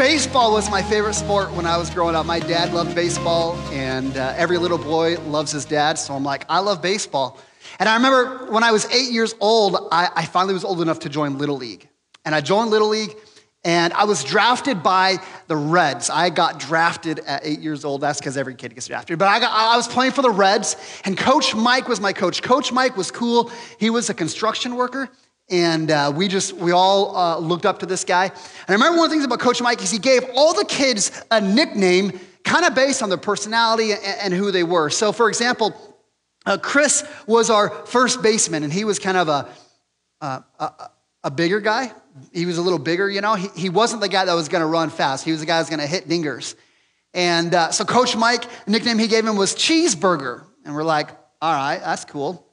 baseball 0.00 0.50
was 0.52 0.70
my 0.70 0.80
favorite 0.80 1.12
sport 1.12 1.52
when 1.52 1.66
I 1.66 1.76
was 1.76 1.90
growing 1.90 2.16
up. 2.16 2.24
My 2.24 2.40
dad 2.40 2.72
loved 2.72 2.94
baseball, 2.94 3.54
and 3.70 4.16
uh, 4.16 4.32
every 4.34 4.56
little 4.56 4.78
boy 4.78 5.18
loves 5.26 5.52
his 5.52 5.66
dad. 5.66 5.98
So 5.98 6.14
I'm 6.14 6.24
like, 6.24 6.46
I 6.48 6.60
love 6.60 6.80
baseball. 6.80 7.38
And 7.78 7.86
I 7.86 7.96
remember 7.96 8.50
when 8.50 8.64
I 8.64 8.72
was 8.72 8.86
eight 8.94 9.12
years 9.12 9.34
old, 9.40 9.76
I, 9.92 10.08
I 10.16 10.24
finally 10.24 10.54
was 10.54 10.64
old 10.64 10.80
enough 10.80 11.00
to 11.00 11.10
join 11.10 11.36
Little 11.36 11.58
League. 11.58 11.86
And 12.24 12.34
I 12.34 12.40
joined 12.40 12.70
Little 12.70 12.88
League, 12.88 13.14
and 13.62 13.92
I 13.92 14.04
was 14.04 14.24
drafted 14.24 14.82
by 14.82 15.18
the 15.48 15.56
Reds. 15.56 16.08
I 16.08 16.30
got 16.30 16.58
drafted 16.58 17.18
at 17.26 17.42
eight 17.44 17.60
years 17.60 17.84
old. 17.84 18.00
That's 18.00 18.20
because 18.20 18.38
every 18.38 18.54
kid 18.54 18.74
gets 18.74 18.86
drafted. 18.86 19.18
But 19.18 19.28
I, 19.28 19.38
got, 19.38 19.52
I 19.52 19.76
was 19.76 19.86
playing 19.86 20.12
for 20.12 20.22
the 20.22 20.30
Reds, 20.30 20.76
and 21.04 21.14
Coach 21.14 21.54
Mike 21.54 21.88
was 21.88 22.00
my 22.00 22.14
coach. 22.14 22.42
Coach 22.42 22.72
Mike 22.72 22.96
was 22.96 23.10
cool. 23.10 23.52
He 23.78 23.90
was 23.90 24.08
a 24.08 24.14
construction 24.14 24.76
worker, 24.76 25.10
and 25.50 25.90
uh, 25.90 26.12
we 26.14 26.28
just, 26.28 26.52
we 26.52 26.70
all 26.70 27.16
uh, 27.16 27.38
looked 27.38 27.66
up 27.66 27.80
to 27.80 27.86
this 27.86 28.04
guy. 28.04 28.26
And 28.26 28.34
I 28.68 28.72
remember 28.72 28.98
one 28.98 29.06
of 29.06 29.10
the 29.10 29.14
things 29.16 29.24
about 29.24 29.40
Coach 29.40 29.60
Mike 29.60 29.82
is 29.82 29.90
he 29.90 29.98
gave 29.98 30.22
all 30.36 30.54
the 30.54 30.64
kids 30.64 31.10
a 31.30 31.40
nickname 31.40 32.18
kind 32.44 32.64
of 32.64 32.74
based 32.74 33.02
on 33.02 33.08
their 33.08 33.18
personality 33.18 33.92
and, 33.92 34.02
and 34.22 34.34
who 34.34 34.50
they 34.50 34.62
were. 34.62 34.90
So, 34.90 35.12
for 35.12 35.28
example, 35.28 35.74
uh, 36.46 36.56
Chris 36.56 37.04
was 37.26 37.50
our 37.50 37.68
first 37.86 38.22
baseman, 38.22 38.62
and 38.62 38.72
he 38.72 38.84
was 38.84 38.98
kind 38.98 39.16
of 39.16 39.28
a, 39.28 39.48
uh, 40.20 40.40
a, 40.58 40.90
a, 41.24 41.30
bigger 41.30 41.60
guy. 41.60 41.92
He 42.32 42.46
was 42.46 42.56
a 42.56 42.62
little 42.62 42.78
bigger, 42.78 43.10
you 43.10 43.20
know. 43.20 43.34
He, 43.34 43.48
he 43.56 43.68
wasn't 43.68 44.00
the 44.00 44.08
guy 44.08 44.24
that 44.24 44.34
was 44.34 44.48
going 44.48 44.62
to 44.62 44.66
run 44.66 44.90
fast. 44.90 45.24
He 45.24 45.32
was 45.32 45.40
the 45.40 45.46
guy 45.46 45.56
that 45.56 45.62
was 45.62 45.70
going 45.70 45.80
to 45.80 45.86
hit 45.86 46.08
dingers. 46.08 46.54
And 47.12 47.54
uh, 47.54 47.72
so 47.72 47.84
Coach 47.84 48.16
Mike, 48.16 48.44
nickname 48.66 48.98
he 48.98 49.06
gave 49.06 49.26
him 49.26 49.36
was 49.36 49.54
Cheeseburger. 49.54 50.44
And 50.64 50.74
we're 50.74 50.84
like, 50.84 51.10
all 51.42 51.52
right, 51.52 51.78
that's 51.78 52.04
cool. 52.04 52.46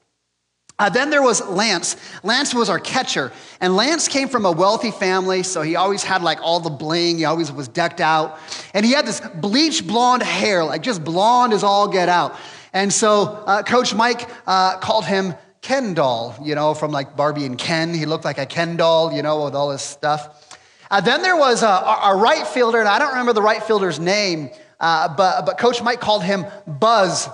Uh, 0.80 0.90
then 0.90 1.10
there 1.10 1.24
was 1.24 1.44
Lance. 1.48 1.96
Lance 2.22 2.54
was 2.54 2.70
our 2.70 2.80
catcher. 2.80 3.32
And 3.60 3.76
Lance 3.76 4.08
came 4.08 4.28
from 4.28 4.46
a 4.46 4.52
wealthy 4.52 4.92
family, 4.92 5.42
so 5.42 5.64
he 5.64 5.76
always 5.76 6.04
had 6.04 6.22
like 6.22 6.40
all 6.42 6.60
the 6.60 6.70
bling. 6.70 7.18
He 7.18 7.26
always 7.26 7.52
was 7.52 7.68
decked 7.68 8.00
out. 8.00 8.38
And 8.76 8.86
he 8.86 8.92
had 8.92 9.08
this 9.08 9.20
bleach 9.20 9.88
blonde 9.88 10.22
hair, 10.22 10.64
like 10.64 10.84
just 10.84 11.04
blonde 11.04 11.54
as 11.54 11.64
all 11.64 11.88
get 11.88 12.10
out. 12.10 12.36
And 12.74 12.94
so 12.94 13.24
uh, 13.48 13.64
Coach 13.64 13.96
Mike 13.96 14.30
uh, 14.46 14.78
called 14.78 15.06
him 15.06 15.34
Ken 15.62 15.96
doll, 15.96 16.36
you 16.44 16.54
know, 16.54 16.76
from 16.76 16.92
like 16.92 17.18
Barbie 17.18 17.46
and 17.46 17.58
Ken. 17.58 17.94
He 17.94 18.06
looked 18.06 18.24
like 18.24 18.38
a 18.38 18.46
Ken 18.46 18.78
doll, 18.78 19.12
you 19.12 19.24
know, 19.24 19.46
with 19.46 19.56
all 19.56 19.70
this 19.70 19.82
stuff. 19.82 20.60
Uh, 20.92 21.02
then 21.02 21.24
there 21.24 21.36
was 21.36 21.64
a, 21.64 21.68
a, 21.68 22.16
right 22.16 22.48
fielder, 22.48 22.80
and 22.80 22.88
I 22.88 23.00
don't 23.00 23.10
remember 23.10 23.34
the 23.34 23.42
right 23.42 23.62
fielder's 23.62 24.00
name, 24.00 24.52
uh, 24.80 25.14
but, 25.14 25.46
but 25.46 25.58
Coach 25.58 25.82
Mike 25.82 26.00
called 26.00 26.24
him 26.24 26.46
Buzz 26.66 27.28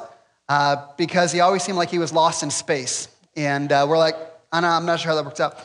uh, 0.50 0.88
because 0.98 1.32
he 1.32 1.42
always 1.42 1.62
seemed 1.62 1.78
like 1.78 1.92
he 1.92 2.00
was 2.00 2.12
lost 2.12 2.42
in 2.42 2.50
space. 2.50 3.13
And 3.36 3.72
uh, 3.72 3.86
we're 3.90 3.98
like, 3.98 4.16
I 4.52 4.62
know, 4.62 4.68
I'm 4.68 4.86
not 4.86 5.00
sure 5.00 5.10
how 5.10 5.16
that 5.16 5.26
works 5.26 5.40
out. 5.40 5.58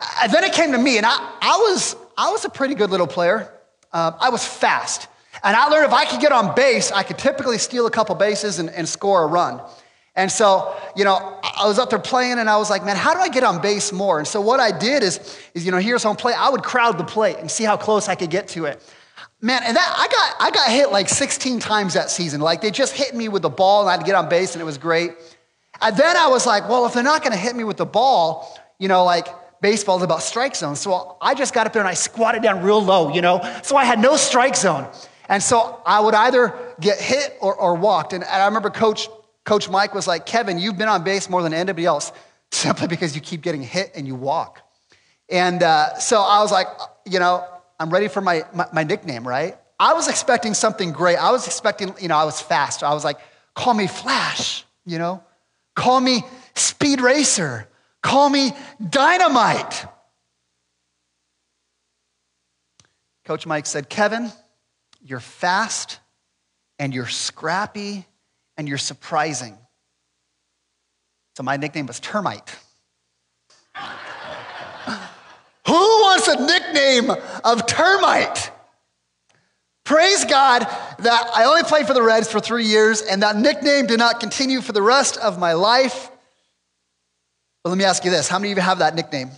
Uh, 0.00 0.28
then 0.28 0.44
it 0.44 0.52
came 0.52 0.72
to 0.72 0.78
me, 0.78 0.96
and 0.96 1.06
I, 1.06 1.16
I, 1.40 1.56
was, 1.68 1.96
I 2.16 2.30
was 2.30 2.44
a 2.44 2.50
pretty 2.50 2.74
good 2.74 2.90
little 2.90 3.06
player. 3.06 3.52
Uh, 3.92 4.12
I 4.18 4.30
was 4.30 4.44
fast. 4.44 5.08
And 5.44 5.56
I 5.56 5.66
learned 5.68 5.86
if 5.86 5.92
I 5.92 6.04
could 6.04 6.20
get 6.20 6.32
on 6.32 6.54
base, 6.54 6.92
I 6.92 7.02
could 7.02 7.18
typically 7.18 7.58
steal 7.58 7.86
a 7.86 7.90
couple 7.90 8.14
bases 8.14 8.58
and, 8.58 8.70
and 8.70 8.88
score 8.88 9.22
a 9.24 9.26
run. 9.26 9.60
And 10.14 10.30
so, 10.30 10.76
you 10.94 11.04
know, 11.04 11.40
I 11.42 11.66
was 11.66 11.78
up 11.78 11.88
there 11.88 11.98
playing 11.98 12.38
and 12.38 12.48
I 12.48 12.58
was 12.58 12.68
like, 12.68 12.84
man, 12.84 12.96
how 12.96 13.14
do 13.14 13.20
I 13.20 13.30
get 13.30 13.44
on 13.44 13.62
base 13.62 13.92
more? 13.92 14.18
And 14.18 14.28
so 14.28 14.40
what 14.42 14.60
I 14.60 14.76
did 14.76 15.02
is, 15.02 15.38
is 15.54 15.64
you 15.64 15.72
know, 15.72 15.78
here's 15.78 16.02
home 16.02 16.16
plate. 16.16 16.36
I 16.38 16.50
would 16.50 16.62
crowd 16.62 16.98
the 16.98 17.04
plate 17.04 17.38
and 17.38 17.50
see 17.50 17.64
how 17.64 17.78
close 17.78 18.08
I 18.08 18.14
could 18.14 18.28
get 18.28 18.48
to 18.48 18.66
it. 18.66 18.82
Man, 19.40 19.62
and 19.64 19.76
that 19.76 19.94
I 19.96 20.06
got 20.06 20.46
I 20.46 20.50
got 20.52 20.70
hit 20.70 20.92
like 20.92 21.08
16 21.08 21.58
times 21.58 21.94
that 21.94 22.10
season. 22.10 22.40
Like 22.40 22.60
they 22.60 22.70
just 22.70 22.94
hit 22.94 23.14
me 23.14 23.28
with 23.28 23.42
the 23.42 23.50
ball 23.50 23.88
and 23.88 23.90
I'd 23.90 24.06
get 24.06 24.14
on 24.14 24.28
base 24.28 24.54
and 24.54 24.62
it 24.62 24.64
was 24.64 24.78
great. 24.78 25.14
And 25.82 25.96
then 25.96 26.16
I 26.16 26.28
was 26.28 26.46
like, 26.46 26.68
well, 26.68 26.86
if 26.86 26.94
they're 26.94 27.02
not 27.02 27.22
going 27.22 27.32
to 27.32 27.38
hit 27.38 27.56
me 27.56 27.64
with 27.64 27.76
the 27.76 27.86
ball, 27.86 28.56
you 28.78 28.88
know, 28.88 29.04
like 29.04 29.26
baseball 29.60 29.96
is 29.96 30.02
about 30.02 30.22
strike 30.22 30.54
zone. 30.54 30.76
So 30.76 31.16
I 31.20 31.34
just 31.34 31.52
got 31.52 31.66
up 31.66 31.72
there 31.72 31.82
and 31.82 31.88
I 31.88 31.94
squatted 31.94 32.42
down 32.42 32.62
real 32.62 32.82
low, 32.82 33.12
you 33.12 33.20
know, 33.20 33.40
so 33.62 33.76
I 33.76 33.84
had 33.84 33.98
no 33.98 34.16
strike 34.16 34.56
zone. 34.56 34.88
And 35.28 35.42
so 35.42 35.80
I 35.86 36.00
would 36.00 36.14
either 36.14 36.54
get 36.80 37.00
hit 37.00 37.36
or, 37.40 37.54
or 37.54 37.74
walked. 37.74 38.12
And, 38.12 38.22
and 38.22 38.42
I 38.42 38.46
remember 38.46 38.70
Coach, 38.70 39.08
Coach 39.44 39.68
Mike 39.68 39.94
was 39.94 40.06
like, 40.06 40.26
Kevin, 40.26 40.58
you've 40.58 40.76
been 40.76 40.88
on 40.88 41.04
base 41.04 41.30
more 41.30 41.42
than 41.42 41.54
anybody 41.54 41.86
else 41.86 42.12
simply 42.52 42.86
because 42.86 43.14
you 43.14 43.20
keep 43.20 43.40
getting 43.42 43.62
hit 43.62 43.92
and 43.94 44.06
you 44.06 44.14
walk. 44.14 44.60
And 45.28 45.62
uh, 45.62 45.94
so 45.98 46.20
I 46.20 46.40
was 46.40 46.52
like, 46.52 46.66
you 47.06 47.18
know, 47.18 47.44
I'm 47.80 47.90
ready 47.90 48.08
for 48.08 48.20
my, 48.20 48.44
my, 48.52 48.66
my 48.72 48.84
nickname, 48.84 49.26
right? 49.26 49.56
I 49.80 49.94
was 49.94 50.06
expecting 50.06 50.54
something 50.54 50.92
great. 50.92 51.16
I 51.16 51.32
was 51.32 51.46
expecting, 51.46 51.94
you 52.00 52.08
know, 52.08 52.16
I 52.16 52.24
was 52.24 52.40
fast. 52.40 52.82
I 52.82 52.94
was 52.94 53.04
like, 53.04 53.18
call 53.54 53.74
me 53.74 53.86
Flash, 53.86 54.64
you 54.84 54.98
know? 54.98 55.22
Call 55.74 56.00
me 56.00 56.22
speed 56.54 57.00
racer. 57.00 57.68
Call 58.02 58.28
me 58.28 58.52
dynamite. 58.88 59.86
Coach 63.24 63.46
Mike 63.46 63.66
said, 63.66 63.88
Kevin, 63.88 64.30
you're 65.00 65.20
fast 65.20 66.00
and 66.78 66.92
you're 66.94 67.06
scrappy 67.06 68.06
and 68.56 68.68
you're 68.68 68.78
surprising. 68.78 69.56
So 71.36 71.42
my 71.42 71.56
nickname 71.56 71.86
was 71.86 71.98
Termite. 72.00 72.56
Who 75.66 75.72
wants 75.72 76.28
a 76.28 76.44
nickname 76.44 77.10
of 77.44 77.66
Termite? 77.66 78.51
Praise 79.84 80.24
God 80.24 80.60
that 80.60 81.30
I 81.34 81.44
only 81.44 81.64
played 81.64 81.86
for 81.86 81.94
the 81.94 82.02
Reds 82.02 82.30
for 82.30 82.38
three 82.38 82.66
years 82.66 83.02
and 83.02 83.22
that 83.22 83.36
nickname 83.36 83.86
did 83.86 83.98
not 83.98 84.20
continue 84.20 84.60
for 84.60 84.72
the 84.72 84.82
rest 84.82 85.16
of 85.16 85.38
my 85.38 85.54
life. 85.54 86.10
But 87.62 87.70
let 87.70 87.78
me 87.78 87.84
ask 87.84 88.04
you 88.04 88.10
this 88.10 88.28
how 88.28 88.38
many 88.38 88.52
of 88.52 88.58
you 88.58 88.62
have 88.62 88.78
that 88.78 88.94
nickname? 88.94 89.30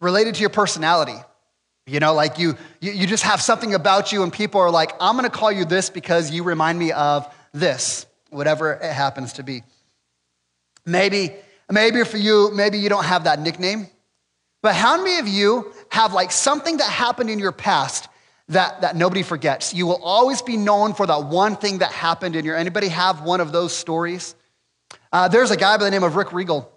Related 0.00 0.34
to 0.36 0.40
your 0.40 0.50
personality. 0.50 1.16
You 1.86 2.00
know, 2.00 2.14
like 2.14 2.38
you, 2.38 2.56
you, 2.80 2.90
you 2.90 3.06
just 3.06 3.22
have 3.22 3.40
something 3.40 3.72
about 3.72 4.10
you, 4.10 4.24
and 4.24 4.32
people 4.32 4.60
are 4.60 4.72
like, 4.72 4.92
I'm 4.98 5.14
gonna 5.14 5.30
call 5.30 5.52
you 5.52 5.64
this 5.64 5.88
because 5.88 6.32
you 6.32 6.42
remind 6.42 6.80
me 6.80 6.90
of 6.90 7.32
this, 7.52 8.06
whatever 8.30 8.72
it 8.72 8.92
happens 8.92 9.34
to 9.34 9.44
be. 9.44 9.62
Maybe, 10.84 11.32
maybe 11.70 12.02
for 12.02 12.16
you, 12.16 12.50
maybe 12.52 12.78
you 12.78 12.88
don't 12.88 13.04
have 13.04 13.24
that 13.24 13.38
nickname, 13.38 13.86
but 14.62 14.74
how 14.74 14.96
many 14.96 15.18
of 15.18 15.28
you 15.28 15.72
have 15.90 16.12
like 16.12 16.32
something 16.32 16.78
that 16.78 16.90
happened 16.90 17.30
in 17.30 17.38
your 17.38 17.52
past 17.52 18.08
that, 18.48 18.82
that 18.82 18.96
nobody 18.96 19.22
forgets. 19.22 19.74
You 19.74 19.86
will 19.86 20.02
always 20.02 20.42
be 20.42 20.56
known 20.56 20.94
for 20.94 21.06
that 21.06 21.24
one 21.24 21.56
thing 21.56 21.78
that 21.78 21.90
happened 21.90 22.36
in 22.36 22.44
your. 22.44 22.56
Anybody 22.56 22.88
have 22.88 23.22
one 23.22 23.40
of 23.40 23.52
those 23.52 23.74
stories? 23.74 24.34
Uh, 25.12 25.28
there's 25.28 25.50
a 25.50 25.56
guy 25.56 25.76
by 25.76 25.84
the 25.84 25.90
name 25.90 26.04
of 26.04 26.16
Rick 26.16 26.32
Regal 26.32 26.72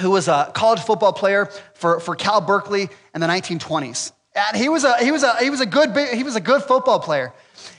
who 0.00 0.10
was 0.10 0.28
a 0.28 0.50
college 0.54 0.80
football 0.80 1.12
player 1.12 1.46
for, 1.74 2.00
for 2.00 2.14
Cal 2.14 2.40
Berkeley 2.40 2.88
in 3.14 3.20
the 3.20 3.26
1920s. 3.26 4.12
And 4.34 4.56
he 4.56 4.68
was 4.68 4.84
a, 4.84 5.02
he 5.02 5.10
was 5.10 5.22
a, 5.22 5.36
he 5.38 5.48
was 5.48 5.62
a, 5.62 5.66
good, 5.66 5.96
he 6.14 6.22
was 6.22 6.36
a 6.36 6.40
good 6.40 6.62
football 6.62 7.00
player. 7.00 7.32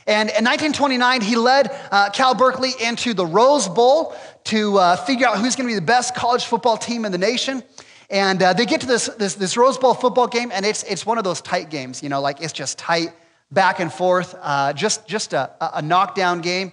And 0.07 0.29
in 0.29 0.43
1929, 0.43 1.21
he 1.21 1.35
led 1.35 1.69
uh, 1.91 2.09
Cal 2.09 2.33
Berkeley 2.33 2.71
into 2.81 3.13
the 3.13 3.25
Rose 3.25 3.67
Bowl 3.67 4.15
to 4.45 4.77
uh, 4.77 4.95
figure 4.95 5.27
out 5.27 5.37
who's 5.37 5.55
going 5.55 5.67
to 5.67 5.71
be 5.71 5.75
the 5.75 5.85
best 5.85 6.15
college 6.15 6.45
football 6.45 6.77
team 6.77 7.05
in 7.05 7.11
the 7.11 7.17
nation. 7.19 7.61
And 8.09 8.41
uh, 8.41 8.53
they 8.53 8.65
get 8.65 8.81
to 8.81 8.87
this, 8.87 9.07
this, 9.17 9.35
this, 9.35 9.57
Rose 9.57 9.77
Bowl 9.77 9.93
football 9.93 10.27
game, 10.27 10.49
and 10.53 10.65
it's, 10.65 10.83
it's 10.83 11.05
one 11.05 11.17
of 11.17 11.25
those 11.25 11.41
tight 11.41 11.69
games, 11.69 12.01
you 12.01 12.07
know, 12.07 12.21
like 12.21 12.41
it's 12.41 12.53
just 12.53 12.77
tight, 12.77 13.11
back 13.51 13.79
and 13.79 13.91
forth, 13.91 14.35
uh, 14.41 14.71
just, 14.73 15.07
just 15.07 15.33
a, 15.33 15.51
a 15.77 15.81
knockdown 15.81 16.39
game. 16.39 16.71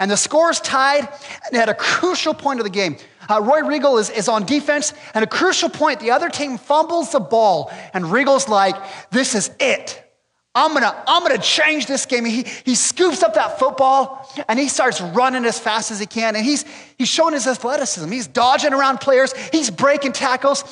And 0.00 0.10
the 0.10 0.16
score's 0.16 0.60
tied, 0.60 1.08
and 1.46 1.56
at 1.56 1.68
a 1.68 1.74
crucial 1.74 2.34
point 2.34 2.58
of 2.58 2.64
the 2.64 2.70
game, 2.70 2.96
uh, 3.30 3.40
Roy 3.40 3.60
Regal 3.60 3.98
is, 3.98 4.10
is 4.10 4.28
on 4.28 4.44
defense, 4.44 4.92
and 5.14 5.22
a 5.22 5.28
crucial 5.28 5.68
point, 5.68 6.00
the 6.00 6.10
other 6.10 6.28
team 6.28 6.58
fumbles 6.58 7.12
the 7.12 7.20
ball, 7.20 7.72
and 7.94 8.10
Regal's 8.10 8.48
like, 8.48 8.74
This 9.10 9.36
is 9.36 9.52
it. 9.60 10.01
I'm 10.54 10.74
gonna, 10.74 11.02
I'm 11.06 11.22
gonna 11.22 11.38
change 11.38 11.86
this 11.86 12.04
game. 12.04 12.24
He, 12.24 12.44
he 12.64 12.74
scoops 12.74 13.22
up 13.22 13.34
that 13.34 13.58
football 13.58 14.30
and 14.48 14.58
he 14.58 14.68
starts 14.68 15.00
running 15.00 15.44
as 15.46 15.58
fast 15.58 15.90
as 15.90 15.98
he 15.98 16.06
can. 16.06 16.36
And 16.36 16.44
he's, 16.44 16.64
he's 16.98 17.08
showing 17.08 17.32
his 17.32 17.46
athleticism. 17.46 18.10
He's 18.10 18.26
dodging 18.26 18.74
around 18.74 19.00
players, 19.00 19.32
he's 19.50 19.70
breaking 19.70 20.12
tackles. 20.12 20.64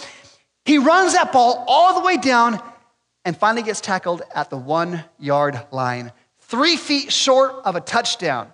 He 0.66 0.76
runs 0.78 1.14
that 1.14 1.32
ball 1.32 1.64
all 1.66 1.98
the 1.98 2.04
way 2.04 2.18
down 2.18 2.60
and 3.24 3.36
finally 3.36 3.62
gets 3.62 3.80
tackled 3.80 4.22
at 4.34 4.50
the 4.50 4.56
one 4.56 5.04
yard 5.18 5.60
line, 5.72 6.12
three 6.40 6.76
feet 6.76 7.10
short 7.10 7.54
of 7.64 7.76
a 7.76 7.80
touchdown. 7.80 8.52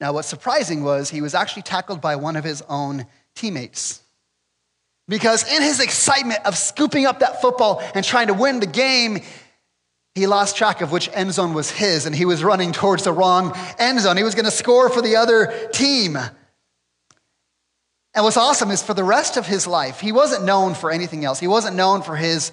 Now, 0.00 0.14
what's 0.14 0.28
surprising 0.28 0.82
was 0.82 1.10
he 1.10 1.20
was 1.20 1.34
actually 1.34 1.62
tackled 1.62 2.00
by 2.00 2.16
one 2.16 2.36
of 2.36 2.44
his 2.44 2.62
own 2.62 3.06
teammates. 3.34 4.02
Because 5.10 5.42
in 5.52 5.60
his 5.60 5.80
excitement 5.80 6.46
of 6.46 6.56
scooping 6.56 7.04
up 7.04 7.18
that 7.18 7.40
football 7.40 7.82
and 7.96 8.04
trying 8.04 8.28
to 8.28 8.32
win 8.32 8.60
the 8.60 8.66
game, 8.66 9.18
he 10.14 10.28
lost 10.28 10.56
track 10.56 10.82
of 10.82 10.92
which 10.92 11.10
end 11.12 11.34
zone 11.34 11.52
was 11.52 11.68
his, 11.68 12.06
and 12.06 12.14
he 12.14 12.24
was 12.24 12.44
running 12.44 12.70
towards 12.70 13.02
the 13.02 13.12
wrong 13.12 13.52
end 13.76 13.98
zone. 13.98 14.16
He 14.16 14.22
was 14.22 14.36
going 14.36 14.44
to 14.44 14.52
score 14.52 14.88
for 14.88 15.02
the 15.02 15.16
other 15.16 15.68
team. 15.72 16.16
And 16.16 18.24
what's 18.24 18.36
awesome 18.36 18.70
is 18.70 18.84
for 18.84 18.94
the 18.94 19.02
rest 19.02 19.36
of 19.36 19.48
his 19.48 19.66
life, 19.66 19.98
he 19.98 20.12
wasn't 20.12 20.44
known 20.44 20.74
for 20.74 20.92
anything 20.92 21.24
else. 21.24 21.40
He 21.40 21.48
wasn't 21.48 21.74
known 21.74 22.02
for 22.02 22.14
his 22.14 22.52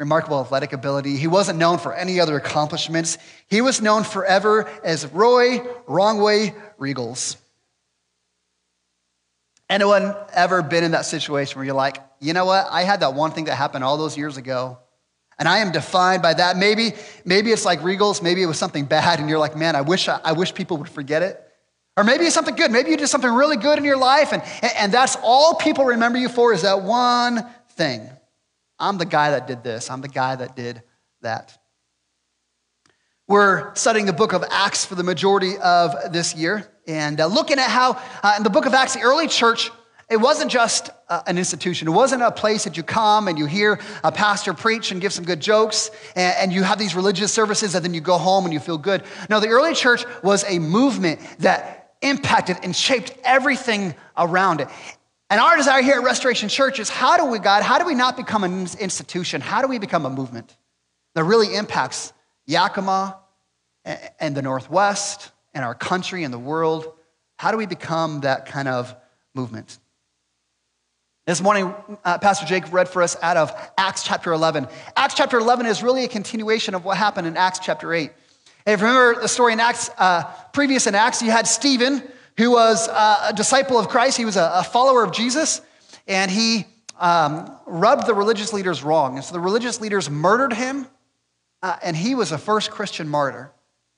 remarkable 0.00 0.40
athletic 0.40 0.72
ability. 0.72 1.18
He 1.18 1.28
wasn't 1.28 1.60
known 1.60 1.78
for 1.78 1.94
any 1.94 2.18
other 2.18 2.34
accomplishments. 2.34 3.16
He 3.46 3.60
was 3.60 3.80
known 3.80 4.02
forever 4.02 4.68
as 4.82 5.06
Roy 5.06 5.60
Wrongway 5.86 6.52
Riegels. 6.80 7.36
Anyone 9.70 10.16
ever 10.32 10.62
been 10.62 10.82
in 10.82 10.90
that 10.90 11.06
situation 11.06 11.56
where 11.56 11.64
you're 11.64 11.76
like, 11.76 12.02
you 12.18 12.32
know 12.32 12.44
what? 12.44 12.66
I 12.70 12.82
had 12.82 13.00
that 13.00 13.14
one 13.14 13.30
thing 13.30 13.44
that 13.44 13.54
happened 13.54 13.84
all 13.84 13.96
those 13.96 14.18
years 14.18 14.36
ago, 14.36 14.78
And 15.38 15.48
I 15.48 15.58
am 15.58 15.72
defined 15.72 16.20
by 16.22 16.34
that. 16.34 16.58
Maybe, 16.58 16.92
maybe 17.24 17.50
it's 17.50 17.64
like 17.64 17.80
Riegels, 17.80 18.22
maybe 18.22 18.42
it 18.42 18.46
was 18.46 18.58
something 18.58 18.84
bad, 18.84 19.20
and 19.20 19.30
you're 19.30 19.38
like, 19.38 19.56
man, 19.56 19.74
I 19.74 19.80
wish, 19.80 20.06
I, 20.06 20.20
I 20.22 20.32
wish 20.32 20.52
people 20.52 20.76
would 20.76 20.88
forget 20.88 21.22
it. 21.22 21.42
Or 21.96 22.04
maybe 22.04 22.24
it's 22.24 22.34
something 22.34 22.56
good. 22.56 22.70
Maybe 22.70 22.90
you 22.90 22.96
did 22.98 23.08
something 23.08 23.32
really 23.32 23.56
good 23.56 23.78
in 23.78 23.84
your 23.84 23.96
life, 23.96 24.32
and, 24.32 24.42
and 24.76 24.92
that's 24.92 25.16
all 25.22 25.54
people 25.54 25.86
remember 25.86 26.18
you 26.18 26.28
for 26.28 26.52
is 26.52 26.62
that 26.62 26.82
one 26.82 27.46
thing. 27.70 28.10
I'm 28.78 28.98
the 28.98 29.06
guy 29.06 29.30
that 29.30 29.46
did 29.46 29.64
this, 29.64 29.90
I'm 29.90 30.02
the 30.02 30.08
guy 30.08 30.36
that 30.36 30.56
did 30.56 30.82
that. 31.22 31.56
We're 33.28 33.74
studying 33.76 34.06
the 34.06 34.12
book 34.12 34.32
of 34.32 34.44
Acts 34.50 34.84
for 34.84 34.96
the 34.96 35.04
majority 35.04 35.56
of 35.56 36.12
this 36.12 36.34
year 36.34 36.68
and 36.90 37.20
uh, 37.20 37.26
looking 37.26 37.58
at 37.58 37.70
how 37.70 38.02
uh, 38.22 38.34
in 38.36 38.42
the 38.42 38.50
book 38.50 38.66
of 38.66 38.74
Acts, 38.74 38.94
the 38.94 39.02
early 39.02 39.28
church, 39.28 39.70
it 40.10 40.16
wasn't 40.16 40.50
just 40.50 40.90
uh, 41.08 41.22
an 41.28 41.38
institution. 41.38 41.86
It 41.86 41.92
wasn't 41.92 42.22
a 42.22 42.32
place 42.32 42.64
that 42.64 42.76
you 42.76 42.82
come 42.82 43.28
and 43.28 43.38
you 43.38 43.46
hear 43.46 43.78
a 44.02 44.10
pastor 44.10 44.52
preach 44.54 44.90
and 44.90 45.00
give 45.00 45.12
some 45.12 45.24
good 45.24 45.38
jokes 45.38 45.92
and, 46.16 46.34
and 46.36 46.52
you 46.52 46.64
have 46.64 46.80
these 46.80 46.96
religious 46.96 47.32
services 47.32 47.76
and 47.76 47.84
then 47.84 47.94
you 47.94 48.00
go 48.00 48.18
home 48.18 48.44
and 48.44 48.52
you 48.52 48.58
feel 48.58 48.76
good. 48.76 49.04
No, 49.28 49.38
the 49.38 49.48
early 49.48 49.72
church 49.72 50.04
was 50.24 50.44
a 50.48 50.58
movement 50.58 51.20
that 51.38 51.92
impacted 52.02 52.56
and 52.64 52.74
shaped 52.74 53.12
everything 53.22 53.94
around 54.16 54.60
it. 54.60 54.66
And 55.30 55.40
our 55.40 55.56
desire 55.56 55.82
here 55.82 55.94
at 55.94 56.02
Restoration 56.02 56.48
Church 56.48 56.80
is 56.80 56.90
how 56.90 57.16
do 57.16 57.26
we, 57.26 57.38
God, 57.38 57.62
how 57.62 57.78
do 57.78 57.86
we 57.86 57.94
not 57.94 58.16
become 58.16 58.42
an 58.42 58.66
institution? 58.80 59.40
How 59.40 59.62
do 59.62 59.68
we 59.68 59.78
become 59.78 60.06
a 60.06 60.10
movement 60.10 60.56
that 61.14 61.22
really 61.22 61.54
impacts 61.54 62.12
Yakima 62.46 63.16
and 63.84 64.36
the 64.36 64.42
Northwest 64.42 65.30
and 65.54 65.64
our 65.64 65.74
country 65.74 66.24
and 66.24 66.32
the 66.32 66.38
world? 66.38 66.92
How 67.38 67.50
do 67.50 67.56
we 67.56 67.66
become 67.66 68.20
that 68.20 68.46
kind 68.46 68.68
of 68.68 68.94
movement? 69.34 69.78
This 71.26 71.40
morning, 71.40 71.74
uh, 72.04 72.18
Pastor 72.18 72.46
Jake 72.46 72.72
read 72.72 72.88
for 72.88 73.02
us 73.02 73.16
out 73.22 73.36
of 73.36 73.52
Acts 73.78 74.02
chapter 74.02 74.32
11. 74.32 74.66
Acts 74.96 75.14
chapter 75.14 75.38
11 75.38 75.66
is 75.66 75.82
really 75.82 76.04
a 76.04 76.08
continuation 76.08 76.74
of 76.74 76.84
what 76.84 76.96
happened 76.96 77.26
in 77.26 77.36
Acts 77.36 77.60
chapter 77.60 77.94
8. 77.94 78.10
And 78.66 78.74
if 78.74 78.80
you 78.80 78.86
remember 78.86 79.20
the 79.20 79.28
story 79.28 79.52
in 79.52 79.60
Acts, 79.60 79.90
uh, 79.96 80.24
previous 80.52 80.86
in 80.86 80.94
Acts, 80.94 81.22
you 81.22 81.30
had 81.30 81.46
Stephen, 81.46 82.02
who 82.36 82.50
was 82.50 82.88
uh, 82.88 83.28
a 83.28 83.32
disciple 83.32 83.78
of 83.78 83.88
Christ. 83.88 84.16
He 84.16 84.24
was 84.24 84.36
a, 84.36 84.50
a 84.54 84.64
follower 84.64 85.04
of 85.04 85.12
Jesus, 85.12 85.60
and 86.08 86.30
he 86.30 86.66
um, 86.98 87.54
rubbed 87.66 88.06
the 88.06 88.14
religious 88.14 88.52
leaders 88.52 88.82
wrong. 88.82 89.16
And 89.16 89.24
so 89.24 89.32
the 89.32 89.40
religious 89.40 89.80
leaders 89.80 90.10
murdered 90.10 90.52
him, 90.52 90.86
uh, 91.62 91.76
and 91.82 91.96
he 91.96 92.14
was 92.14 92.30
the 92.30 92.38
first 92.38 92.70
Christian 92.70 93.08
martyr. 93.08 93.52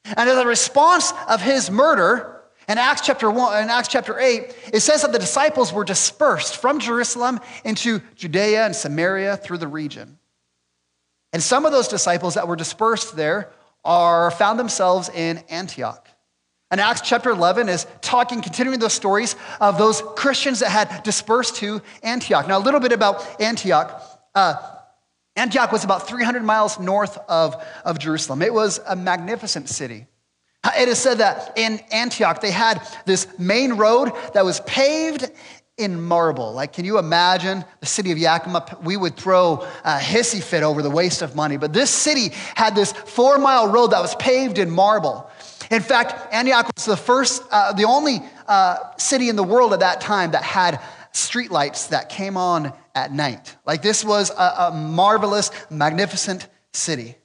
And 0.05 0.29
as 0.29 0.37
a 0.37 0.47
response 0.47 1.13
of 1.29 1.41
his 1.41 1.71
murder, 1.71 2.43
in 2.69 2.79
Acts 2.79 3.03
chapter 3.03 3.31
1, 3.31 3.63
in 3.63 3.71
Acts 3.71 3.89
chapter 3.89 4.19
8, 4.19 4.55
it 4.73 4.81
says 4.81 5.03
that 5.03 5.13
the 5.13 5.19
disciples 5.19 5.73
were 5.73 5.85
dispersed 5.85 6.57
from 6.57 6.79
Jerusalem 6.79 7.41
into 7.65 8.01
Judea 8.15 8.65
and 8.65 8.75
Samaria 8.75 9.37
through 9.37 9.59
the 9.59 9.69
region. 9.69 10.19
And 11.33 11.43
some 11.43 11.65
of 11.65 11.73
those 11.73 11.89
disciples 11.89 12.35
that 12.35 12.47
were 12.47 12.57
dispersed 12.57 13.17
there 13.17 13.51
are 13.85 14.31
found 14.31 14.59
themselves 14.59 15.09
in 15.09 15.39
Antioch. 15.49 16.07
And 16.71 16.81
Acts 16.81 17.03
chapter 17.03 17.31
11 17.31 17.69
is 17.69 17.87
talking, 18.01 18.41
continuing 18.41 18.79
those 18.79 18.95
stories 18.95 19.37
of 19.61 19.77
those 19.77 20.03
Christians 20.17 20.61
that 20.61 20.71
had 20.71 21.03
dispersed 21.03 21.57
to 21.57 21.83
Antioch. 22.03 22.49
Now, 22.49 22.59
a 22.59 22.61
little 22.61 22.81
bit 22.81 22.93
about 22.93 23.41
Antioch. 23.41 24.03
Uh, 24.35 24.55
Antioch 25.37 25.73
was 25.73 25.85
about 25.85 26.07
300 26.07 26.43
miles 26.43 26.79
north 26.79 27.19
of, 27.29 27.63
of 27.85 27.99
Jerusalem. 27.99 28.43
It 28.43 28.53
was 28.53 28.81
a 28.87 28.95
magnificent 28.95 29.69
city. 29.69 30.07
It 30.79 30.89
is 30.89 30.99
said 30.99 31.19
that 31.19 31.55
in 31.57 31.81
Antioch, 31.91 32.41
they 32.41 32.51
had 32.51 32.87
this 33.05 33.27
main 33.39 33.73
road 33.73 34.13
that 34.35 34.45
was 34.45 34.61
paved 34.61 35.29
in 35.79 36.01
marble. 36.01 36.53
Like, 36.53 36.73
can 36.73 36.85
you 36.85 36.99
imagine 36.99 37.65
the 37.81 37.87
city 37.87 38.13
of 38.13 38.19
Yakima? 38.19 38.79
We 38.85 38.97
would 38.97 39.17
throw 39.17 39.67
a 39.85 39.99
hissy 39.99 40.43
fit 40.43 40.63
over 40.63 40.83
the 40.83 40.91
waste 40.91 41.23
of 41.23 41.35
money. 41.35 41.57
But 41.57 41.73
this 41.73 41.91
city 41.91 42.29
had 42.55 42.75
this 42.75 42.93
four 42.93 43.39
mile 43.39 43.73
road 43.73 43.89
that 43.89 44.01
was 44.01 44.15
paved 44.17 44.59
in 44.59 44.71
marble. 44.71 45.29
In 45.71 45.81
fact, 45.81 46.33
Antioch 46.33 46.71
was 46.77 46.85
the 46.85 46.97
first, 46.97 47.43
uh, 47.51 47.73
the 47.73 47.85
only 47.85 48.21
uh, 48.47 48.77
city 48.99 49.31
in 49.31 49.37
the 49.37 49.43
world 49.43 49.73
at 49.73 49.81
that 49.81 50.01
time 50.01 50.33
that 50.33 50.43
had 50.43 50.81
streetlights 51.13 51.89
that 51.89 52.09
came 52.09 52.37
on 52.37 52.73
at 52.95 53.13
night. 53.13 53.57
Like 53.67 53.83
this 53.83 54.05
was 54.05 54.31
a, 54.31 54.55
a 54.59 54.71
marvelous, 54.73 55.51
magnificent 55.71 56.49
city. 56.73 57.17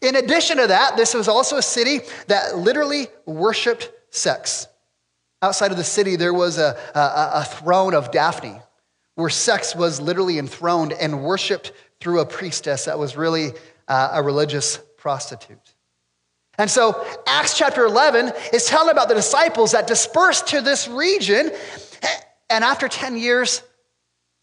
In 0.00 0.16
addition 0.16 0.58
to 0.58 0.66
that, 0.68 0.96
this 0.96 1.14
was 1.14 1.28
also 1.28 1.56
a 1.56 1.62
city 1.62 2.00
that 2.28 2.56
literally 2.56 3.08
worshiped 3.26 3.90
sex. 4.10 4.68
Outside 5.40 5.70
of 5.72 5.76
the 5.76 5.84
city, 5.84 6.16
there 6.16 6.32
was 6.32 6.58
a, 6.58 6.76
a, 6.94 7.40
a 7.40 7.44
throne 7.44 7.94
of 7.94 8.12
Daphne, 8.12 8.60
where 9.16 9.28
sex 9.28 9.74
was 9.74 10.00
literally 10.00 10.38
enthroned 10.38 10.92
and 10.92 11.24
worshiped 11.24 11.72
through 12.00 12.20
a 12.20 12.26
priestess 12.26 12.84
that 12.84 12.98
was 12.98 13.16
really 13.16 13.50
uh, 13.88 14.10
a 14.12 14.22
religious 14.22 14.78
prostitute. 14.96 15.74
And 16.58 16.70
so, 16.70 17.04
Acts 17.26 17.56
chapter 17.56 17.84
11 17.84 18.32
is 18.52 18.66
telling 18.66 18.90
about 18.90 19.08
the 19.08 19.14
disciples 19.14 19.72
that 19.72 19.86
dispersed 19.86 20.48
to 20.48 20.60
this 20.60 20.86
region. 20.86 21.50
And 22.50 22.62
after 22.62 22.88
10 22.88 23.16
years, 23.16 23.62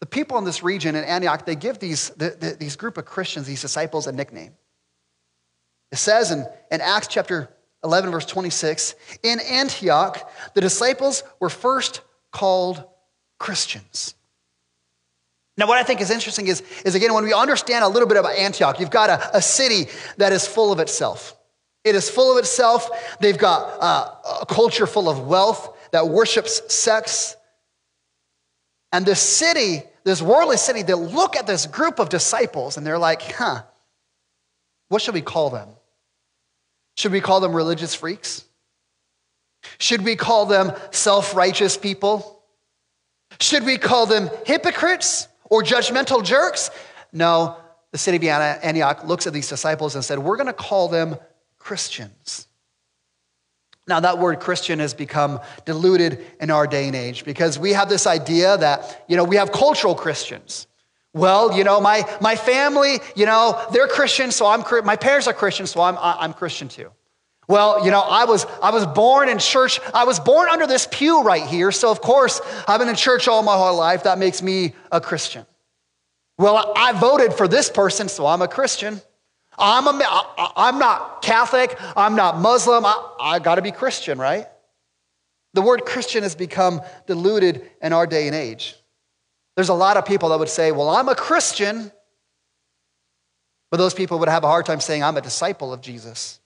the 0.00 0.06
people 0.06 0.38
in 0.38 0.44
this 0.44 0.62
region 0.62 0.96
in 0.96 1.04
Antioch, 1.04 1.44
they 1.44 1.54
give 1.56 1.78
these, 1.78 2.10
the, 2.10 2.30
the, 2.30 2.56
these 2.58 2.76
group 2.76 2.96
of 2.96 3.04
Christians, 3.04 3.46
these 3.46 3.60
disciples, 3.60 4.06
a 4.06 4.12
nickname. 4.12 4.52
It 5.92 5.98
says 5.98 6.30
in, 6.30 6.46
in 6.70 6.80
Acts 6.80 7.06
chapter 7.06 7.50
11, 7.84 8.10
verse 8.10 8.26
26, 8.26 8.94
in 9.22 9.40
Antioch, 9.40 10.30
the 10.54 10.60
disciples 10.60 11.22
were 11.38 11.50
first 11.50 12.00
called 12.32 12.82
Christians. 13.38 14.14
Now, 15.56 15.66
what 15.66 15.78
I 15.78 15.82
think 15.82 16.00
is 16.00 16.10
interesting 16.10 16.46
is, 16.46 16.62
is 16.86 16.94
again, 16.94 17.12
when 17.12 17.24
we 17.24 17.34
understand 17.34 17.84
a 17.84 17.88
little 17.88 18.08
bit 18.08 18.16
about 18.16 18.36
Antioch, 18.36 18.80
you've 18.80 18.90
got 18.90 19.10
a, 19.10 19.36
a 19.36 19.42
city 19.42 19.90
that 20.16 20.32
is 20.32 20.46
full 20.46 20.72
of 20.72 20.80
itself. 20.80 21.36
It 21.84 21.94
is 21.94 22.08
full 22.08 22.32
of 22.32 22.38
itself. 22.38 22.88
They've 23.20 23.36
got 23.36 23.76
uh, 23.80 24.14
a 24.42 24.46
culture 24.46 24.86
full 24.86 25.08
of 25.08 25.26
wealth 25.26 25.76
that 25.92 26.08
worships 26.08 26.72
sex. 26.72 27.36
And 28.92 29.06
this 29.06 29.20
city 29.20 29.84
this 30.04 30.22
worldly 30.22 30.56
city, 30.56 30.82
they 30.82 30.94
look 30.94 31.36
at 31.36 31.46
this 31.46 31.66
group 31.66 31.98
of 31.98 32.08
disciples 32.08 32.76
and 32.76 32.86
they're 32.86 32.98
like, 32.98 33.22
huh, 33.22 33.62
what 34.88 35.02
should 35.02 35.14
we 35.14 35.20
call 35.20 35.50
them? 35.50 35.68
Should 36.96 37.12
we 37.12 37.20
call 37.20 37.40
them 37.40 37.54
religious 37.54 37.94
freaks? 37.94 38.44
Should 39.78 40.02
we 40.02 40.16
call 40.16 40.46
them 40.46 40.72
self 40.90 41.34
righteous 41.34 41.76
people? 41.76 42.42
Should 43.40 43.64
we 43.64 43.78
call 43.78 44.06
them 44.06 44.30
hypocrites 44.46 45.28
or 45.44 45.62
judgmental 45.62 46.24
jerks? 46.24 46.70
No, 47.12 47.56
the 47.92 47.98
city 47.98 48.16
of 48.16 48.24
Antioch 48.24 49.04
looks 49.04 49.26
at 49.26 49.32
these 49.32 49.48
disciples 49.48 49.94
and 49.94 50.04
said, 50.04 50.18
We're 50.18 50.36
going 50.36 50.46
to 50.46 50.52
call 50.52 50.88
them 50.88 51.16
Christians. 51.58 52.48
Now, 53.90 53.98
that 53.98 54.18
word 54.18 54.38
Christian 54.38 54.78
has 54.78 54.94
become 54.94 55.40
diluted 55.64 56.24
in 56.40 56.50
our 56.50 56.68
day 56.68 56.86
and 56.86 56.94
age 56.94 57.24
because 57.24 57.58
we 57.58 57.72
have 57.72 57.88
this 57.88 58.06
idea 58.06 58.56
that, 58.56 59.04
you 59.08 59.16
know, 59.16 59.24
we 59.24 59.34
have 59.34 59.50
cultural 59.50 59.96
Christians. 59.96 60.68
Well, 61.12 61.56
you 61.56 61.64
know, 61.64 61.80
my, 61.80 62.04
my 62.20 62.36
family, 62.36 63.00
you 63.16 63.26
know, 63.26 63.60
they're 63.72 63.88
Christian, 63.88 64.30
so 64.30 64.46
I'm, 64.46 64.62
my 64.84 64.94
parents 64.94 65.26
are 65.26 65.32
Christian, 65.32 65.66
so 65.66 65.80
I'm, 65.80 65.98
I'm 65.98 66.32
Christian 66.32 66.68
too. 66.68 66.92
Well, 67.48 67.84
you 67.84 67.90
know, 67.90 68.00
I 68.00 68.26
was, 68.26 68.46
I 68.62 68.70
was 68.70 68.86
born 68.86 69.28
in 69.28 69.40
church. 69.40 69.80
I 69.92 70.04
was 70.04 70.20
born 70.20 70.48
under 70.48 70.68
this 70.68 70.86
pew 70.88 71.22
right 71.22 71.44
here. 71.44 71.72
So, 71.72 71.90
of 71.90 72.00
course, 72.00 72.40
I've 72.68 72.78
been 72.78 72.88
in 72.88 72.94
church 72.94 73.26
all 73.26 73.42
my 73.42 73.56
whole 73.56 73.76
life. 73.76 74.04
That 74.04 74.20
makes 74.20 74.40
me 74.40 74.72
a 74.92 75.00
Christian. 75.00 75.44
Well, 76.38 76.72
I 76.76 76.92
voted 76.92 77.34
for 77.34 77.48
this 77.48 77.68
person, 77.68 78.08
so 78.08 78.24
I'm 78.24 78.40
a 78.40 78.46
Christian. 78.46 79.02
I'm, 79.60 79.86
a, 79.86 80.52
I'm 80.56 80.78
not 80.78 81.22
Catholic, 81.22 81.76
I'm 81.96 82.16
not 82.16 82.38
Muslim, 82.38 82.84
I, 82.86 83.16
I 83.20 83.38
got 83.38 83.56
to 83.56 83.62
be 83.62 83.70
Christian, 83.70 84.18
right? 84.18 84.46
The 85.54 85.62
word 85.62 85.84
Christian 85.84 86.22
has 86.22 86.34
become 86.34 86.80
diluted 87.06 87.68
in 87.82 87.92
our 87.92 88.06
day 88.06 88.26
and 88.26 88.36
age. 88.36 88.76
There's 89.56 89.68
a 89.68 89.74
lot 89.74 89.96
of 89.96 90.06
people 90.06 90.30
that 90.30 90.38
would 90.38 90.48
say, 90.48 90.72
Well, 90.72 90.88
I'm 90.88 91.08
a 91.08 91.14
Christian, 91.14 91.92
but 93.70 93.76
those 93.76 93.94
people 93.94 94.18
would 94.20 94.28
have 94.28 94.44
a 94.44 94.46
hard 94.48 94.64
time 94.66 94.80
saying, 94.80 95.02
I'm 95.02 95.16
a 95.16 95.20
disciple 95.20 95.72
of 95.72 95.80
Jesus, 95.80 96.40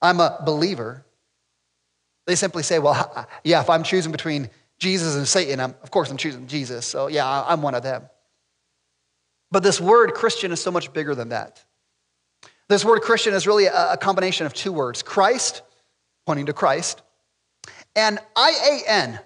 I'm 0.00 0.20
a 0.20 0.42
believer. 0.44 1.04
They 2.26 2.36
simply 2.36 2.62
say, 2.62 2.78
Well, 2.78 3.28
yeah, 3.44 3.60
if 3.60 3.70
I'm 3.70 3.82
choosing 3.82 4.12
between 4.12 4.48
Jesus 4.78 5.14
and 5.14 5.28
Satan, 5.28 5.60
I'm, 5.60 5.74
of 5.82 5.90
course 5.90 6.10
I'm 6.10 6.16
choosing 6.16 6.46
Jesus, 6.46 6.86
so 6.86 7.06
yeah, 7.06 7.44
I'm 7.46 7.62
one 7.62 7.74
of 7.74 7.82
them. 7.82 8.08
But 9.50 9.62
this 9.62 9.80
word 9.80 10.14
Christian 10.14 10.50
is 10.50 10.60
so 10.60 10.70
much 10.70 10.92
bigger 10.92 11.14
than 11.14 11.28
that. 11.28 11.62
This 12.72 12.86
word 12.86 13.02
Christian 13.02 13.34
is 13.34 13.46
really 13.46 13.66
a, 13.66 13.98
combination 13.98 14.46
of 14.46 14.54
two 14.54 14.72
words 14.72 15.02
Christ, 15.02 15.60
pointing 16.24 16.46
to 16.46 16.54
Christ, 16.54 17.02
and 17.94 18.18
I 18.34 18.82
A 18.86 18.90
N, 18.90 19.20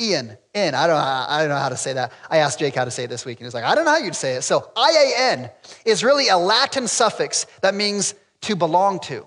Ian, 0.00 0.38
in. 0.54 0.74
I 0.74 0.86
don't, 0.86 0.96
know, 0.96 1.02
I 1.02 1.40
don't 1.40 1.50
know 1.50 1.58
how 1.58 1.68
to 1.68 1.76
say 1.76 1.92
that. 1.92 2.10
I 2.30 2.38
asked 2.38 2.58
Jake 2.58 2.74
how 2.74 2.86
to 2.86 2.90
say 2.90 3.04
it 3.04 3.10
this 3.10 3.26
week, 3.26 3.38
and 3.38 3.44
he's 3.44 3.52
like, 3.52 3.64
I 3.64 3.74
don't 3.74 3.84
know 3.84 3.90
how 3.90 3.98
you'd 3.98 4.14
say 4.14 4.36
it. 4.36 4.42
So 4.44 4.70
I 4.74 5.12
A 5.14 5.32
N 5.34 5.50
is 5.84 6.02
really 6.02 6.28
a 6.28 6.38
Latin 6.38 6.88
suffix 6.88 7.44
that 7.60 7.74
means 7.74 8.14
to 8.40 8.56
belong 8.56 9.00
to. 9.00 9.26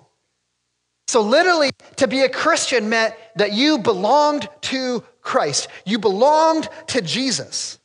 So, 1.08 1.22
literally, 1.22 1.70
to 1.98 2.08
be 2.08 2.22
a 2.22 2.30
Christian 2.30 2.90
meant 2.90 3.14
that 3.36 3.54
you 3.54 3.78
belonged 3.78 4.50
to 4.62 5.04
Christ. 5.22 5.68
You 5.86 6.00
belonged 6.00 6.70
to 6.88 7.02
Jesus. 7.02 7.78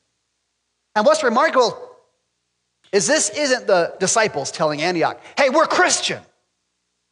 And 0.96 1.04
what's 1.04 1.22
remarkable 1.22 1.93
is 2.94 3.08
this 3.08 3.28
isn't 3.30 3.66
the 3.66 3.92
disciples 3.98 4.52
telling 4.52 4.80
Antioch, 4.80 5.20
hey, 5.36 5.50
we're 5.50 5.66
Christian. 5.66 6.22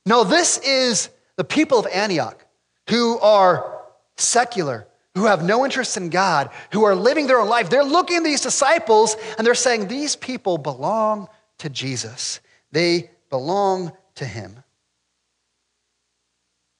No, 0.06 0.22
this 0.22 0.58
is 0.58 1.08
the 1.34 1.42
people 1.42 1.80
of 1.80 1.88
Antioch 1.88 2.46
who 2.88 3.18
are 3.18 3.82
secular, 4.16 4.86
who 5.16 5.24
have 5.24 5.42
no 5.42 5.64
interest 5.64 5.96
in 5.96 6.08
God, 6.08 6.50
who 6.70 6.84
are 6.84 6.94
living 6.94 7.26
their 7.26 7.40
own 7.40 7.48
life. 7.48 7.68
They're 7.68 7.82
looking 7.82 8.18
at 8.18 8.22
these 8.22 8.40
disciples 8.40 9.16
and 9.36 9.44
they're 9.44 9.56
saying, 9.56 9.88
these 9.88 10.14
people 10.14 10.56
belong 10.56 11.28
to 11.58 11.68
Jesus. 11.68 12.38
They 12.70 13.10
belong 13.28 13.90
to 14.14 14.24
him. 14.24 14.62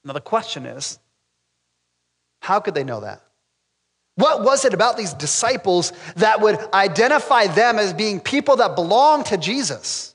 Now, 0.05 0.13
the 0.13 0.21
question 0.21 0.65
is 0.65 1.01
how 2.41 2.61
could 2.61 2.75
they 2.75 2.85
know 2.85 3.01
that? 3.01 3.21
What 4.17 4.43
was 4.43 4.65
it 4.65 4.75
about 4.75 4.97
these 4.97 5.15
disciples 5.15 5.93
that 6.17 6.41
would 6.41 6.59
identify 6.75 7.47
them 7.47 7.79
as 7.79 7.93
being 7.93 8.21
people 8.21 8.57
that 8.57 8.75
belong 8.75 9.25
to 9.25 9.37
Jesus? 9.37 10.15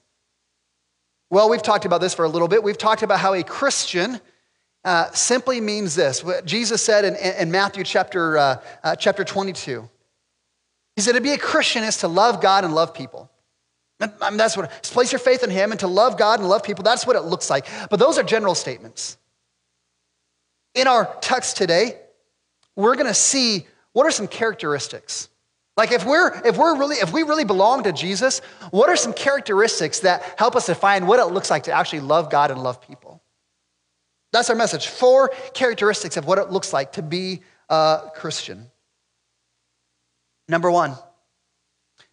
Well, 1.30 1.50
we've 1.50 1.63
talked 1.63 1.86
about 1.86 2.00
this 2.00 2.13
for 2.13 2.24
a 2.24 2.30
little 2.30 2.48
bit. 2.48 2.63
We've 2.63 2.77
talked 2.77 3.01
about 3.01 3.20
how 3.20 3.34
a 3.34 3.44
Christian 3.44 4.22
uh, 4.86 5.12
simply 5.12 5.60
means 5.60 5.96
this. 5.96 6.24
What 6.24 6.46
Jesus 6.46 6.82
said 6.82 7.06
in, 7.06 7.16
in 7.16 7.51
Matthew 7.51 7.84
chapter, 7.84 8.38
uh, 8.38 8.62
uh, 8.84 8.96
chapter 8.96 9.24
22. 9.24 9.89
He 10.96 11.01
said 11.01 11.16
to 11.16 11.22
be 11.22 11.34
a 11.34 11.38
Christian 11.38 11.84
is 11.84 11.98
to 11.98 12.08
love 12.08 12.42
God 12.42 12.63
and 12.63 12.74
love 12.74 12.94
people. 12.94 13.30
I 14.00 14.30
mean, 14.30 14.38
that's 14.38 14.56
what, 14.56 14.72
place 14.84 15.12
your 15.12 15.20
faith 15.20 15.44
in 15.44 15.50
Him 15.50 15.72
and 15.72 15.80
to 15.80 15.88
love 15.88 16.18
God 16.18 16.39
and 16.39 16.48
love 16.48 16.63
people. 16.63 16.84
That's 16.84 17.06
what 17.06 17.16
it 17.16 17.24
looks 17.24 17.50
like. 17.50 17.66
But 17.89 18.00
those 18.00 18.18
are 18.18 18.24
general 18.24 18.56
statements. 18.56 19.18
In 20.75 20.88
our 20.88 21.13
text 21.20 21.58
today, 21.58 22.00
we're 22.75 22.96
going 22.96 23.08
to 23.08 23.13
see 23.13 23.66
what 23.98 24.06
are 24.06 24.12
some 24.12 24.27
characteristics. 24.27 25.27
Like 25.75 25.92
if 25.92 26.06
we're 26.06 26.32
if 26.46 26.56
we're 26.56 26.77
really 26.77 26.98
if 26.98 27.12
we 27.12 27.24
really 27.24 27.46
belong 27.46 27.82
to 27.82 27.92
Jesus, 27.92 28.42
what 28.70 28.89
are 28.89 28.96
some 28.96 29.12
characteristics 29.12 30.01
that 30.01 30.36
help 30.38 30.56
us 30.56 30.68
define 30.68 31.08
what 31.08 31.20
it 31.20 31.34
looks 31.34 31.50
like 31.50 31.63
to 31.63 31.72
actually 31.72 32.01
love 32.01 32.30
God 32.30 32.51
and 32.51 32.62
love 32.62 32.80
people? 32.80 33.24
That's 34.32 34.51
our 34.51 34.56
message. 34.56 34.86
Four 34.86 35.30
characteristics 35.56 36.16
of 36.16 36.27
what 36.27 36.38
it 36.38 36.51
looks 36.51 36.74
like 36.74 36.92
to 36.92 37.01
be 37.01 37.42
a 37.70 38.12
Christian. 38.13 38.68
Number 40.48 40.70
1, 40.70 40.94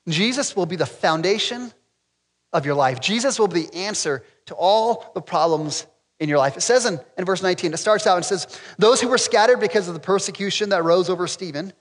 Jesus 0.09 0.57
will 0.57 0.65
be 0.65 0.77
the 0.77 0.87
foundation 0.87 1.71
of 2.55 2.65
your 2.65 2.77
life. 2.77 2.99
Jesus 2.99 3.39
will 3.39 3.49
be 3.49 3.67
the 3.67 3.75
answer 3.75 4.25
to 4.47 4.55
all 4.55 5.13
the 5.13 5.21
problems 5.21 5.87
in 6.25 6.29
your 6.29 6.39
life. 6.39 6.57
It 6.57 6.63
says 6.63 6.87
in, 6.87 6.99
in 7.17 7.25
verse 7.25 7.43
19, 7.43 7.73
it 7.73 7.77
starts 7.77 8.07
out 8.07 8.17
and 8.17 8.25
says, 8.25 8.61
Those 8.79 9.01
who 9.01 9.09
were 9.09 9.19
scattered 9.19 9.61
because 9.61 9.87
of 9.87 9.95
the 9.95 10.01
persecution 10.01 10.71
that 10.71 10.83
rose 10.83 11.09
over 11.09 11.29
Stephen, 11.29 11.73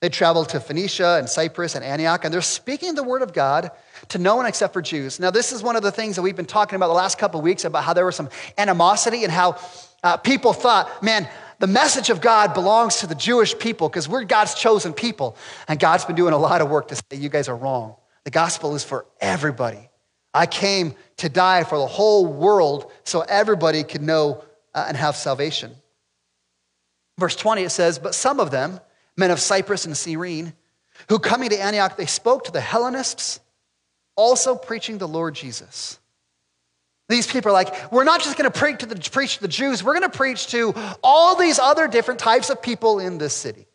they 0.00 0.08
traveled 0.08 0.48
to 0.48 0.60
Phoenicia 0.60 1.18
and 1.18 1.28
Cyprus 1.28 1.74
and 1.74 1.84
Antioch, 1.84 2.24
and 2.24 2.32
they're 2.32 2.40
speaking 2.40 2.94
the 2.94 3.04
word 3.04 3.22
of 3.22 3.32
God 3.32 3.70
to 4.08 4.18
no 4.18 4.36
one 4.36 4.46
except 4.46 4.72
for 4.72 4.80
Jews. 4.80 5.20
Now, 5.20 5.30
this 5.30 5.52
is 5.52 5.62
one 5.62 5.76
of 5.76 5.82
the 5.82 5.92
things 5.92 6.16
that 6.16 6.22
we've 6.22 6.34
been 6.34 6.46
talking 6.46 6.76
about 6.76 6.88
the 6.88 6.94
last 6.94 7.18
couple 7.18 7.40
weeks 7.42 7.64
about 7.64 7.84
how 7.84 7.92
there 7.92 8.06
was 8.06 8.16
some 8.16 8.30
animosity 8.56 9.22
and 9.24 9.32
how 9.32 9.60
uh, 10.02 10.16
people 10.16 10.54
thought, 10.54 11.02
man, 11.02 11.28
the 11.58 11.66
message 11.66 12.08
of 12.08 12.22
God 12.22 12.54
belongs 12.54 12.96
to 13.00 13.06
the 13.06 13.14
Jewish 13.14 13.56
people 13.58 13.90
because 13.90 14.08
we're 14.08 14.24
God's 14.24 14.54
chosen 14.54 14.94
people. 14.94 15.36
And 15.68 15.78
God's 15.78 16.06
been 16.06 16.16
doing 16.16 16.32
a 16.32 16.38
lot 16.38 16.62
of 16.62 16.70
work 16.70 16.88
to 16.88 16.96
say, 16.96 17.02
you 17.12 17.28
guys 17.28 17.48
are 17.48 17.56
wrong. 17.56 17.96
The 18.24 18.30
gospel 18.30 18.74
is 18.74 18.82
for 18.82 19.04
everybody. 19.20 19.90
I 20.32 20.46
came 20.46 20.94
to 21.20 21.28
die 21.28 21.64
for 21.64 21.78
the 21.78 21.86
whole 21.86 22.26
world 22.26 22.90
so 23.04 23.20
everybody 23.20 23.84
could 23.84 24.02
know 24.02 24.42
uh, 24.74 24.86
and 24.88 24.96
have 24.96 25.16
salvation. 25.16 25.72
Verse 27.18 27.36
20, 27.36 27.62
it 27.62 27.70
says, 27.70 27.98
But 27.98 28.14
some 28.14 28.40
of 28.40 28.50
them, 28.50 28.80
men 29.16 29.30
of 29.30 29.38
Cyprus 29.38 29.84
and 29.84 29.96
Cyrene, 29.96 30.54
who 31.08 31.18
coming 31.18 31.50
to 31.50 31.60
Antioch, 31.60 31.96
they 31.96 32.06
spoke 32.06 32.44
to 32.44 32.52
the 32.52 32.60
Hellenists, 32.60 33.40
also 34.16 34.54
preaching 34.54 34.98
the 34.98 35.08
Lord 35.08 35.34
Jesus. 35.34 35.98
These 37.08 37.26
people 37.26 37.50
are 37.50 37.54
like, 37.54 37.92
we're 37.92 38.04
not 38.04 38.22
just 38.22 38.38
going 38.38 38.50
to 38.50 38.58
preach 38.58 38.78
to 38.78 38.86
the, 38.86 39.10
preach 39.10 39.36
to 39.36 39.42
the 39.42 39.48
Jews, 39.48 39.84
we're 39.84 39.98
going 39.98 40.10
to 40.10 40.16
preach 40.16 40.46
to 40.48 40.74
all 41.02 41.36
these 41.36 41.58
other 41.58 41.86
different 41.86 42.20
types 42.20 42.48
of 42.48 42.62
people 42.62 42.98
in 42.98 43.18
this 43.18 43.34
city. 43.34 43.66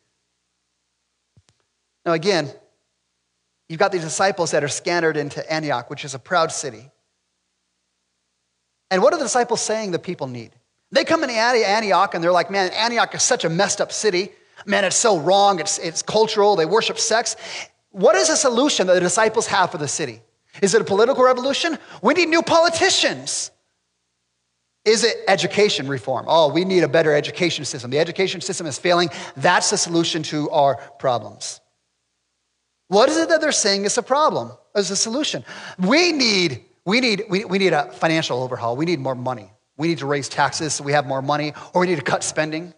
Now, 2.06 2.14
again, 2.14 2.52
you've 3.70 3.80
got 3.80 3.92
these 3.92 4.04
disciples 4.04 4.52
that 4.52 4.64
are 4.64 4.70
scattered 4.70 5.18
into 5.18 5.52
Antioch, 5.52 5.90
which 5.90 6.06
is 6.06 6.16
a 6.16 6.20
proud 6.20 6.52
city. 6.52 6.90
And 8.92 9.02
what 9.02 9.14
are 9.14 9.18
the 9.18 9.26
disciples 9.26 9.62
saying 9.62 9.92
the 9.92 10.00
people 10.00 10.28
need? 10.28 10.52
They 10.92 11.04
come 11.04 11.24
into 11.24 11.36
Antioch 11.36 12.14
and 12.14 12.24
they're 12.24 12.32
like, 12.32 12.52
man, 12.52 12.72
Antioch 12.72 13.14
is 13.16 13.24
such 13.24 13.44
a 13.44 13.50
messed 13.50 13.82
up 13.82 13.92
city. 13.92 14.32
Man, 14.66 14.86
it's 14.86 14.96
so 14.96 15.20
wrong. 15.20 15.60
It's, 15.60 15.78
it's 15.80 16.02
cultural. 16.02 16.56
They 16.56 16.66
worship 16.66 17.00
sex. 17.00 17.36
What 17.92 18.16
is 18.16 18.30
the 18.30 18.36
solution 18.36 18.88
that 18.88 18.94
the 18.94 19.00
disciples 19.00 19.48
have 19.48 19.72
for 19.72 19.78
the 19.78 19.88
city? 19.88 20.22
Is 20.62 20.74
it 20.74 20.82
a 20.82 20.86
political 20.86 21.24
revolution? 21.24 21.78
We 22.02 22.14
need 22.14 22.30
new 22.30 22.42
politicians. 22.42 23.52
Is 24.86 25.04
it 25.04 25.18
education 25.28 25.88
reform? 25.88 26.26
Oh, 26.28 26.52
we 26.52 26.64
need 26.64 26.84
a 26.84 26.88
better 26.88 27.14
education 27.14 27.66
system. 27.66 27.90
The 27.90 28.00
education 28.00 28.40
system 28.40 28.68
is 28.68 28.78
failing. 28.78 29.10
That's 29.36 29.72
the 29.72 29.78
solution 29.78 30.22
to 30.24 30.50
our 30.52 30.76
problems. 31.00 31.60
What 32.88 33.10
is 33.10 33.18
it 33.18 33.30
that 33.30 33.42
they're 33.42 33.52
saying 33.52 33.86
is 33.86 33.98
a 33.98 34.04
problem, 34.04 34.52
is 34.76 34.92
a 34.92 34.96
solution? 34.96 35.44
We 35.80 36.12
need, 36.12 36.65
we 36.86 37.02
need, 37.02 37.24
we, 37.30 37.46
we 37.46 37.58
need 37.58 37.74
a 37.74 37.92
financial 37.92 38.42
overhaul. 38.44 38.76
We 38.78 38.86
need 38.86 39.00
more 39.00 39.16
money. 39.16 39.52
We 39.78 39.88
need 39.88 39.98
to 40.00 40.06
raise 40.06 40.30
taxes 40.30 40.76
so 40.76 40.84
we 40.84 40.94
have 40.94 41.06
more 41.06 41.22
money, 41.22 41.54
or 41.74 41.82
we 41.82 41.88
need 41.88 41.98
to 41.98 42.04
cut 42.04 42.24
spending. 42.24 42.74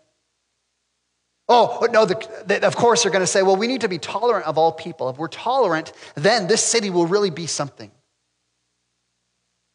Oh, 1.50 1.88
no, 1.92 2.06
the, 2.06 2.16
the, 2.46 2.66
of 2.66 2.76
course 2.76 3.04
they're 3.04 3.12
going 3.12 3.22
to 3.22 3.28
say, 3.28 3.44
well, 3.44 3.56
we 3.56 3.68
need 3.68 3.82
to 3.82 3.90
be 3.90 4.00
tolerant 4.00 4.46
of 4.46 4.58
all 4.58 4.72
people. 4.72 5.10
If 5.10 5.18
we're 5.18 5.28
tolerant, 5.28 5.94
then 6.16 6.48
this 6.48 6.64
city 6.64 6.90
will 6.90 7.08
really 7.08 7.30
be 7.30 7.48
something. 7.48 7.92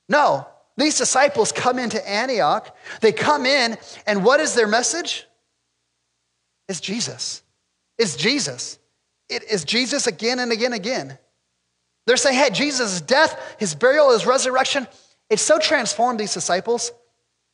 No, 0.08 0.46
these 0.76 0.98
disciples 0.98 1.52
come 1.52 1.78
into 1.78 2.06
Antioch. 2.08 2.74
They 3.00 3.12
come 3.12 3.46
in, 3.46 3.78
and 4.06 4.24
what 4.24 4.40
is 4.40 4.54
their 4.54 4.66
message? 4.66 5.26
It's 6.68 6.80
Jesus. 6.80 7.42
It's 7.98 8.16
Jesus. 8.16 8.78
It 9.28 9.44
is 9.44 9.64
Jesus 9.64 10.06
again 10.06 10.38
and 10.38 10.52
again 10.52 10.72
and 10.72 10.74
again. 10.74 11.18
They're 12.06 12.16
saying, 12.16 12.36
hey, 12.36 12.50
Jesus' 12.50 13.00
death, 13.00 13.56
his 13.58 13.74
burial, 13.74 14.12
his 14.12 14.26
resurrection, 14.26 14.88
it 15.30 15.38
so 15.38 15.58
transformed 15.58 16.18
these 16.18 16.34
disciples 16.34 16.92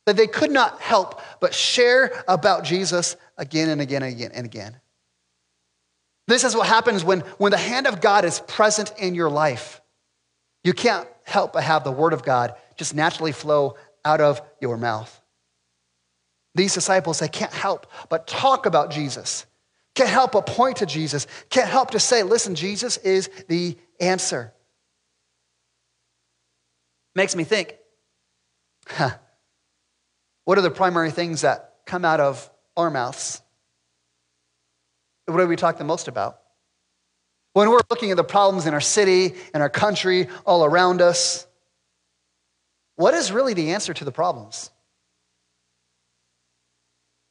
that 0.05 0.17
they 0.17 0.27
could 0.27 0.51
not 0.51 0.81
help 0.81 1.21
but 1.39 1.53
share 1.53 2.23
about 2.27 2.63
Jesus 2.63 3.15
again 3.37 3.69
and 3.69 3.79
again 3.79 4.01
and 4.01 4.11
again 4.11 4.31
and 4.33 4.45
again. 4.45 4.75
This 6.27 6.43
is 6.43 6.55
what 6.55 6.67
happens 6.67 7.03
when, 7.03 7.21
when 7.37 7.51
the 7.51 7.57
hand 7.57 7.87
of 7.87 8.01
God 8.01 8.25
is 8.25 8.39
present 8.39 8.93
in 8.97 9.15
your 9.15 9.29
life. 9.29 9.81
You 10.63 10.73
can't 10.73 11.07
help 11.23 11.53
but 11.53 11.63
have 11.63 11.83
the 11.83 11.91
word 11.91 12.13
of 12.13 12.23
God 12.23 12.55
just 12.75 12.93
naturally 12.93 13.31
flow 13.31 13.75
out 14.03 14.21
of 14.21 14.41
your 14.61 14.77
mouth. 14.77 15.15
These 16.55 16.73
disciples, 16.73 17.19
they 17.19 17.27
can't 17.27 17.53
help 17.53 17.87
but 18.09 18.27
talk 18.27 18.65
about 18.65 18.91
Jesus, 18.91 19.45
can't 19.95 20.09
help 20.09 20.31
but 20.33 20.45
point 20.45 20.77
to 20.77 20.85
Jesus, 20.85 21.27
can't 21.49 21.69
help 21.69 21.91
to 21.91 21.99
say, 21.99 22.23
listen, 22.23 22.55
Jesus 22.55 22.97
is 22.97 23.29
the 23.47 23.77
answer. 23.99 24.53
Makes 27.15 27.35
me 27.35 27.43
think, 27.43 27.75
huh, 28.87 29.11
what 30.45 30.57
are 30.57 30.61
the 30.61 30.71
primary 30.71 31.11
things 31.11 31.41
that 31.41 31.75
come 31.85 32.05
out 32.05 32.19
of 32.19 32.49
our 32.77 32.89
mouths? 32.89 33.41
What 35.25 35.37
do 35.37 35.47
we 35.47 35.55
talk 35.55 35.77
the 35.77 35.83
most 35.83 36.07
about? 36.07 36.39
When 37.53 37.69
we're 37.69 37.81
looking 37.89 38.11
at 38.11 38.17
the 38.17 38.23
problems 38.23 38.65
in 38.65 38.73
our 38.73 38.81
city, 38.81 39.35
in 39.53 39.61
our 39.61 39.69
country, 39.69 40.27
all 40.45 40.63
around 40.63 41.01
us, 41.01 41.45
what 42.95 43.13
is 43.13 43.31
really 43.31 43.53
the 43.53 43.71
answer 43.71 43.93
to 43.93 44.05
the 44.05 44.11
problems? 44.11 44.71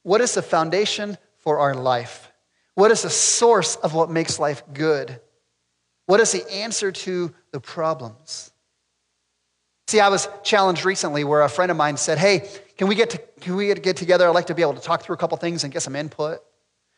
What 0.03 0.21
is 0.21 0.33
the 0.33 0.41
foundation 0.41 1.17
for 1.39 1.59
our 1.59 1.73
life? 1.73 2.31
What 2.75 2.91
is 2.91 3.01
the 3.01 3.09
source 3.09 3.75
of 3.75 3.93
what 3.93 4.09
makes 4.09 4.39
life 4.39 4.63
good? 4.73 5.19
What 6.09 6.19
is 6.19 6.31
the 6.31 6.51
answer 6.51 6.91
to 6.91 7.31
the 7.51 7.59
problems? 7.59 8.49
See, 9.87 9.99
I 9.99 10.09
was 10.09 10.27
challenged 10.41 10.83
recently 10.83 11.23
where 11.23 11.43
a 11.43 11.47
friend 11.47 11.69
of 11.69 11.77
mine 11.77 11.97
said, 11.97 12.17
Hey, 12.17 12.49
can 12.79 12.87
we 12.87 12.95
get, 12.95 13.11
to, 13.11 13.19
can 13.41 13.55
we 13.55 13.71
get 13.75 13.95
together? 13.95 14.27
I'd 14.27 14.33
like 14.33 14.47
to 14.47 14.55
be 14.55 14.63
able 14.63 14.73
to 14.73 14.81
talk 14.81 15.03
through 15.03 15.13
a 15.13 15.19
couple 15.19 15.37
things 15.37 15.63
and 15.63 15.71
get 15.71 15.83
some 15.83 15.95
input. 15.95 16.39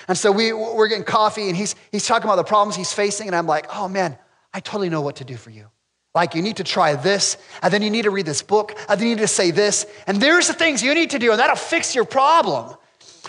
And 0.08 0.18
so 0.18 0.32
we, 0.32 0.54
we're 0.54 0.88
getting 0.88 1.04
coffee, 1.04 1.50
and 1.50 1.58
he's, 1.58 1.76
he's 1.92 2.06
talking 2.06 2.24
about 2.24 2.38
the 2.38 2.46
problems 2.46 2.78
he's 2.78 2.94
facing, 2.94 3.28
and 3.28 3.36
I'm 3.36 3.48
like, 3.48 3.68
oh 3.76 3.90
man, 3.90 4.18
I 4.54 4.62
totally 4.62 4.88
know 4.88 5.02
what 5.02 5.18
to 5.18 5.26
do 5.26 5.36
for 5.36 5.50
you. 5.50 5.68
Like, 6.16 6.34
you 6.34 6.42
need 6.42 6.56
to 6.58 6.64
try 6.64 6.96
this, 6.96 7.36
and 7.62 7.74
then 7.74 7.82
you 7.82 7.90
need 7.90 8.04
to 8.04 8.12
read 8.12 8.26
this 8.26 8.42
book, 8.42 8.78
and 8.88 8.98
then 8.98 9.10
you 9.10 9.16
need 9.16 9.24
to 9.24 9.28
say 9.28 9.52
this, 9.52 9.86
and 10.08 10.22
there's 10.22 10.48
the 10.48 10.54
things 10.54 10.82
you 10.82 10.96
need 10.96 11.10
to 11.10 11.20
do, 11.20 11.32
and 11.32 11.40
that'll 11.42 11.58
fix 11.58 11.94
your 11.94 12.06
problem. 12.06 12.78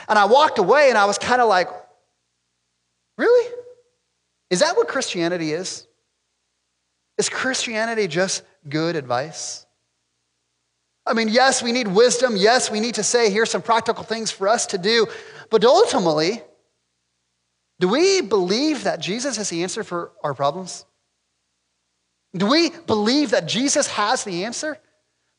And 0.08 0.16
I 0.16 0.26
walked 0.26 0.60
away, 0.60 0.90
and 0.90 0.96
I 0.96 1.06
was 1.06 1.18
kind 1.18 1.42
of 1.42 1.48
like, 1.48 1.66
really? 3.18 3.52
Is 4.52 4.60
that 4.60 4.76
what 4.76 4.86
Christianity 4.86 5.52
is? 5.52 5.86
Is 7.16 7.30
Christianity 7.30 8.06
just 8.06 8.42
good 8.68 8.96
advice? 8.96 9.64
I 11.06 11.14
mean, 11.14 11.28
yes, 11.28 11.62
we 11.62 11.72
need 11.72 11.88
wisdom. 11.88 12.36
Yes, 12.36 12.70
we 12.70 12.78
need 12.78 12.96
to 12.96 13.02
say, 13.02 13.30
here's 13.30 13.50
some 13.50 13.62
practical 13.62 14.04
things 14.04 14.30
for 14.30 14.46
us 14.46 14.66
to 14.66 14.78
do. 14.78 15.06
But 15.48 15.64
ultimately, 15.64 16.42
do 17.80 17.88
we 17.88 18.20
believe 18.20 18.84
that 18.84 19.00
Jesus 19.00 19.38
is 19.38 19.48
the 19.48 19.62
answer 19.62 19.82
for 19.82 20.12
our 20.22 20.34
problems? 20.34 20.84
Do 22.36 22.46
we 22.46 22.68
believe 22.68 23.30
that 23.30 23.46
Jesus 23.46 23.86
has 23.86 24.22
the 24.22 24.44
answer? 24.44 24.76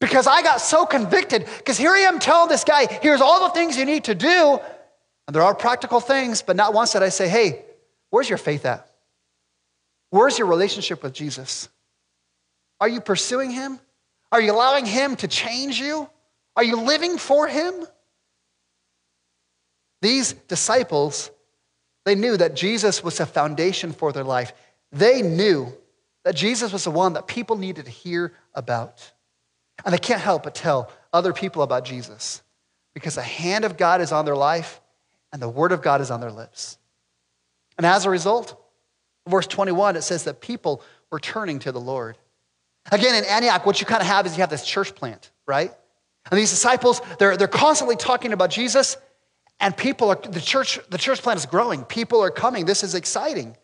Because 0.01 0.25
I 0.25 0.41
got 0.41 0.59
so 0.59 0.87
convicted, 0.87 1.45
because 1.59 1.77
here 1.77 1.91
I 1.91 1.99
am 1.99 2.17
telling 2.17 2.49
this 2.49 2.63
guy, 2.63 2.87
here's 2.87 3.21
all 3.21 3.47
the 3.47 3.53
things 3.53 3.77
you 3.77 3.85
need 3.85 4.05
to 4.05 4.15
do. 4.15 4.59
And 5.27 5.35
there 5.35 5.43
are 5.43 5.53
practical 5.53 5.99
things, 5.99 6.41
but 6.41 6.55
not 6.55 6.73
once 6.73 6.93
did 6.93 7.03
I 7.03 7.09
say, 7.09 7.29
hey, 7.29 7.63
where's 8.09 8.27
your 8.27 8.39
faith 8.39 8.65
at? 8.65 8.89
Where's 10.13 10.37
your 10.37 10.47
relationship 10.47 11.01
with 11.01 11.11
Jesus? 11.11 11.69
Are 12.79 12.87
you 12.87 13.01
pursuing 13.01 13.49
him? 13.49 13.79
Are 14.31 14.39
you 14.39 14.51
allowing 14.51 14.85
him 14.85 15.15
to 15.15 15.27
change 15.27 15.79
you? 15.79 16.07
Are 16.55 16.63
you 16.63 16.81
living 16.81 17.17
for 17.17 17.47
him? 17.47 17.73
These 20.03 20.33
disciples, 20.33 21.31
they 22.05 22.13
knew 22.13 22.37
that 22.37 22.53
Jesus 22.53 23.03
was 23.03 23.19
a 23.19 23.25
foundation 23.25 23.91
for 23.91 24.11
their 24.11 24.23
life. 24.23 24.53
They 24.91 25.23
knew 25.23 25.73
that 26.25 26.35
Jesus 26.35 26.71
was 26.71 26.83
the 26.83 26.91
one 26.91 27.13
that 27.13 27.25
people 27.25 27.55
needed 27.55 27.85
to 27.85 27.91
hear 27.91 28.33
about. 28.53 29.11
And 29.83 29.91
they 29.91 29.97
can't 29.97 30.21
help 30.21 30.43
but 30.43 30.53
tell 30.53 30.91
other 31.11 31.33
people 31.33 31.63
about 31.63 31.85
Jesus 31.85 32.43
because 32.93 33.15
the 33.15 33.23
hand 33.23 33.65
of 33.65 33.77
God 33.77 33.99
is 33.99 34.11
on 34.11 34.25
their 34.25 34.35
life 34.35 34.79
and 35.31 35.41
the 35.41 35.49
word 35.49 35.71
of 35.71 35.81
God 35.81 36.01
is 36.01 36.11
on 36.11 36.21
their 36.21 36.31
lips. 36.31 36.77
And 37.79 37.87
as 37.87 38.05
a 38.05 38.11
result, 38.11 38.62
verse 39.27 39.47
21, 39.47 39.95
it 39.95 40.01
says 40.01 40.23
that 40.25 40.41
people 40.41 40.81
were 41.11 41.19
turning 41.19 41.59
to 41.59 41.71
the 41.71 41.79
Lord. 41.79 42.17
Again, 42.91 43.15
in 43.15 43.23
Antioch, 43.25 43.65
what 43.65 43.79
you 43.79 43.85
kind 43.85 44.01
of 44.01 44.07
have 44.07 44.25
is 44.25 44.35
you 44.35 44.41
have 44.41 44.49
this 44.49 44.65
church 44.65 44.93
plant, 44.95 45.31
right? 45.47 45.71
And 46.29 46.39
these 46.39 46.49
disciples, 46.49 47.01
they're, 47.19 47.37
they're 47.37 47.47
constantly 47.47 47.95
talking 47.95 48.33
about 48.33 48.49
Jesus, 48.49 48.97
and 49.59 49.75
people 49.75 50.09
are, 50.09 50.15
the 50.15 50.41
church, 50.41 50.79
the 50.89 50.97
church 50.97 51.21
plant 51.21 51.39
is 51.39 51.45
growing. 51.45 51.83
People 51.83 52.21
are 52.21 52.31
coming. 52.31 52.65
This 52.65 52.83
is 52.83 52.95
exciting. 52.95 53.55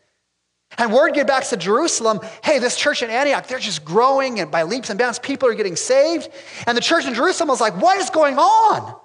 And 0.77 0.93
word 0.93 1.13
get 1.15 1.27
back 1.27 1.43
to 1.45 1.57
Jerusalem 1.57 2.19
hey, 2.43 2.59
this 2.59 2.75
church 2.75 3.01
in 3.01 3.09
Antioch, 3.09 3.47
they're 3.47 3.59
just 3.59 3.83
growing, 3.83 4.39
and 4.39 4.51
by 4.51 4.63
leaps 4.63 4.89
and 4.89 4.99
bounds, 4.99 5.19
people 5.19 5.49
are 5.49 5.55
getting 5.55 5.75
saved. 5.75 6.29
And 6.67 6.77
the 6.77 6.81
church 6.81 7.05
in 7.05 7.13
Jerusalem 7.13 7.49
was 7.49 7.59
like, 7.59 7.79
what 7.81 7.97
is 7.97 8.09
going 8.09 8.37
on? 8.37 8.95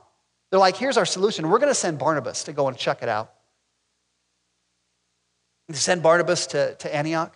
They're 0.51 0.61
like, 0.61 0.77
here's 0.77 0.97
our 0.97 1.07
solution. 1.07 1.49
We're 1.49 1.59
going 1.59 1.71
to 1.71 1.75
send 1.75 1.99
Barnabas 1.99 2.45
to 2.45 2.53
go 2.53 2.69
and 2.69 2.77
check 2.77 3.03
it 3.03 3.09
out. 3.09 3.34
Send 5.73 6.03
Barnabas 6.03 6.47
to, 6.49 6.75
to 6.75 6.95
Antioch. 6.95 7.35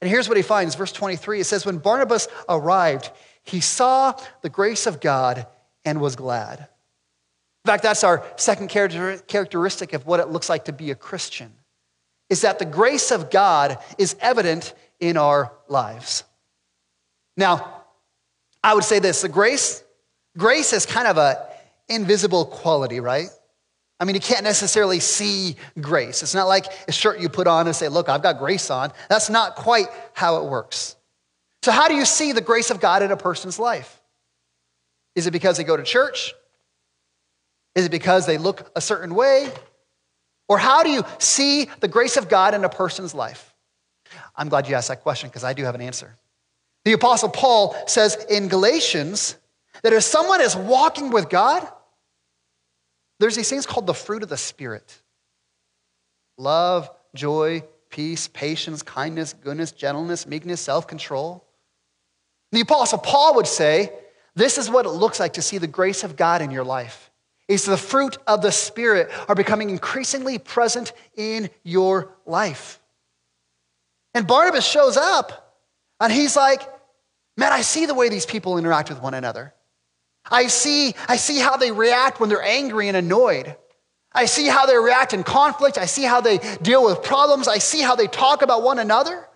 And 0.00 0.10
here's 0.10 0.28
what 0.28 0.36
he 0.36 0.42
finds, 0.42 0.74
verse 0.74 0.92
23. 0.92 1.40
It 1.40 1.44
says, 1.44 1.66
When 1.66 1.78
Barnabas 1.78 2.28
arrived, 2.48 3.10
he 3.44 3.60
saw 3.60 4.14
the 4.42 4.48
grace 4.48 4.86
of 4.86 5.00
God 5.00 5.46
and 5.84 6.00
was 6.00 6.16
glad. 6.16 6.60
In 6.60 7.68
fact, 7.68 7.82
that's 7.82 8.04
our 8.04 8.24
second 8.36 8.68
characteristic 8.68 9.92
of 9.92 10.06
what 10.06 10.20
it 10.20 10.28
looks 10.28 10.48
like 10.48 10.64
to 10.64 10.72
be 10.72 10.90
a 10.90 10.94
Christian, 10.94 11.52
is 12.30 12.40
that 12.40 12.58
the 12.58 12.64
grace 12.64 13.10
of 13.10 13.30
God 13.30 13.78
is 13.98 14.16
evident 14.20 14.72
in 14.98 15.16
our 15.16 15.52
lives. 15.68 16.24
Now, 17.36 17.82
I 18.64 18.74
would 18.74 18.84
say 18.84 18.98
this, 18.98 19.22
the 19.22 19.28
grace, 19.28 19.82
grace 20.36 20.72
is 20.72 20.86
kind 20.86 21.06
of 21.06 21.18
a 21.18 21.46
invisible 21.88 22.46
quality, 22.46 23.00
right? 23.00 23.28
I 24.00 24.06
mean, 24.06 24.14
you 24.14 24.20
can't 24.20 24.44
necessarily 24.44 24.98
see 24.98 25.56
grace. 25.78 26.22
It's 26.22 26.34
not 26.34 26.48
like 26.48 26.64
a 26.88 26.92
shirt 26.92 27.20
you 27.20 27.28
put 27.28 27.46
on 27.46 27.66
and 27.66 27.76
say, 27.76 27.88
Look, 27.88 28.08
I've 28.08 28.22
got 28.22 28.38
grace 28.38 28.70
on. 28.70 28.92
That's 29.10 29.28
not 29.28 29.56
quite 29.56 29.88
how 30.14 30.42
it 30.42 30.50
works. 30.50 30.96
So, 31.62 31.70
how 31.70 31.86
do 31.86 31.94
you 31.94 32.06
see 32.06 32.32
the 32.32 32.40
grace 32.40 32.70
of 32.70 32.80
God 32.80 33.02
in 33.02 33.12
a 33.12 33.16
person's 33.16 33.58
life? 33.58 34.00
Is 35.14 35.26
it 35.26 35.32
because 35.32 35.58
they 35.58 35.64
go 35.64 35.76
to 35.76 35.82
church? 35.82 36.32
Is 37.74 37.84
it 37.84 37.90
because 37.90 38.26
they 38.26 38.38
look 38.38 38.70
a 38.74 38.80
certain 38.80 39.14
way? 39.14 39.52
Or 40.48 40.58
how 40.58 40.82
do 40.82 40.90
you 40.90 41.04
see 41.18 41.68
the 41.80 41.86
grace 41.86 42.16
of 42.16 42.28
God 42.28 42.54
in 42.54 42.64
a 42.64 42.68
person's 42.68 43.14
life? 43.14 43.54
I'm 44.34 44.48
glad 44.48 44.68
you 44.68 44.74
asked 44.74 44.88
that 44.88 45.02
question 45.02 45.28
because 45.28 45.44
I 45.44 45.52
do 45.52 45.64
have 45.64 45.74
an 45.74 45.80
answer. 45.80 46.16
The 46.84 46.94
Apostle 46.94 47.28
Paul 47.28 47.76
says 47.86 48.16
in 48.30 48.48
Galatians 48.48 49.36
that 49.82 49.92
if 49.92 50.02
someone 50.02 50.40
is 50.40 50.56
walking 50.56 51.10
with 51.10 51.28
God, 51.28 51.68
there's 53.20 53.36
these 53.36 53.50
things 53.50 53.66
called 53.66 53.86
the 53.86 53.94
fruit 53.94 54.22
of 54.22 54.28
the 54.28 54.36
Spirit 54.36 55.00
love, 56.38 56.90
joy, 57.14 57.62
peace, 57.90 58.28
patience, 58.28 58.82
kindness, 58.82 59.34
goodness, 59.34 59.72
gentleness, 59.72 60.26
meekness, 60.26 60.60
self 60.60 60.86
control. 60.86 61.44
The 62.52 62.62
Apostle 62.62 62.98
Paul 62.98 63.36
would 63.36 63.46
say, 63.46 63.92
This 64.34 64.56
is 64.56 64.70
what 64.70 64.86
it 64.86 64.90
looks 64.90 65.20
like 65.20 65.34
to 65.34 65.42
see 65.42 65.58
the 65.58 65.66
grace 65.66 66.02
of 66.02 66.16
God 66.16 66.40
in 66.40 66.50
your 66.50 66.64
life. 66.64 67.10
Is 67.46 67.64
the 67.64 67.76
fruit 67.76 68.16
of 68.26 68.42
the 68.42 68.52
Spirit 68.52 69.10
are 69.28 69.34
becoming 69.34 69.70
increasingly 69.70 70.38
present 70.38 70.92
in 71.14 71.50
your 71.62 72.16
life. 72.24 72.80
And 74.14 74.26
Barnabas 74.26 74.66
shows 74.66 74.96
up 74.96 75.58
and 76.00 76.10
he's 76.10 76.36
like, 76.36 76.62
Man, 77.36 77.52
I 77.52 77.60
see 77.60 77.84
the 77.84 77.94
way 77.94 78.08
these 78.08 78.26
people 78.26 78.56
interact 78.56 78.88
with 78.88 79.02
one 79.02 79.14
another. 79.14 79.52
I 80.30 80.46
see, 80.46 80.94
I 81.08 81.16
see 81.16 81.38
how 81.38 81.56
they 81.56 81.72
react 81.72 82.20
when 82.20 82.28
they're 82.28 82.42
angry 82.42 82.88
and 82.88 82.96
annoyed. 82.96 83.56
I 84.12 84.26
see 84.26 84.46
how 84.46 84.66
they 84.66 84.76
react 84.76 85.12
in 85.12 85.22
conflict. 85.22 85.78
I 85.78 85.86
see 85.86 86.02
how 86.02 86.20
they 86.20 86.38
deal 86.62 86.84
with 86.84 87.02
problems. 87.02 87.48
I 87.48 87.58
see 87.58 87.80
how 87.80 87.96
they 87.96 88.06
talk 88.06 88.42
about 88.42 88.62
one 88.62 88.78
another. 88.78 89.26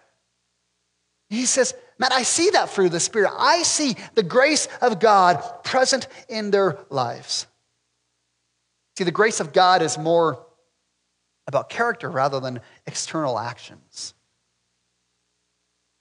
He 1.31 1.47
says, 1.47 1.75
Man, 1.99 2.11
I 2.13 2.25
see 2.25 2.51
that 2.51 2.71
through 2.71 2.89
the 2.89 2.99
Spirit. 2.99 3.31
I 3.37 3.63
see 3.63 3.97
the 4.15 4.25
grace 4.25 4.67
of 4.81 4.99
God 4.99 5.63
present 5.63 6.09
in 6.29 6.51
their 6.51 6.79
lives. 6.91 7.47
See, 8.99 9.05
the 9.05 9.13
grace 9.13 9.39
of 9.39 9.53
God 9.53 9.81
is 9.81 9.97
more 9.97 10.45
about 11.47 11.69
character 11.69 12.11
rather 12.11 12.41
than 12.41 12.61
external 12.87 13.39
actions. 13.39 14.15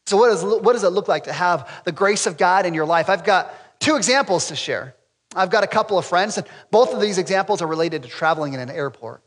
So, 0.06 0.17
what, 0.17 0.32
is, 0.32 0.43
what 0.43 0.73
does 0.73 0.84
it 0.84 0.89
look 0.89 1.08
like 1.08 1.25
to 1.25 1.34
have 1.34 1.84
the 1.86 1.91
grace 1.91 2.27
of 2.27 2.38
God 2.38 2.65
in 2.65 2.73
your 2.73 2.86
life? 2.86 3.10
I've 3.10 3.23
got 3.23 3.53
two 3.83 3.95
examples 3.95 4.47
to 4.47 4.55
share. 4.55 4.95
I've 5.35 5.49
got 5.49 5.63
a 5.63 5.67
couple 5.67 5.97
of 5.97 6.05
friends, 6.05 6.37
and 6.37 6.47
both 6.71 6.93
of 6.93 7.01
these 7.01 7.17
examples 7.17 7.61
are 7.61 7.67
related 7.67 8.03
to 8.03 8.09
traveling 8.09 8.53
in 8.53 8.59
an 8.59 8.69
airport. 8.69 9.21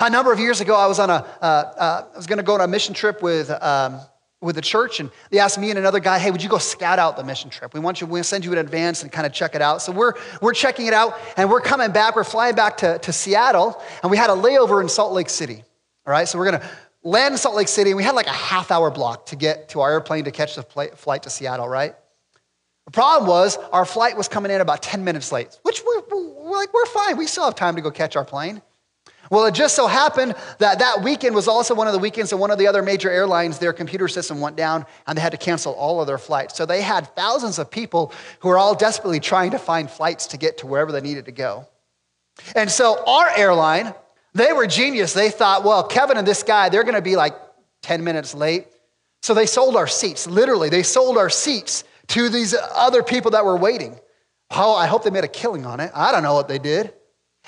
A 0.00 0.08
number 0.08 0.32
of 0.32 0.40
years 0.40 0.60
ago, 0.60 0.74
I 0.74 0.86
was 0.86 0.98
on 0.98 1.10
a, 1.10 1.26
uh, 1.42 1.44
uh, 1.44 2.04
I 2.12 2.16
was 2.16 2.26
going 2.26 2.38
to 2.38 2.42
go 2.42 2.54
on 2.54 2.62
a 2.62 2.66
mission 2.66 2.94
trip 2.94 3.22
with, 3.22 3.50
um, 3.50 4.00
with 4.40 4.56
the 4.56 4.62
church, 4.62 5.00
and 5.00 5.10
they 5.30 5.38
asked 5.38 5.58
me 5.58 5.68
and 5.68 5.78
another 5.78 6.00
guy, 6.00 6.18
"Hey, 6.18 6.30
would 6.30 6.42
you 6.42 6.48
go 6.48 6.58
scout 6.58 6.98
out 6.98 7.16
the 7.16 7.24
mission 7.24 7.50
trip? 7.50 7.74
We 7.74 7.80
want 7.80 8.00
you, 8.00 8.06
we'll 8.06 8.24
send 8.24 8.44
you 8.44 8.52
in 8.52 8.58
advance 8.58 9.02
and 9.02 9.12
kind 9.12 9.26
of 9.26 9.32
check 9.32 9.54
it 9.54 9.62
out." 9.62 9.82
So 9.82 9.92
we're 9.92 10.14
we're 10.40 10.54
checking 10.54 10.86
it 10.86 10.94
out, 10.94 11.20
and 11.36 11.50
we're 11.50 11.60
coming 11.60 11.92
back. 11.92 12.16
We're 12.16 12.24
flying 12.24 12.54
back 12.54 12.78
to, 12.78 12.98
to 12.98 13.12
Seattle, 13.12 13.80
and 14.02 14.10
we 14.10 14.16
had 14.16 14.30
a 14.30 14.34
layover 14.34 14.80
in 14.80 14.88
Salt 14.88 15.12
Lake 15.12 15.28
City. 15.28 15.62
All 16.06 16.12
right, 16.12 16.26
so 16.26 16.38
we're 16.38 16.50
going 16.50 16.60
to 16.60 16.68
land 17.04 17.32
in 17.34 17.38
Salt 17.38 17.54
Lake 17.54 17.68
City, 17.68 17.90
and 17.90 17.96
we 17.96 18.02
had 18.02 18.14
like 18.14 18.26
a 18.26 18.30
half 18.30 18.70
hour 18.70 18.90
block 18.90 19.26
to 19.26 19.36
get 19.36 19.68
to 19.70 19.80
our 19.80 19.92
airplane 19.92 20.24
to 20.24 20.32
catch 20.32 20.56
the 20.56 20.62
flight 20.62 21.22
to 21.24 21.30
Seattle. 21.30 21.68
Right. 21.68 21.94
The 22.86 22.90
problem 22.90 23.28
was 23.28 23.58
our 23.72 23.84
flight 23.84 24.16
was 24.16 24.28
coming 24.28 24.50
in 24.50 24.60
about 24.60 24.82
10 24.82 25.04
minutes 25.04 25.30
late, 25.32 25.58
which 25.62 25.82
we're, 25.86 26.02
we're, 26.10 26.58
like, 26.58 26.74
we're 26.74 26.86
fine. 26.86 27.16
We 27.16 27.26
still 27.26 27.44
have 27.44 27.54
time 27.54 27.76
to 27.76 27.82
go 27.82 27.90
catch 27.90 28.16
our 28.16 28.24
plane. 28.24 28.60
Well, 29.30 29.46
it 29.46 29.54
just 29.54 29.74
so 29.74 29.86
happened 29.86 30.34
that 30.58 30.80
that 30.80 31.02
weekend 31.02 31.34
was 31.34 31.48
also 31.48 31.74
one 31.74 31.86
of 31.86 31.94
the 31.94 31.98
weekends 31.98 32.30
that 32.30 32.36
one 32.36 32.50
of 32.50 32.58
the 32.58 32.66
other 32.66 32.82
major 32.82 33.10
airlines, 33.10 33.58
their 33.58 33.72
computer 33.72 34.06
system 34.06 34.40
went 34.40 34.56
down 34.56 34.84
and 35.06 35.16
they 35.16 35.22
had 35.22 35.32
to 35.32 35.38
cancel 35.38 35.72
all 35.72 36.02
of 36.02 36.06
their 36.06 36.18
flights. 36.18 36.54
So 36.54 36.66
they 36.66 36.82
had 36.82 37.14
thousands 37.16 37.58
of 37.58 37.70
people 37.70 38.12
who 38.40 38.48
were 38.48 38.58
all 38.58 38.74
desperately 38.74 39.20
trying 39.20 39.52
to 39.52 39.58
find 39.58 39.90
flights 39.90 40.26
to 40.28 40.36
get 40.36 40.58
to 40.58 40.66
wherever 40.66 40.92
they 40.92 41.00
needed 41.00 41.24
to 41.26 41.32
go. 41.32 41.66
And 42.54 42.70
so 42.70 43.02
our 43.06 43.30
airline, 43.30 43.94
they 44.34 44.52
were 44.52 44.66
genius. 44.66 45.14
They 45.14 45.30
thought, 45.30 45.64
well, 45.64 45.84
Kevin 45.84 46.18
and 46.18 46.26
this 46.26 46.42
guy, 46.42 46.68
they're 46.68 46.84
going 46.84 46.94
to 46.94 47.00
be 47.00 47.16
like 47.16 47.34
10 47.82 48.04
minutes 48.04 48.34
late. 48.34 48.66
So 49.22 49.32
they 49.34 49.46
sold 49.46 49.76
our 49.76 49.86
seats. 49.86 50.26
Literally, 50.26 50.68
they 50.68 50.82
sold 50.82 51.16
our 51.16 51.30
seats 51.30 51.84
to 52.12 52.28
these 52.28 52.54
other 52.74 53.02
people 53.02 53.30
that 53.30 53.44
were 53.44 53.56
waiting. 53.56 53.98
Oh, 54.50 54.74
I 54.74 54.86
hope 54.86 55.02
they 55.02 55.10
made 55.10 55.24
a 55.24 55.28
killing 55.28 55.64
on 55.64 55.80
it. 55.80 55.90
I 55.94 56.12
don't 56.12 56.22
know 56.22 56.34
what 56.34 56.46
they 56.46 56.58
did. 56.58 56.92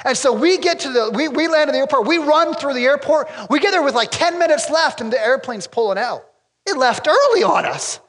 And 0.05 0.17
so 0.17 0.33
we 0.33 0.57
get 0.57 0.81
to 0.81 0.89
the, 0.89 1.11
we, 1.15 1.29
we 1.29 1.49
land 1.49 1.69
at 1.69 1.73
the 1.73 1.79
airport, 1.79 2.07
we 2.07 2.17
run 2.19 2.55
through 2.55 2.73
the 2.75 2.85
airport, 2.85 3.29
we 3.51 3.61
get 3.61 3.71
there 3.73 3.83
with 3.83 3.95
like 3.95 4.11
10 4.11 4.39
minutes 4.39 4.71
left 4.71 5.01
and 5.01 5.13
the 5.13 5.21
airplane's 5.21 5.67
pulling 5.67 5.99
out. 5.99 6.25
It 6.67 6.79
left 6.79 7.07
early 7.07 7.43
on 7.43 7.67
us. 7.67 8.01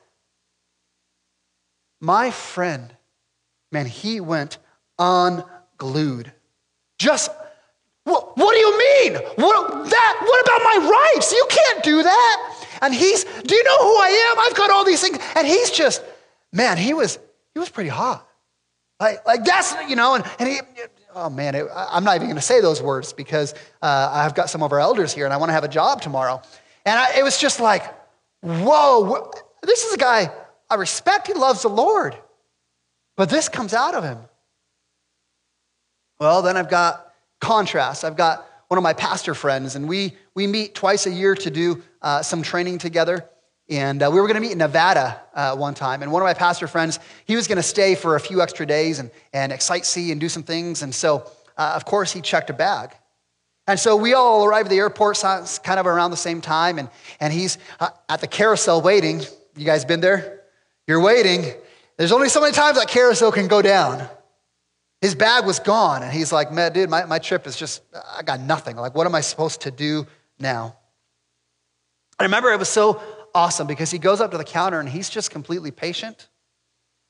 My 1.99 2.31
friend, 2.31 2.95
man, 3.71 3.85
he 3.85 4.21
went 4.21 4.57
unglued. 4.97 6.31
Just, 6.97 7.29
what, 8.05 8.37
what 8.37 8.53
do 8.53 8.59
you 8.59 8.77
mean? 8.77 9.13
What, 9.35 9.89
that, 9.89 10.17
what 10.21 10.45
about 10.45 10.63
my 10.63 11.11
rights? 11.13 11.33
You 11.33 11.45
can't 11.49 11.83
do 11.83 12.01
that. 12.01 12.65
And 12.81 12.93
he's, 12.93 13.25
do 13.25 13.55
you 13.55 13.63
know 13.63 13.77
who 13.79 13.97
I 13.97 14.31
am? 14.31 14.39
I've 14.39 14.55
got 14.55 14.71
all 14.71 14.85
these 14.85 15.01
things. 15.01 15.19
And 15.35 15.45
he's 15.45 15.69
just, 15.69 16.01
man, 16.55 16.77
he 16.77 16.93
was, 16.93 17.19
he 17.53 17.59
was 17.59 17.69
pretty 17.69 17.89
hot. 17.89 18.27
Like, 18.99 19.25
like 19.27 19.43
that's, 19.43 19.75
you 19.89 19.95
know, 19.95 20.15
and, 20.15 20.23
and 20.39 20.49
he, 20.49 20.59
oh 21.13 21.29
man, 21.29 21.53
it, 21.53 21.67
I'm 21.75 22.03
not 22.03 22.15
even 22.15 22.27
going 22.27 22.37
to 22.37 22.41
say 22.41 22.61
those 22.61 22.81
words 22.81 23.13
because 23.13 23.53
uh, 23.81 24.09
I've 24.11 24.33
got 24.33 24.49
some 24.49 24.63
of 24.63 24.71
our 24.71 24.79
elders 24.79 25.13
here 25.13 25.25
and 25.25 25.33
I 25.33 25.37
want 25.37 25.49
to 25.49 25.53
have 25.53 25.65
a 25.65 25.69
job 25.69 26.01
tomorrow. 26.01 26.41
And 26.85 26.97
I, 26.97 27.17
it 27.19 27.23
was 27.23 27.37
just 27.37 27.59
like, 27.59 27.83
whoa, 28.41 29.31
this 29.63 29.83
is 29.83 29.93
a 29.93 29.97
guy 29.97 30.31
I 30.69 30.75
respect. 30.75 31.27
He 31.27 31.33
loves 31.33 31.63
the 31.63 31.69
Lord. 31.69 32.15
But 33.17 33.29
this 33.29 33.49
comes 33.49 33.73
out 33.73 33.95
of 33.95 34.03
him. 34.03 34.17
Well, 36.19 36.41
then 36.41 36.55
I've 36.55 36.69
got 36.69 37.13
contrast. 37.41 38.05
I've 38.05 38.17
got 38.17 38.47
one 38.67 38.77
of 38.77 38.83
my 38.83 38.93
pastor 38.93 39.33
friends, 39.33 39.75
and 39.75 39.87
we, 39.87 40.13
we 40.33 40.47
meet 40.47 40.73
twice 40.73 41.05
a 41.05 41.11
year 41.11 41.35
to 41.35 41.51
do 41.51 41.83
uh, 42.01 42.21
some 42.21 42.41
training 42.41 42.77
together. 42.77 43.29
And 43.67 44.03
uh, 44.03 44.09
we 44.13 44.21
were 44.21 44.27
going 44.27 44.35
to 44.35 44.41
meet 44.41 44.51
in 44.51 44.59
Nevada 44.59 45.19
uh, 45.33 45.55
one 45.55 45.73
time. 45.73 46.03
And 46.03 46.11
one 46.11 46.21
of 46.21 46.25
my 46.25 46.35
pastor 46.35 46.67
friends, 46.67 46.99
he 47.25 47.35
was 47.35 47.47
going 47.47 47.57
to 47.57 47.63
stay 47.63 47.95
for 47.95 48.15
a 48.15 48.19
few 48.19 48.41
extra 48.41 48.65
days 48.65 48.99
and, 48.99 49.09
and 49.33 49.51
sightsee 49.53 50.11
and 50.11 50.21
do 50.21 50.29
some 50.29 50.43
things. 50.43 50.83
And 50.83 50.93
so, 50.93 51.29
uh, 51.57 51.73
of 51.75 51.83
course, 51.85 52.11
he 52.11 52.21
checked 52.21 52.51
a 52.51 52.53
bag. 52.53 52.91
And 53.67 53.79
so 53.79 53.95
we 53.95 54.13
all 54.13 54.45
arrived 54.45 54.67
at 54.67 54.69
the 54.69 54.77
airport 54.77 55.19
kind 55.19 55.79
of 55.79 55.87
around 55.87 56.11
the 56.11 56.17
same 56.17 56.41
time. 56.41 56.77
And, 56.77 56.89
and 57.19 57.33
he's 57.33 57.57
uh, 57.79 57.89
at 58.07 58.21
the 58.21 58.27
carousel 58.27 58.81
waiting. 58.81 59.21
You 59.57 59.65
guys 59.65 59.83
been 59.83 60.01
there? 60.01 60.41
You're 60.85 61.01
waiting. 61.01 61.51
There's 61.97 62.11
only 62.11 62.29
so 62.29 62.41
many 62.41 62.53
times 62.53 62.77
that 62.77 62.87
carousel 62.87 63.31
can 63.31 63.47
go 63.47 63.63
down. 63.63 64.07
His 65.01 65.15
bag 65.15 65.45
was 65.45 65.59
gone. 65.59 66.03
And 66.03 66.13
he's 66.13 66.31
like, 66.31 66.51
man, 66.51 66.71
dude, 66.71 66.89
my, 66.89 67.05
my 67.05 67.17
trip 67.17 67.47
is 67.47 67.55
just, 67.55 67.81
I 68.15 68.21
got 68.21 68.39
nothing. 68.39 68.75
Like, 68.75 68.93
what 68.93 69.07
am 69.07 69.15
I 69.15 69.21
supposed 69.21 69.61
to 69.61 69.71
do 69.71 70.05
now? 70.39 70.75
I 72.19 72.23
remember 72.23 72.51
it 72.51 72.59
was 72.59 72.69
so 72.69 73.01
awesome 73.35 73.67
because 73.67 73.91
he 73.91 73.99
goes 73.99 74.21
up 74.21 74.31
to 74.31 74.37
the 74.37 74.43
counter 74.43 74.79
and 74.79 74.89
he's 74.89 75.09
just 75.09 75.29
completely 75.29 75.69
patient 75.69 76.29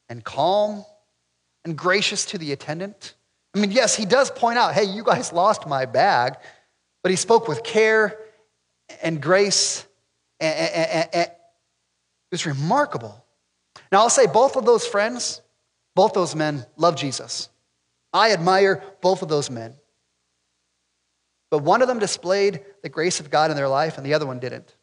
and 0.10 0.24
calm 0.24 0.84
and 1.64 1.78
gracious 1.78 2.26
to 2.26 2.38
the 2.38 2.52
attendant. 2.52 3.14
I 3.56 3.60
mean, 3.60 3.72
yes, 3.72 3.96
he 3.96 4.06
does 4.06 4.30
point 4.32 4.58
out, 4.58 4.74
hey, 4.74 4.84
you 4.84 5.04
guys 5.04 5.32
lost 5.32 5.68
my 5.68 5.86
bag, 5.86 6.34
but 7.04 7.12
he 7.12 7.16
spoke 7.16 7.48
with 7.48 7.64
care 7.64 8.20
and 9.02 9.22
grace. 9.22 9.86
And, 10.40 10.54
and, 10.58 11.10
and, 11.14 11.32
it 12.32 12.32
was 12.32 12.46
remarkable. 12.46 13.24
Now, 13.92 14.00
I'll 14.00 14.10
say 14.10 14.26
both 14.26 14.58
of 14.58 14.66
those 14.66 14.86
friends, 14.86 15.42
both 15.96 16.14
those 16.14 16.36
men 16.36 16.66
love 16.76 16.98
Jesus. 16.98 17.50
I 18.12 18.32
admire 18.32 18.84
both 19.02 19.22
of 19.22 19.30
those 19.30 19.50
men. 19.50 19.76
But 21.52 21.60
one 21.60 21.82
of 21.82 21.88
them 21.88 22.00
displayed 22.00 22.66
the 22.82 22.90
grace 22.90 23.20
of 23.20 23.30
God 23.30 23.52
in 23.52 23.58
their 23.58 23.70
life, 23.70 23.98
and 23.98 24.06
the 24.06 24.14
other 24.14 24.26
one 24.26 24.40
didn't. 24.40 24.76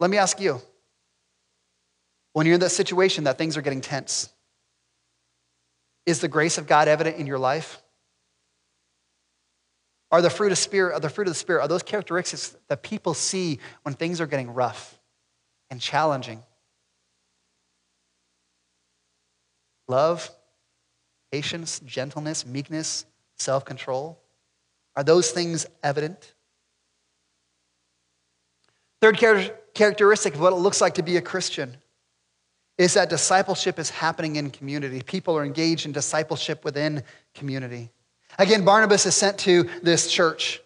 Let 0.00 0.10
me 0.10 0.16
ask 0.16 0.40
you 0.40 0.60
when 2.32 2.46
you're 2.46 2.54
in 2.54 2.60
that 2.60 2.70
situation 2.70 3.24
that 3.24 3.38
things 3.38 3.56
are 3.56 3.62
getting 3.62 3.80
tense, 3.80 4.28
is 6.06 6.20
the 6.20 6.28
grace 6.28 6.56
of 6.56 6.66
God 6.66 6.88
evident 6.88 7.16
in 7.16 7.26
your 7.26 7.38
life? 7.38 7.82
Are 10.10 10.22
the 10.22 10.30
fruit 10.30 10.52
of 10.52 10.58
spirit, 10.58 10.94
are 10.94 11.00
the 11.00 11.10
fruit 11.10 11.26
of 11.26 11.34
the 11.34 11.38
spirit, 11.38 11.62
are 11.62 11.68
those 11.68 11.82
characteristics 11.82 12.56
that 12.68 12.82
people 12.82 13.12
see 13.12 13.58
when 13.82 13.94
things 13.94 14.20
are 14.20 14.26
getting 14.26 14.54
rough 14.54 14.98
and 15.70 15.80
challenging? 15.80 16.42
Love, 19.86 20.30
patience, 21.30 21.80
gentleness, 21.80 22.46
meekness, 22.46 23.04
self 23.36 23.64
control? 23.64 24.18
Are 24.96 25.04
those 25.04 25.30
things 25.30 25.66
evident? 25.82 26.34
Third 29.00 29.16
characteristic 29.78 30.34
of 30.34 30.40
what 30.40 30.52
it 30.52 30.56
looks 30.56 30.80
like 30.80 30.94
to 30.94 31.04
be 31.04 31.16
a 31.16 31.22
Christian 31.22 31.76
is 32.78 32.94
that 32.94 33.08
discipleship 33.08 33.78
is 33.78 33.90
happening 33.90 34.34
in 34.34 34.50
community. 34.50 35.00
People 35.02 35.38
are 35.38 35.44
engaged 35.44 35.86
in 35.86 35.92
discipleship 35.92 36.64
within 36.64 37.04
community. 37.32 37.90
Again, 38.40 38.64
Barnabas 38.64 39.06
is 39.06 39.14
sent 39.14 39.38
to 39.38 39.70
this 39.82 40.10
church. 40.10 40.60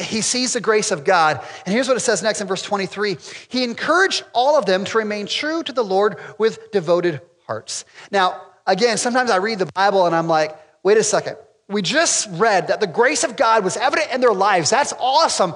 He 0.00 0.20
sees 0.20 0.52
the 0.52 0.60
grace 0.60 0.90
of 0.90 1.04
God. 1.04 1.40
And 1.64 1.72
here's 1.72 1.86
what 1.86 1.96
it 1.96 2.00
says 2.00 2.24
next 2.24 2.40
in 2.40 2.48
verse 2.48 2.62
23 2.62 3.18
He 3.48 3.62
encouraged 3.62 4.24
all 4.32 4.58
of 4.58 4.66
them 4.66 4.84
to 4.86 4.98
remain 4.98 5.26
true 5.26 5.62
to 5.62 5.72
the 5.72 5.84
Lord 5.84 6.16
with 6.36 6.72
devoted 6.72 7.20
hearts. 7.46 7.84
Now, 8.10 8.42
again, 8.66 8.96
sometimes 8.98 9.30
I 9.30 9.36
read 9.36 9.60
the 9.60 9.70
Bible 9.74 10.06
and 10.06 10.14
I'm 10.14 10.26
like, 10.26 10.56
wait 10.82 10.98
a 10.98 11.04
second. 11.04 11.36
We 11.68 11.82
just 11.82 12.28
read 12.32 12.66
that 12.66 12.80
the 12.80 12.88
grace 12.88 13.22
of 13.22 13.36
God 13.36 13.62
was 13.62 13.76
evident 13.76 14.10
in 14.12 14.20
their 14.20 14.32
lives. 14.32 14.70
That's 14.70 14.92
awesome. 14.98 15.54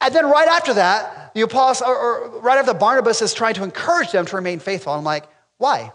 And 0.00 0.14
then 0.14 0.26
right 0.26 0.48
after 0.48 0.74
that, 0.74 1.34
the 1.34 1.40
apostle, 1.40 1.88
or, 1.88 1.96
or 1.96 2.40
right 2.40 2.58
after 2.58 2.74
Barnabas 2.74 3.20
is 3.22 3.34
trying 3.34 3.54
to 3.54 3.64
encourage 3.64 4.12
them 4.12 4.26
to 4.26 4.36
remain 4.36 4.60
faithful. 4.60 4.92
I'm 4.92 5.04
like, 5.04 5.24
why? 5.56 5.92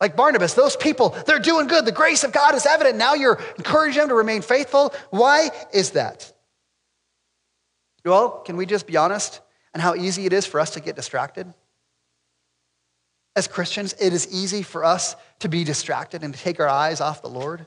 Like 0.00 0.16
Barnabas, 0.16 0.54
those 0.54 0.76
people, 0.76 1.10
they're 1.26 1.38
doing 1.38 1.66
good. 1.66 1.84
The 1.84 1.92
grace 1.92 2.24
of 2.24 2.32
God 2.32 2.54
is 2.54 2.66
evident. 2.66 2.96
Now 2.96 3.14
you're 3.14 3.40
encouraging 3.56 4.00
them 4.00 4.08
to 4.08 4.14
remain 4.14 4.42
faithful. 4.42 4.94
Why 5.10 5.50
is 5.72 5.92
that? 5.92 6.32
Well, 8.04 8.40
can 8.40 8.56
we 8.56 8.66
just 8.66 8.86
be 8.86 8.96
honest 8.96 9.40
and 9.74 9.82
how 9.82 9.94
easy 9.94 10.26
it 10.26 10.32
is 10.32 10.44
for 10.44 10.58
us 10.58 10.70
to 10.70 10.80
get 10.80 10.96
distracted? 10.96 11.52
As 13.34 13.46
Christians, 13.46 13.94
it 14.00 14.12
is 14.12 14.32
easy 14.32 14.62
for 14.62 14.84
us 14.84 15.16
to 15.38 15.48
be 15.48 15.64
distracted 15.64 16.22
and 16.22 16.34
to 16.34 16.40
take 16.40 16.60
our 16.60 16.68
eyes 16.68 17.00
off 17.00 17.22
the 17.22 17.28
Lord. 17.28 17.64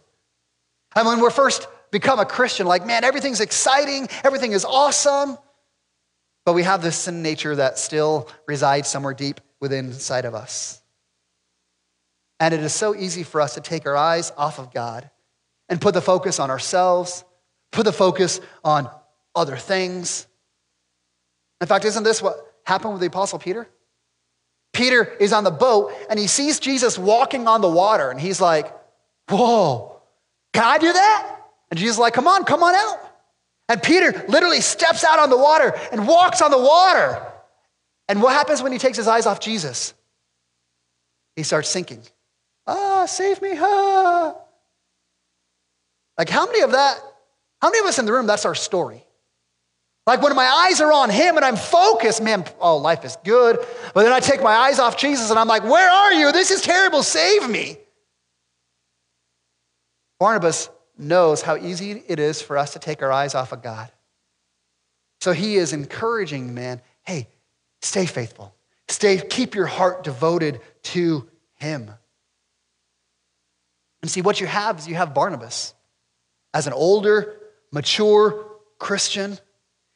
And 0.95 1.07
when 1.07 1.19
we're 1.19 1.29
first 1.29 1.67
become 1.95 2.19
a 2.19 2.25
Christian, 2.25 2.67
like, 2.67 2.85
man, 2.85 3.05
everything's 3.05 3.39
exciting, 3.39 4.09
everything 4.25 4.51
is 4.51 4.65
awesome, 4.65 5.37
but 6.45 6.51
we 6.51 6.63
have 6.63 6.81
this 6.81 6.97
sin 6.97 7.21
nature 7.21 7.55
that 7.55 7.79
still 7.79 8.29
resides 8.47 8.89
somewhere 8.89 9.13
deep 9.13 9.39
within 9.61 9.85
inside 9.85 10.25
of 10.25 10.35
us. 10.35 10.81
And 12.41 12.53
it 12.53 12.59
is 12.59 12.73
so 12.73 12.93
easy 12.93 13.23
for 13.23 13.39
us 13.39 13.53
to 13.53 13.61
take 13.61 13.85
our 13.85 13.95
eyes 13.95 14.33
off 14.35 14.59
of 14.59 14.73
God 14.73 15.09
and 15.69 15.79
put 15.79 15.93
the 15.93 16.01
focus 16.01 16.37
on 16.37 16.49
ourselves, 16.49 17.23
put 17.71 17.85
the 17.85 17.93
focus 17.93 18.41
on 18.61 18.89
other 19.33 19.55
things. 19.55 20.27
In 21.61 21.67
fact, 21.67 21.85
isn't 21.85 22.03
this 22.03 22.21
what 22.21 22.35
happened 22.65 22.91
with 22.91 23.01
the 23.01 23.07
Apostle 23.07 23.39
Peter? 23.39 23.69
Peter 24.73 25.05
is 25.21 25.31
on 25.31 25.45
the 25.45 25.51
boat 25.51 25.93
and 26.09 26.19
he 26.19 26.27
sees 26.27 26.59
Jesus 26.59 26.97
walking 26.97 27.47
on 27.47 27.61
the 27.61 27.69
water 27.69 28.11
and 28.11 28.19
he's 28.19 28.41
like, 28.41 28.69
Whoa, 29.29 30.01
can 30.53 30.65
I 30.65 30.77
do 30.77 30.91
that? 30.91 31.34
And 31.75 31.79
Jesus 31.81 31.97
is 31.97 31.99
like, 31.99 32.13
Come 32.13 32.25
on, 32.25 32.45
come 32.45 32.63
on 32.63 32.73
out. 32.73 32.99
And 33.67 33.83
Peter 33.83 34.23
literally 34.29 34.61
steps 34.61 35.03
out 35.03 35.19
on 35.19 35.29
the 35.29 35.37
water 35.37 35.77
and 35.91 36.07
walks 36.07 36.41
on 36.41 36.49
the 36.49 36.57
water. 36.57 37.21
And 38.07 38.21
what 38.21 38.31
happens 38.31 38.63
when 38.63 38.71
he 38.71 38.77
takes 38.77 38.95
his 38.95 39.09
eyes 39.09 39.25
off 39.25 39.41
Jesus? 39.41 39.93
He 41.35 41.43
starts 41.43 41.67
sinking. 41.67 42.01
Ah, 42.65 43.05
save 43.07 43.41
me, 43.41 43.57
ah. 43.59 44.35
Like, 46.17 46.29
how 46.29 46.45
many 46.45 46.61
of 46.61 46.71
that, 46.71 46.97
how 47.61 47.67
many 47.67 47.79
of 47.79 47.87
us 47.87 47.99
in 47.99 48.05
the 48.05 48.13
room, 48.13 48.25
that's 48.25 48.45
our 48.45 48.55
story? 48.55 49.03
Like 50.07 50.21
when 50.21 50.33
my 50.33 50.47
eyes 50.47 50.79
are 50.79 50.93
on 50.93 51.09
him 51.09 51.35
and 51.35 51.43
I'm 51.43 51.57
focused, 51.57 52.23
man, 52.23 52.45
oh, 52.61 52.77
life 52.77 53.03
is 53.03 53.17
good. 53.25 53.57
But 53.93 54.03
then 54.03 54.13
I 54.13 54.21
take 54.21 54.41
my 54.41 54.53
eyes 54.53 54.79
off 54.79 54.95
Jesus 54.95 55.29
and 55.29 55.37
I'm 55.37 55.49
like, 55.49 55.65
where 55.65 55.89
are 55.91 56.13
you? 56.13 56.31
This 56.31 56.51
is 56.51 56.61
terrible. 56.61 57.03
Save 57.03 57.49
me. 57.49 57.79
Barnabas 60.21 60.69
knows 60.97 61.41
how 61.41 61.57
easy 61.57 62.03
it 62.07 62.19
is 62.19 62.41
for 62.41 62.57
us 62.57 62.73
to 62.73 62.79
take 62.79 63.01
our 63.01 63.11
eyes 63.11 63.35
off 63.35 63.51
of 63.51 63.61
God. 63.61 63.91
So 65.21 65.31
he 65.31 65.55
is 65.55 65.73
encouraging 65.73 66.53
man, 66.53 66.81
hey, 67.03 67.27
stay 67.81 68.05
faithful. 68.05 68.53
Stay, 68.87 69.17
keep 69.17 69.55
your 69.55 69.65
heart 69.65 70.03
devoted 70.03 70.61
to 70.83 71.27
him. 71.55 71.91
And 74.01 74.11
see, 74.11 74.21
what 74.21 74.39
you 74.39 74.47
have 74.47 74.79
is 74.79 74.87
you 74.87 74.95
have 74.95 75.13
Barnabas 75.13 75.73
as 76.53 76.67
an 76.67 76.73
older, 76.73 77.37
mature 77.71 78.45
Christian 78.77 79.39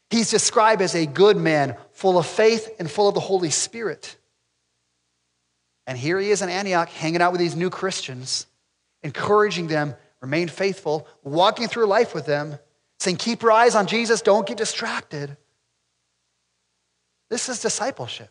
He's 0.10 0.32
described 0.32 0.82
as 0.82 0.96
a 0.96 1.06
good 1.06 1.38
man, 1.38 1.78
full 1.92 2.18
of 2.18 2.26
faith 2.26 2.76
and 2.80 2.90
full 2.90 3.08
of 3.08 3.14
the 3.14 3.20
Holy 3.20 3.52
Spirit. 3.52 4.18
And 5.86 5.98
here 5.98 6.20
he 6.20 6.32
is 6.32 6.42
in 6.42 6.50
Antioch, 6.50 6.90
hanging 6.90 7.22
out 7.22 7.32
with 7.32 7.40
these 7.40 7.56
new 7.56 7.70
Christians, 7.70 8.48
encouraging 9.04 9.68
them, 9.68 9.96
remain 10.22 10.48
faithful, 10.48 11.08
walking 11.24 11.68
through 11.68 11.86
life 11.86 12.14
with 12.14 12.26
them, 12.26 12.58
saying, 13.00 13.18
Keep 13.18 13.42
your 13.42 13.52
eyes 13.52 13.76
on 13.76 13.88
Jesus, 13.88 14.22
don't 14.22 14.48
get 14.48 14.58
distracted. 14.58 15.38
This 17.30 17.50
is 17.50 17.62
discipleship. 17.62 18.30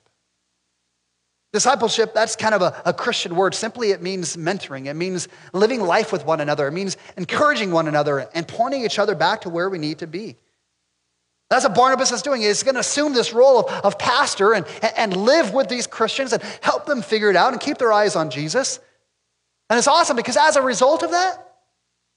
Discipleship, 1.53 2.12
that's 2.12 2.37
kind 2.37 2.55
of 2.55 2.61
a, 2.61 2.83
a, 2.85 2.92
Christian 2.92 3.35
word. 3.35 3.55
Simply, 3.55 3.90
it 3.92 4.03
means 4.03 4.37
mentoring. 4.37 4.87
It 4.87 4.94
means 4.94 5.29
living 5.55 5.81
life 5.81 6.12
with 6.12 6.27
one 6.27 6.42
another. 6.42 6.68
It 6.68 6.72
means 6.72 6.98
encouraging 7.16 7.70
one 7.70 7.88
another 7.88 8.29
and 8.35 8.46
pointing 8.46 8.85
each 8.85 8.98
other 8.98 9.14
back 9.14 9.42
to 9.42 9.48
where 9.48 9.70
we 9.70 9.79
need 9.79 9.98
to 10.01 10.07
be. 10.07 10.37
That's 11.48 11.64
what 11.64 11.74
Barnabas 11.74 12.12
is 12.12 12.20
doing. 12.20 12.42
He's 12.42 12.62
going 12.62 12.74
to 12.74 12.81
assume 12.81 13.14
this 13.14 13.33
role 13.33 13.61
of, 13.61 13.72
of 13.83 13.98
pastor 13.98 14.53
and, 14.53 14.66
and 14.94 15.16
live 15.16 15.55
with 15.55 15.68
these 15.68 15.87
Christians 15.87 16.35
and 16.35 16.42
help 16.61 16.85
them 16.85 17.01
figure 17.01 17.31
it 17.31 17.37
out 17.37 17.53
and 17.53 17.61
keep 17.61 17.79
their 17.79 17.92
eyes 17.92 18.14
on 18.14 18.29
Jesus. 18.29 18.79
And 19.70 19.79
it's 19.79 19.88
awesome 19.88 20.16
because 20.16 20.37
as 20.37 20.57
a 20.57 20.62
result 20.62 21.03
of 21.03 21.12
that, 21.12 21.47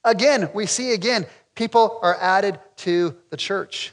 again, 0.04 0.50
we 0.54 0.66
see 0.66 0.92
again, 0.92 1.26
people 1.54 1.98
are 2.02 2.16
added 2.20 2.58
to 2.76 3.16
the 3.30 3.36
church. 3.36 3.92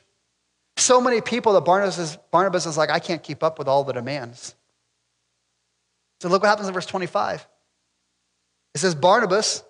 So 0.77 1.01
many 1.01 1.21
people 1.21 1.53
that 1.53 1.61
Barnabas 1.61 1.97
is, 1.97 2.17
Barnabas 2.31 2.65
is 2.65 2.77
like, 2.77 2.89
I 2.89 2.99
can't 2.99 3.21
keep 3.21 3.43
up 3.43 3.59
with 3.59 3.67
all 3.67 3.83
the 3.83 3.93
demands. 3.93 4.55
So 6.21 6.29
look 6.29 6.41
what 6.41 6.49
happens 6.49 6.67
in 6.67 6.73
verse 6.73 6.85
25. 6.85 7.45
It 8.75 8.77
says, 8.77 8.95
Barnabas, 8.95 9.63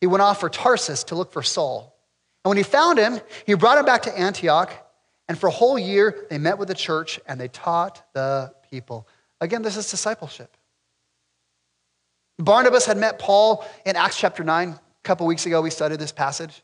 he 0.00 0.06
went 0.06 0.22
off 0.22 0.40
for 0.40 0.48
Tarsus 0.48 1.04
to 1.04 1.14
look 1.14 1.32
for 1.32 1.42
Saul. 1.42 1.96
And 2.44 2.50
when 2.50 2.56
he 2.56 2.62
found 2.62 2.98
him, 2.98 3.20
he 3.46 3.54
brought 3.54 3.78
him 3.78 3.84
back 3.84 4.02
to 4.02 4.18
Antioch. 4.18 4.72
And 5.28 5.38
for 5.38 5.46
a 5.46 5.52
whole 5.52 5.78
year, 5.78 6.26
they 6.28 6.38
met 6.38 6.58
with 6.58 6.68
the 6.68 6.74
church 6.74 7.18
and 7.26 7.40
they 7.40 7.48
taught 7.48 8.04
the 8.12 8.52
people. 8.70 9.08
Again, 9.40 9.62
this 9.62 9.76
is 9.76 9.90
discipleship. 9.90 10.56
Barnabas 12.38 12.84
had 12.84 12.98
met 12.98 13.18
Paul 13.18 13.64
in 13.86 13.96
Acts 13.96 14.18
chapter 14.18 14.44
9. 14.44 14.78
A 15.04 15.06
couple 15.06 15.26
weeks 15.26 15.44
ago, 15.44 15.60
we 15.60 15.68
studied 15.68 15.98
this 15.98 16.12
passage. 16.12 16.62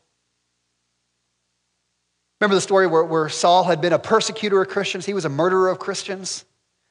Remember 2.39 2.55
the 2.55 2.61
story 2.61 2.87
where, 2.87 3.03
where 3.03 3.29
Saul 3.29 3.63
had 3.65 3.81
been 3.81 3.93
a 3.93 3.99
persecutor 3.99 4.59
of 4.63 4.67
Christians? 4.67 5.05
He 5.05 5.13
was 5.13 5.25
a 5.25 5.29
murderer 5.29 5.69
of 5.69 5.77
Christians. 5.77 6.43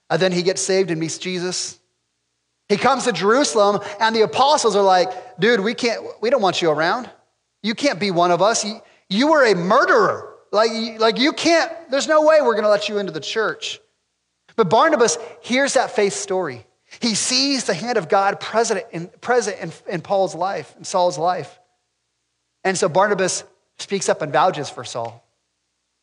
And 0.09 0.23
then 0.23 0.31
he 0.31 0.45
gets 0.45 0.63
saved 0.63 0.93
and 0.93 1.01
meets 1.01 1.19
Jesus. 1.19 1.81
He 2.69 2.77
comes 2.77 3.03
to 3.05 3.13
Jerusalem, 3.13 3.83
and 3.99 4.15
the 4.15 4.21
apostles 4.21 4.77
are 4.77 4.83
like, 4.85 5.41
dude, 5.41 5.59
we 5.59 5.75
can't, 5.75 6.05
we 6.21 6.31
don't 6.31 6.41
want 6.41 6.63
you 6.63 6.71
around. 6.71 7.11
You 7.65 7.75
can't 7.75 7.99
be 7.99 8.13
one 8.13 8.31
of 8.31 8.41
us. 8.41 8.65
You, 8.65 8.81
you 9.09 9.27
were 9.27 9.45
a 9.45 9.57
murderer. 9.57 10.37
Like, 10.53 10.71
like 11.01 11.19
you 11.19 11.33
can't, 11.33 11.73
there's 11.91 12.07
no 12.07 12.25
way 12.25 12.41
we're 12.43 12.55
going 12.55 12.63
to 12.63 12.71
let 12.71 12.89
you 12.89 12.99
into 12.99 13.11
the 13.11 13.19
church. 13.19 13.81
But 14.55 14.71
Barnabas 14.71 15.19
hears 15.41 15.75
that 15.75 15.91
faith 15.91 16.13
story. 16.13 16.65
He 17.01 17.15
sees 17.15 17.65
the 17.65 17.75
hand 17.75 17.97
of 17.97 18.09
God 18.09 18.41
present 18.41 18.85
in, 18.93 19.09
present 19.21 19.59
in, 19.59 19.95
in 19.95 20.01
Paul's 20.03 20.35
life, 20.35 20.75
in 20.77 20.85
Saul's 20.85 21.17
life. 21.17 21.59
And 22.63 22.77
so 22.77 22.89
Barnabas 22.89 23.43
speaks 23.79 24.09
up 24.09 24.21
and 24.21 24.33
vouches 24.33 24.69
for 24.69 24.85
Saul. 24.85 25.27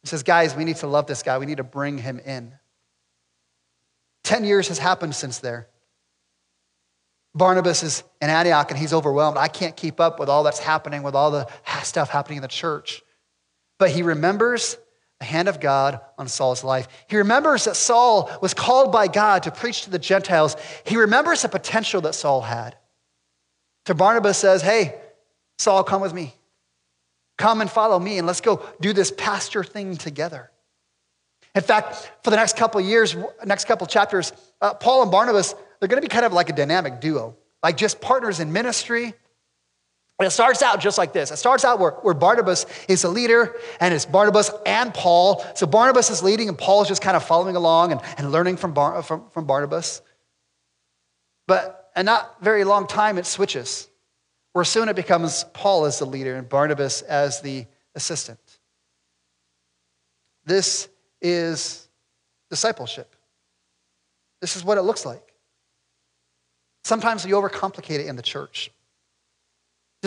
He 0.02 0.08
says, 0.08 0.24
Guys, 0.24 0.56
we 0.56 0.66
need 0.66 0.78
to 0.78 0.88
love 0.88 1.06
this 1.06 1.22
guy. 1.22 1.38
We 1.38 1.46
need 1.46 1.58
to 1.58 1.64
bring 1.64 2.00
him 2.00 2.20
in. 2.20 2.54
10 4.24 4.44
years 4.44 4.68
has 4.70 4.80
happened 4.80 5.14
since 5.16 5.38
there. 5.40 5.68
Barnabas 7.36 7.84
is 7.84 8.04
in 8.20 8.30
Antioch 8.32 8.72
and 8.72 8.80
he's 8.80 8.94
overwhelmed. 8.94 9.38
I 9.38 9.48
can't 9.48 9.76
keep 9.78 10.00
up 10.00 10.20
with 10.20 10.30
all 10.30 10.44
that's 10.44 10.60
happening, 10.60 11.04
with 11.04 11.14
all 11.14 11.30
the 11.30 11.48
stuff 11.84 12.10
happening 12.10 12.38
in 12.38 12.42
the 12.42 12.48
church. 12.48 13.04
But 13.78 13.92
he 13.92 14.02
remembers 14.02 14.78
the 15.20 15.26
hand 15.26 15.48
of 15.48 15.60
God 15.60 16.00
on 16.18 16.28
Saul's 16.28 16.64
life. 16.64 16.88
He 17.08 17.18
remembers 17.18 17.66
that 17.66 17.76
Saul 17.76 18.30
was 18.42 18.54
called 18.54 18.92
by 18.92 19.08
God 19.08 19.44
to 19.44 19.52
preach 19.52 19.84
to 19.84 19.90
the 19.90 20.00
Gentiles. 20.00 20.56
He 20.86 20.96
remembers 20.96 21.42
the 21.42 21.50
potential 21.50 22.02
that 22.02 22.14
Saul 22.14 22.42
had. 22.42 22.76
So 23.88 23.94
Barnabas 23.94 24.38
says, 24.38 24.62
Hey, 24.62 24.96
Saul, 25.58 25.84
come 25.84 26.02
with 26.02 26.14
me. 26.14 26.36
Come 27.38 27.62
and 27.62 27.70
follow 27.70 28.00
me, 28.00 28.18
and 28.18 28.26
let's 28.26 28.42
go 28.42 28.64
do 28.82 28.94
this 28.94 29.12
pastor 29.16 29.64
thing 29.64 29.96
together. 29.96 30.52
In 31.54 31.62
fact, 31.62 32.12
for 32.24 32.30
the 32.30 32.36
next 32.36 32.58
couple 32.58 32.82
years, 32.82 33.16
next 33.46 33.66
couple 33.66 33.88
chapters, 33.88 34.34
uh, 34.62 34.74
Paul 34.74 35.04
and 35.04 35.12
Barnabas, 35.12 35.56
they're 35.80 35.90
going 35.90 36.02
to 36.02 36.08
be 36.08 36.12
kind 36.12 36.26
of 36.26 36.34
like 36.34 36.50
a 36.50 36.54
dynamic 36.54 37.00
duo, 37.00 37.36
like 37.64 37.78
just 37.78 38.02
partners 38.02 38.40
in 38.40 38.52
ministry, 38.52 39.14
it 40.26 40.32
starts 40.32 40.64
out 40.64 40.80
just 40.80 40.98
like 40.98 41.14
this. 41.14 41.30
It 41.30 41.38
starts 41.38 41.64
out 41.64 41.80
where, 41.80 41.92
where 41.92 42.16
Barnabas 42.16 42.66
is 42.88 43.04
the 43.04 43.10
leader, 43.10 43.56
and 43.80 43.94
it's 43.94 44.06
Barnabas 44.06 44.50
and 44.66 44.92
Paul. 44.92 45.46
So 45.54 45.68
Barnabas 45.68 46.10
is 46.10 46.24
leading, 46.24 46.50
and 46.50 46.58
Paul 46.58 46.82
is 46.82 46.88
just 46.88 47.04
kind 47.04 47.16
of 47.16 47.24
following 47.24 47.56
along 47.56 47.92
and, 47.92 48.02
and 48.18 48.32
learning 48.32 48.58
from, 48.58 48.74
Bar, 48.74 49.04
from, 49.04 49.30
from 49.30 49.46
Barnabas. 49.46 50.02
But 51.48 51.92
in 51.96 52.06
not 52.06 52.42
very 52.42 52.64
long 52.64 52.88
time, 52.88 53.20
it 53.20 53.28
switches, 53.28 53.88
where 54.54 54.66
soon 54.66 54.90
it 54.90 54.96
becomes 54.96 55.44
Paul 55.54 55.86
as 55.86 56.00
the 56.00 56.06
leader 56.06 56.36
and 56.36 56.50
Barnabas 56.50 57.04
as 57.04 57.42
the 57.42 57.68
assistant. 57.94 58.40
This 60.46 60.88
is 61.22 61.88
discipleship. 62.50 63.16
This 64.42 64.56
is 64.56 64.64
what 64.64 64.78
it 64.78 64.84
looks 64.84 65.06
like. 65.06 65.34
Sometimes 66.84 67.26
we 67.26 67.34
overcomplicate 67.34 68.00
it 68.00 68.08
in 68.08 68.16
the 68.16 68.22
church. 68.22 68.72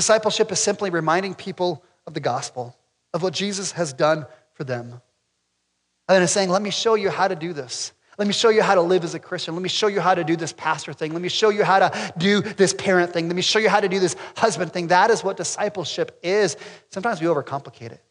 Discipleship 0.01 0.51
is 0.51 0.59
simply 0.59 0.89
reminding 0.89 1.35
people 1.35 1.85
of 2.07 2.15
the 2.15 2.21
gospel, 2.21 2.75
of 3.13 3.23
what 3.23 3.35
Jesus 3.35 3.73
has 3.73 3.93
done 3.93 4.25
for 4.55 4.65
them. 4.65 4.93
And 4.93 5.01
then 6.09 6.23
it's 6.23 6.33
saying, 6.33 6.49
let 6.49 6.63
me 6.63 6.71
show 6.71 6.95
you 6.95 7.11
how 7.11 7.29
to 7.29 7.37
do 7.37 7.53
this. 7.53 7.93
Let 8.17 8.27
me 8.27 8.33
show 8.33 8.49
you 8.49 8.63
how 8.63 8.77
to 8.77 8.81
live 8.81 9.05
as 9.05 9.15
a 9.15 9.19
Christian. 9.19 9.53
Let 9.53 9.63
me 9.63 9.69
show 9.69 9.89
you 9.89 10.01
how 10.01 10.15
to 10.15 10.25
do 10.25 10.37
this 10.37 10.55
pastor 10.55 10.95
thing. 10.95 11.13
Let 11.13 11.21
me 11.21 11.29
show 11.29 11.51
you 11.51 11.65
how 11.65 11.81
to 11.81 12.15
do 12.17 12.41
this 12.41 12.73
parent 12.73 13.13
thing. 13.13 13.27
Let 13.27 13.37
me 13.37 13.43
show 13.43 13.59
you 13.59 13.69
how 13.69 13.81
to 13.81 13.91
do 13.91 14.01
this 14.01 14.17
husband 14.37 14.73
thing. 14.73 14.87
That 14.87 15.11
is 15.11 15.23
what 15.23 15.37
discipleship 15.37 16.19
is. 16.23 16.57
Sometimes 16.89 17.21
we 17.21 17.27
overcomplicate 17.27 17.93
it. 17.93 18.03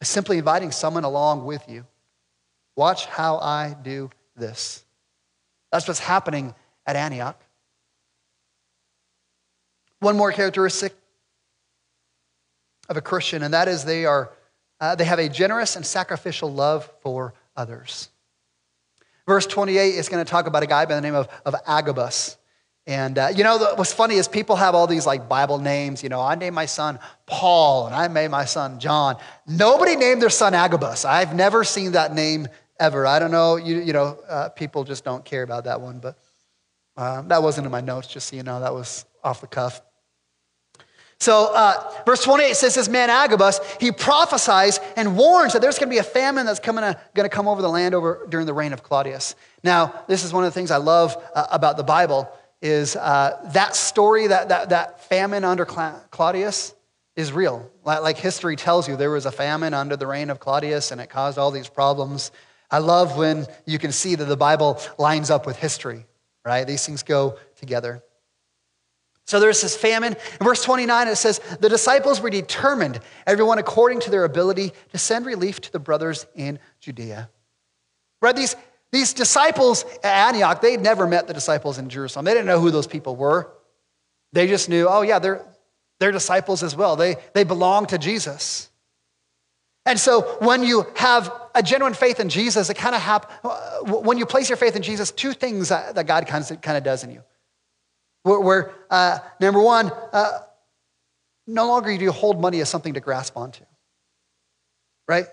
It's 0.00 0.10
simply 0.10 0.38
inviting 0.38 0.70
someone 0.70 1.02
along 1.02 1.44
with 1.44 1.68
you. 1.68 1.86
Watch 2.76 3.06
how 3.06 3.38
I 3.38 3.74
do 3.82 4.10
this. 4.36 4.84
That's 5.72 5.88
what's 5.88 5.98
happening 5.98 6.54
at 6.86 6.94
Antioch. 6.94 7.43
One 10.04 10.18
more 10.18 10.32
characteristic 10.32 10.94
of 12.90 12.98
a 12.98 13.00
Christian, 13.00 13.42
and 13.42 13.54
that 13.54 13.68
is 13.68 13.86
they 13.86 14.04
are 14.04 14.32
uh, 14.78 14.94
they 14.94 15.04
have 15.04 15.18
a 15.18 15.30
generous 15.30 15.76
and 15.76 15.86
sacrificial 15.86 16.52
love 16.52 16.90
for 17.00 17.32
others. 17.56 18.10
Verse 19.26 19.46
28 19.46 19.94
is 19.94 20.10
going 20.10 20.22
to 20.22 20.30
talk 20.30 20.46
about 20.46 20.62
a 20.62 20.66
guy 20.66 20.84
by 20.84 20.94
the 20.94 21.00
name 21.00 21.14
of, 21.14 21.28
of 21.46 21.54
Agabus. 21.66 22.36
And 22.86 23.16
uh, 23.16 23.28
you 23.34 23.44
know, 23.44 23.56
what's 23.76 23.94
funny 23.94 24.16
is 24.16 24.28
people 24.28 24.56
have 24.56 24.74
all 24.74 24.86
these 24.86 25.06
like 25.06 25.26
Bible 25.26 25.56
names. 25.56 26.02
You 26.02 26.10
know, 26.10 26.20
I 26.20 26.34
named 26.34 26.54
my 26.54 26.66
son 26.66 26.98
Paul 27.24 27.86
and 27.86 27.94
I 27.94 28.08
made 28.08 28.28
my 28.28 28.44
son 28.44 28.78
John. 28.78 29.16
Nobody 29.46 29.96
named 29.96 30.20
their 30.20 30.28
son 30.28 30.52
Agabus. 30.52 31.06
I've 31.06 31.34
never 31.34 31.64
seen 31.64 31.92
that 31.92 32.12
name 32.12 32.46
ever. 32.78 33.06
I 33.06 33.18
don't 33.18 33.30
know. 33.30 33.56
You, 33.56 33.80
you 33.80 33.94
know, 33.94 34.18
uh, 34.28 34.50
people 34.50 34.84
just 34.84 35.02
don't 35.02 35.24
care 35.24 35.44
about 35.44 35.64
that 35.64 35.80
one. 35.80 35.98
But 35.98 36.18
uh, 36.94 37.22
that 37.22 37.42
wasn't 37.42 37.64
in 37.64 37.72
my 37.72 37.80
notes, 37.80 38.06
just 38.06 38.28
so 38.28 38.36
you 38.36 38.42
know. 38.42 38.60
That 38.60 38.74
was 38.74 39.06
off 39.24 39.40
the 39.40 39.46
cuff. 39.46 39.80
So, 41.20 41.54
uh, 41.54 41.92
verse 42.04 42.22
28 42.22 42.56
says 42.56 42.74
this 42.74 42.88
man 42.88 43.08
Agabus, 43.08 43.60
he 43.80 43.92
prophesies 43.92 44.80
and 44.96 45.16
warns 45.16 45.52
that 45.52 45.62
there's 45.62 45.78
going 45.78 45.88
to 45.88 45.94
be 45.94 45.98
a 45.98 46.02
famine 46.02 46.46
that's 46.46 46.60
coming 46.60 46.82
going 47.14 47.28
to 47.28 47.34
come 47.34 47.48
over 47.48 47.62
the 47.62 47.68
land 47.68 47.94
over 47.94 48.26
during 48.28 48.46
the 48.46 48.54
reign 48.54 48.72
of 48.72 48.82
Claudius. 48.82 49.34
Now, 49.62 50.02
this 50.06 50.24
is 50.24 50.32
one 50.32 50.44
of 50.44 50.52
the 50.52 50.54
things 50.54 50.70
I 50.70 50.76
love 50.76 51.16
uh, 51.34 51.46
about 51.50 51.76
the 51.76 51.84
Bible 51.84 52.30
is 52.60 52.96
uh, 52.96 53.38
that 53.52 53.76
story, 53.76 54.26
that, 54.26 54.48
that, 54.48 54.70
that 54.70 55.04
famine 55.04 55.44
under 55.44 55.64
Claudius 55.64 56.74
is 57.14 57.32
real. 57.32 57.70
Like, 57.84 58.02
like 58.02 58.16
history 58.16 58.56
tells 58.56 58.88
you, 58.88 58.96
there 58.96 59.10
was 59.10 59.26
a 59.26 59.32
famine 59.32 59.74
under 59.74 59.96
the 59.96 60.06
reign 60.06 60.30
of 60.30 60.40
Claudius 60.40 60.90
and 60.90 61.00
it 61.00 61.08
caused 61.10 61.38
all 61.38 61.50
these 61.50 61.68
problems. 61.68 62.32
I 62.70 62.78
love 62.78 63.16
when 63.16 63.46
you 63.66 63.78
can 63.78 63.92
see 63.92 64.14
that 64.14 64.24
the 64.24 64.36
Bible 64.36 64.80
lines 64.98 65.30
up 65.30 65.46
with 65.46 65.56
history, 65.56 66.06
right? 66.44 66.66
These 66.66 66.86
things 66.86 67.02
go 67.02 67.38
together. 67.56 68.02
So 69.26 69.40
there's 69.40 69.60
this 69.62 69.76
famine. 69.76 70.14
In 70.40 70.44
verse 70.44 70.62
29, 70.62 71.08
it 71.08 71.16
says, 71.16 71.40
The 71.60 71.68
disciples 71.68 72.20
were 72.20 72.30
determined, 72.30 73.00
everyone 73.26 73.58
according 73.58 74.00
to 74.00 74.10
their 74.10 74.24
ability, 74.24 74.72
to 74.92 74.98
send 74.98 75.24
relief 75.24 75.60
to 75.62 75.72
the 75.72 75.78
brothers 75.78 76.26
in 76.34 76.58
Judea. 76.80 77.30
Right? 78.20 78.36
These, 78.36 78.56
these 78.92 79.14
disciples 79.14 79.84
at 80.02 80.28
Antioch, 80.28 80.60
they'd 80.60 80.80
never 80.80 81.06
met 81.06 81.26
the 81.26 81.34
disciples 81.34 81.78
in 81.78 81.88
Jerusalem. 81.88 82.26
They 82.26 82.32
didn't 82.32 82.46
know 82.46 82.60
who 82.60 82.70
those 82.70 82.86
people 82.86 83.16
were. 83.16 83.50
They 84.32 84.46
just 84.46 84.68
knew, 84.68 84.88
oh, 84.88 85.02
yeah, 85.02 85.18
they're, 85.18 85.44
they're 86.00 86.12
disciples 86.12 86.62
as 86.62 86.76
well. 86.76 86.96
They, 86.96 87.16
they 87.32 87.44
belong 87.44 87.86
to 87.86 87.98
Jesus. 87.98 88.68
And 89.86 89.98
so 89.98 90.22
when 90.40 90.62
you 90.62 90.86
have 90.96 91.32
a 91.54 91.62
genuine 91.62 91.94
faith 91.94 92.20
in 92.20 92.28
Jesus, 92.28 92.70
it 92.70 92.74
kind 92.74 92.94
of 92.94 93.00
happens, 93.00 93.32
uh, 93.44 93.80
when 93.84 94.18
you 94.18 94.26
place 94.26 94.48
your 94.48 94.56
faith 94.56 94.76
in 94.76 94.82
Jesus, 94.82 95.10
two 95.10 95.32
things 95.32 95.70
uh, 95.70 95.92
that 95.94 96.06
God 96.06 96.26
kind 96.26 96.50
of, 96.50 96.60
kind 96.60 96.76
of 96.76 96.84
does 96.84 97.04
in 97.04 97.10
you. 97.10 97.22
Where, 98.24 98.40
where 98.40 98.74
uh, 98.90 99.18
number 99.38 99.62
one, 99.62 99.92
uh, 100.12 100.40
no 101.46 101.68
longer 101.68 101.96
do 101.96 102.02
you 102.02 102.10
hold 102.10 102.40
money 102.40 102.60
as 102.60 102.68
something 102.68 102.94
to 102.94 103.00
grasp 103.00 103.36
onto, 103.36 103.64
right? 105.06 105.26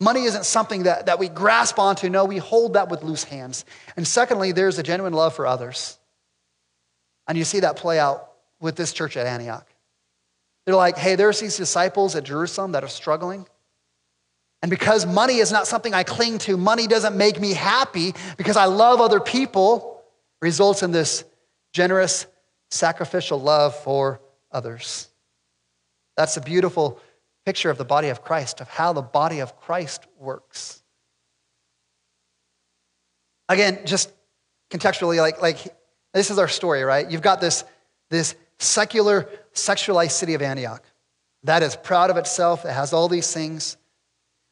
Money 0.00 0.24
isn't 0.24 0.44
something 0.44 0.84
that, 0.84 1.06
that 1.06 1.18
we 1.18 1.28
grasp 1.28 1.78
onto. 1.78 2.08
No, 2.08 2.24
we 2.24 2.38
hold 2.38 2.74
that 2.74 2.88
with 2.88 3.02
loose 3.02 3.24
hands. 3.24 3.64
And 3.96 4.06
secondly, 4.06 4.52
there's 4.52 4.78
a 4.78 4.82
genuine 4.82 5.12
love 5.12 5.34
for 5.34 5.46
others. 5.46 5.98
And 7.26 7.36
you 7.36 7.44
see 7.44 7.60
that 7.60 7.76
play 7.76 7.98
out 7.98 8.30
with 8.60 8.76
this 8.76 8.92
church 8.92 9.16
at 9.16 9.26
Antioch. 9.26 9.66
They're 10.64 10.74
like, 10.74 10.96
hey, 10.96 11.16
there's 11.16 11.40
these 11.40 11.56
disciples 11.56 12.16
at 12.16 12.24
Jerusalem 12.24 12.72
that 12.72 12.82
are 12.82 12.88
struggling. 12.88 13.46
And 14.62 14.70
because 14.70 15.04
money 15.04 15.36
is 15.36 15.52
not 15.52 15.66
something 15.66 15.92
I 15.92 16.02
cling 16.02 16.38
to, 16.38 16.56
money 16.56 16.86
doesn't 16.86 17.16
make 17.16 17.38
me 17.40 17.52
happy 17.52 18.14
because 18.38 18.56
I 18.56 18.64
love 18.64 19.00
other 19.00 19.20
people, 19.20 20.02
results 20.40 20.82
in 20.82 20.92
this 20.92 21.24
generous 21.72 22.26
sacrificial 22.70 23.40
love 23.40 23.74
for 23.76 24.20
others. 24.52 25.08
That's 26.16 26.36
a 26.36 26.40
beautiful 26.40 27.00
picture 27.44 27.70
of 27.70 27.78
the 27.78 27.84
body 27.84 28.08
of 28.08 28.22
Christ, 28.22 28.60
of 28.60 28.68
how 28.68 28.92
the 28.92 29.02
body 29.02 29.40
of 29.40 29.58
Christ 29.58 30.06
works. 30.18 30.82
Again, 33.48 33.80
just 33.86 34.12
contextually, 34.70 35.18
like, 35.18 35.40
like 35.40 35.58
this 36.12 36.30
is 36.30 36.38
our 36.38 36.48
story, 36.48 36.82
right? 36.82 37.10
You've 37.10 37.22
got 37.22 37.40
this, 37.40 37.64
this 38.10 38.34
secular, 38.58 39.28
sexualized 39.54 40.10
city 40.10 40.34
of 40.34 40.42
Antioch 40.42 40.82
that 41.44 41.62
is 41.62 41.76
proud 41.76 42.10
of 42.10 42.16
itself, 42.16 42.64
it 42.64 42.72
has 42.72 42.92
all 42.92 43.08
these 43.08 43.32
things. 43.32 43.76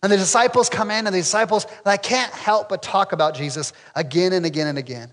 And 0.03 0.13
the 0.13 0.17
disciples 0.17 0.69
come 0.69 0.91
in, 0.91 1.07
and 1.07 1.15
the 1.15 1.21
disciples, 1.21 1.65
and 1.65 1.87
I 1.87 1.97
can't 1.97 2.33
help 2.33 2.69
but 2.69 2.83
talk 2.83 3.13
about 3.13 3.35
Jesus 3.35 3.73
again 3.95 4.33
and 4.33 4.47
again 4.47 4.69
and 4.69 4.79
again. 4.79 5.13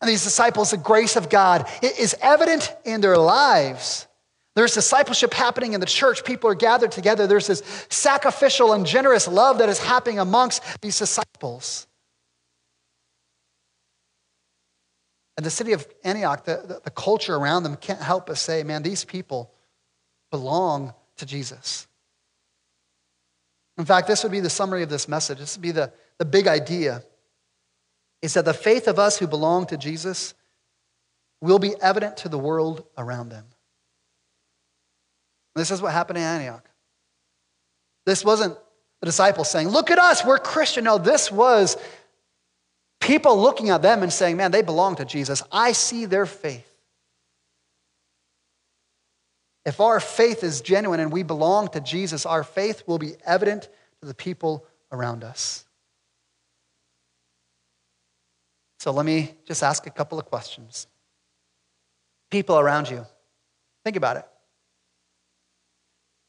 And 0.00 0.08
these 0.08 0.24
disciples, 0.24 0.70
the 0.70 0.78
grace 0.78 1.16
of 1.16 1.28
God 1.28 1.68
is 1.82 2.16
evident 2.22 2.74
in 2.84 3.00
their 3.00 3.18
lives. 3.18 4.06
There's 4.56 4.74
discipleship 4.74 5.32
happening 5.34 5.74
in 5.74 5.80
the 5.80 5.86
church. 5.86 6.24
People 6.24 6.50
are 6.50 6.54
gathered 6.54 6.90
together. 6.90 7.26
There's 7.26 7.46
this 7.46 7.62
sacrificial 7.88 8.72
and 8.72 8.86
generous 8.86 9.28
love 9.28 9.58
that 9.58 9.68
is 9.68 9.78
happening 9.78 10.18
amongst 10.18 10.62
these 10.80 10.98
disciples. 10.98 11.86
And 15.36 15.46
the 15.46 15.50
city 15.50 15.72
of 15.72 15.86
Antioch, 16.04 16.44
the, 16.44 16.62
the, 16.66 16.80
the 16.84 16.90
culture 16.90 17.34
around 17.34 17.62
them 17.62 17.76
can't 17.76 18.00
help 18.00 18.26
but 18.26 18.36
say, 18.36 18.62
man, 18.62 18.82
these 18.82 19.04
people 19.04 19.50
belong 20.30 20.92
to 21.16 21.26
Jesus. 21.26 21.86
In 23.78 23.84
fact, 23.84 24.06
this 24.06 24.22
would 24.22 24.32
be 24.32 24.40
the 24.40 24.50
summary 24.50 24.82
of 24.82 24.90
this 24.90 25.08
message. 25.08 25.38
This 25.38 25.56
would 25.56 25.62
be 25.62 25.70
the, 25.70 25.92
the 26.18 26.24
big 26.24 26.46
idea 26.46 27.02
is 28.22 28.34
that 28.34 28.44
the 28.44 28.54
faith 28.54 28.86
of 28.88 28.98
us 28.98 29.18
who 29.18 29.26
belong 29.26 29.66
to 29.66 29.76
Jesus 29.76 30.34
will 31.40 31.58
be 31.58 31.74
evident 31.80 32.18
to 32.18 32.28
the 32.28 32.38
world 32.38 32.84
around 32.98 33.30
them. 33.30 33.46
This 35.54 35.70
is 35.70 35.82
what 35.82 35.92
happened 35.92 36.18
in 36.18 36.24
Antioch. 36.24 36.68
This 38.06 38.24
wasn't 38.24 38.56
the 39.00 39.06
disciples 39.06 39.50
saying, 39.50 39.68
Look 39.68 39.90
at 39.90 39.98
us, 39.98 40.24
we're 40.24 40.38
Christian. 40.38 40.84
No, 40.84 40.98
this 40.98 41.32
was 41.32 41.76
people 43.00 43.40
looking 43.40 43.70
at 43.70 43.82
them 43.82 44.02
and 44.02 44.12
saying, 44.12 44.36
Man, 44.36 44.50
they 44.50 44.62
belong 44.62 44.96
to 44.96 45.04
Jesus. 45.04 45.42
I 45.50 45.72
see 45.72 46.04
their 46.04 46.26
faith. 46.26 46.66
If 49.64 49.80
our 49.80 50.00
faith 50.00 50.42
is 50.42 50.60
genuine 50.60 51.00
and 51.00 51.12
we 51.12 51.22
belong 51.22 51.68
to 51.68 51.80
Jesus, 51.80 52.24
our 52.24 52.44
faith 52.44 52.82
will 52.86 52.98
be 52.98 53.12
evident 53.24 53.68
to 54.00 54.06
the 54.06 54.14
people 54.14 54.66
around 54.90 55.22
us. 55.22 55.64
So 58.80 58.92
let 58.92 59.04
me 59.04 59.34
just 59.44 59.62
ask 59.62 59.86
a 59.86 59.90
couple 59.90 60.18
of 60.18 60.24
questions. 60.24 60.86
People 62.30 62.58
around 62.58 62.88
you, 62.88 63.04
think 63.84 63.96
about 63.96 64.16
it. 64.16 64.24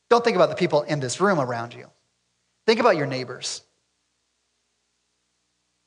Don't 0.09 0.21
think 0.21 0.35
about 0.35 0.49
the 0.49 0.55
people 0.55 0.81
in 0.81 0.99
this 0.99 1.21
room 1.21 1.39
around 1.39 1.73
you. 1.73 1.89
Think 2.67 2.81
about 2.81 2.97
your 2.97 3.07
neighbors. 3.07 3.61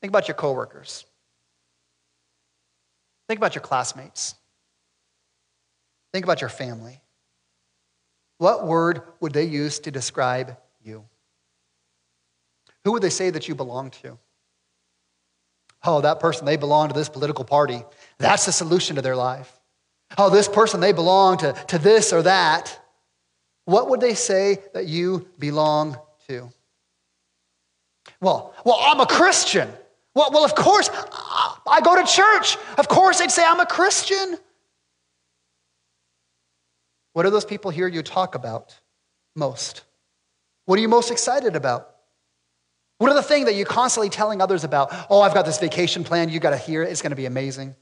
Think 0.00 0.10
about 0.10 0.26
your 0.26 0.36
coworkers. 0.36 1.04
Think 3.28 3.38
about 3.38 3.54
your 3.54 3.62
classmates. 3.62 4.34
Think 6.14 6.24
about 6.24 6.40
your 6.40 6.50
family. 6.50 7.02
What 8.38 8.66
word 8.66 9.02
would 9.20 9.34
they 9.34 9.44
use 9.44 9.80
to 9.80 9.90
describe 9.90 10.56
you? 10.82 11.04
Who 12.84 12.92
would 12.92 13.02
they 13.02 13.10
say 13.10 13.28
that 13.28 13.48
you 13.48 13.54
belong 13.54 13.90
to? 14.02 14.18
Oh, 15.84 16.00
that 16.00 16.20
person, 16.20 16.46
they 16.46 16.56
belong 16.56 16.88
to 16.88 16.94
this 16.94 17.08
political 17.08 17.44
party. 17.44 17.82
That's 18.18 18.46
the 18.46 18.52
solution 18.52 18.96
to 18.96 19.02
their 19.02 19.16
life. 19.16 19.52
Oh, 20.16 20.30
this 20.30 20.48
person, 20.48 20.80
they 20.80 20.92
belong 20.92 21.38
to, 21.38 21.52
to 21.68 21.78
this 21.78 22.12
or 22.12 22.22
that. 22.22 22.78
What 23.66 23.90
would 23.90 24.00
they 24.00 24.14
say 24.14 24.58
that 24.72 24.86
you 24.86 25.26
belong 25.38 25.98
to? 26.28 26.50
Well, 28.20 28.54
well, 28.64 28.78
I'm 28.80 29.00
a 29.00 29.06
Christian. 29.06 29.68
Well, 30.14 30.30
well, 30.32 30.44
of 30.44 30.54
course, 30.54 30.88
I 30.92 31.80
go 31.82 32.00
to 32.00 32.06
church. 32.06 32.56
Of 32.78 32.88
course, 32.88 33.18
they'd 33.18 33.30
say 33.30 33.44
I'm 33.44 33.60
a 33.60 33.66
Christian. 33.66 34.38
What 37.12 37.24
do 37.24 37.30
those 37.30 37.44
people 37.44 37.70
hear 37.70 37.88
you 37.88 38.02
talk 38.02 38.34
about 38.34 38.78
most? 39.34 39.84
What 40.66 40.78
are 40.78 40.82
you 40.82 40.88
most 40.88 41.10
excited 41.10 41.56
about? 41.56 41.93
What 43.04 43.10
are 43.10 43.16
the 43.16 43.22
things 43.22 43.44
that 43.44 43.54
you're 43.54 43.66
constantly 43.66 44.08
telling 44.08 44.40
others 44.40 44.64
about? 44.64 44.88
Oh, 45.10 45.20
I've 45.20 45.34
got 45.34 45.44
this 45.44 45.58
vacation 45.58 46.04
plan. 46.04 46.30
You 46.30 46.40
got 46.40 46.52
to 46.52 46.56
hear 46.56 46.82
it. 46.82 46.90
It's 46.90 47.02
going 47.02 47.10
to 47.10 47.16
be 47.16 47.26
amazing. 47.26 47.76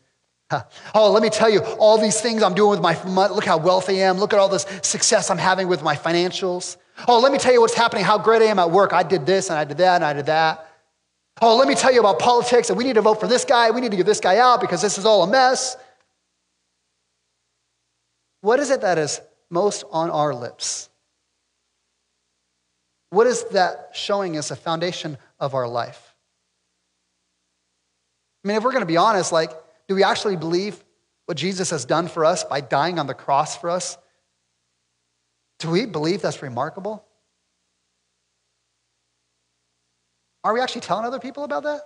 Oh, 0.97 1.13
let 1.13 1.23
me 1.23 1.31
tell 1.31 1.49
you 1.49 1.61
all 1.79 1.97
these 1.97 2.21
things 2.21 2.43
I'm 2.43 2.55
doing 2.55 2.71
with 2.71 2.81
my. 2.81 3.29
Look 3.29 3.45
how 3.45 3.57
wealthy 3.57 4.03
I 4.03 4.09
am. 4.09 4.19
Look 4.19 4.33
at 4.33 4.41
all 4.41 4.49
this 4.49 4.67
success 4.83 5.31
I'm 5.31 5.39
having 5.39 5.69
with 5.69 5.81
my 5.81 5.95
financials. 5.95 6.77
Oh, 7.07 7.21
let 7.21 7.31
me 7.31 7.39
tell 7.39 7.53
you 7.53 7.61
what's 7.61 7.73
happening, 7.73 8.05
how 8.05 8.19
great 8.19 8.43
I 8.43 8.47
am 8.47 8.59
at 8.59 8.73
work. 8.73 8.93
I 8.93 9.05
did 9.05 9.25
this 9.25 9.49
and 9.49 9.57
I 9.57 9.63
did 9.63 9.79
that 9.79 9.95
and 9.95 10.05
I 10.05 10.13
did 10.13 10.27
that. 10.27 10.69
Oh, 11.41 11.57
let 11.57 11.69
me 11.69 11.77
tell 11.77 11.95
you 11.95 12.01
about 12.01 12.19
politics 12.19 12.69
and 12.69 12.77
we 12.77 12.83
need 12.83 12.97
to 12.97 13.01
vote 13.01 13.21
for 13.21 13.29
this 13.29 13.45
guy. 13.45 13.71
We 13.71 13.81
need 13.81 13.93
to 13.93 13.97
get 13.97 14.07
this 14.07 14.19
guy 14.19 14.39
out 14.39 14.61
because 14.61 14.83
this 14.83 14.99
is 14.99 15.05
all 15.05 15.23
a 15.23 15.29
mess. 15.29 15.77
What 18.41 18.59
is 18.59 18.71
it 18.71 18.81
that 18.81 18.99
is 18.99 19.21
most 19.51 19.85
on 19.93 20.11
our 20.11 20.35
lips? 20.35 20.89
What 23.13 23.27
is 23.27 23.45
that 23.51 23.91
showing 23.93 24.39
us 24.39 24.51
a 24.51 24.57
foundation 24.57 25.19
of 25.39 25.53
our 25.53 25.69
life? 25.69 26.15
I 28.43 28.49
mean, 28.49 28.57
if 28.57 28.65
we're 28.65 28.71
going 28.71 28.81
to 28.81 28.87
be 28.87 28.97
honest, 28.97 29.33
like, 29.33 29.51
do 29.87 29.95
we 29.95 30.03
actually 30.03 30.37
believe 30.37 30.83
what 31.27 31.37
Jesus 31.37 31.69
has 31.69 31.85
done 31.85 32.09
for 32.09 32.25
us 32.25 32.43
by 32.43 32.63
dying 32.63 32.99
on 32.99 33.07
the 33.07 33.13
cross 33.13 33.55
for 33.55 33.69
us? 33.69 33.99
Do 35.59 35.69
we 35.69 35.85
believe 35.85 36.23
that's 36.23 36.41
remarkable? 36.41 37.05
Are 40.43 40.55
we 40.55 40.61
actually 40.61 40.81
telling 40.81 41.05
other 41.05 41.21
people 41.21 41.45
about 41.45 41.65
that? 41.65 41.83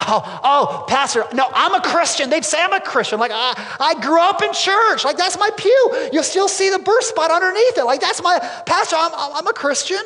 Oh, 0.00 0.40
oh, 0.44 0.84
Pastor, 0.86 1.24
no, 1.32 1.48
I'm 1.52 1.74
a 1.74 1.80
Christian. 1.80 2.28
They'd 2.28 2.44
say 2.44 2.62
I'm 2.62 2.72
a 2.72 2.80
Christian. 2.80 3.18
Like, 3.18 3.32
I, 3.32 3.76
I 3.80 4.00
grew 4.00 4.20
up 4.20 4.42
in 4.42 4.52
church. 4.52 5.04
Like, 5.04 5.16
that's 5.16 5.38
my 5.38 5.50
pew. 5.56 6.08
You'll 6.12 6.22
still 6.22 6.48
see 6.48 6.70
the 6.70 6.78
birth 6.78 7.04
spot 7.04 7.30
underneath 7.30 7.78
it. 7.78 7.84
Like, 7.84 8.00
that's 8.00 8.22
my, 8.22 8.38
Pastor, 8.66 8.96
I'm, 8.96 9.10
I'm 9.14 9.46
a 9.46 9.52
Christian. 9.52 10.02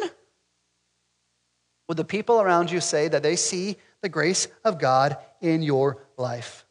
Would 1.88 1.96
the 1.96 2.04
people 2.04 2.40
around 2.40 2.70
you 2.70 2.80
say 2.80 3.08
that 3.08 3.24
they 3.24 3.34
see 3.34 3.76
the 4.00 4.08
grace 4.08 4.46
of 4.64 4.78
God 4.78 5.16
in 5.40 5.62
your 5.62 6.06
life? 6.16 6.64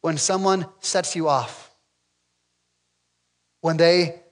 When 0.00 0.16
someone 0.16 0.66
sets 0.80 1.14
you 1.14 1.28
off, 1.28 1.70
when 3.60 3.76
they 3.76 4.22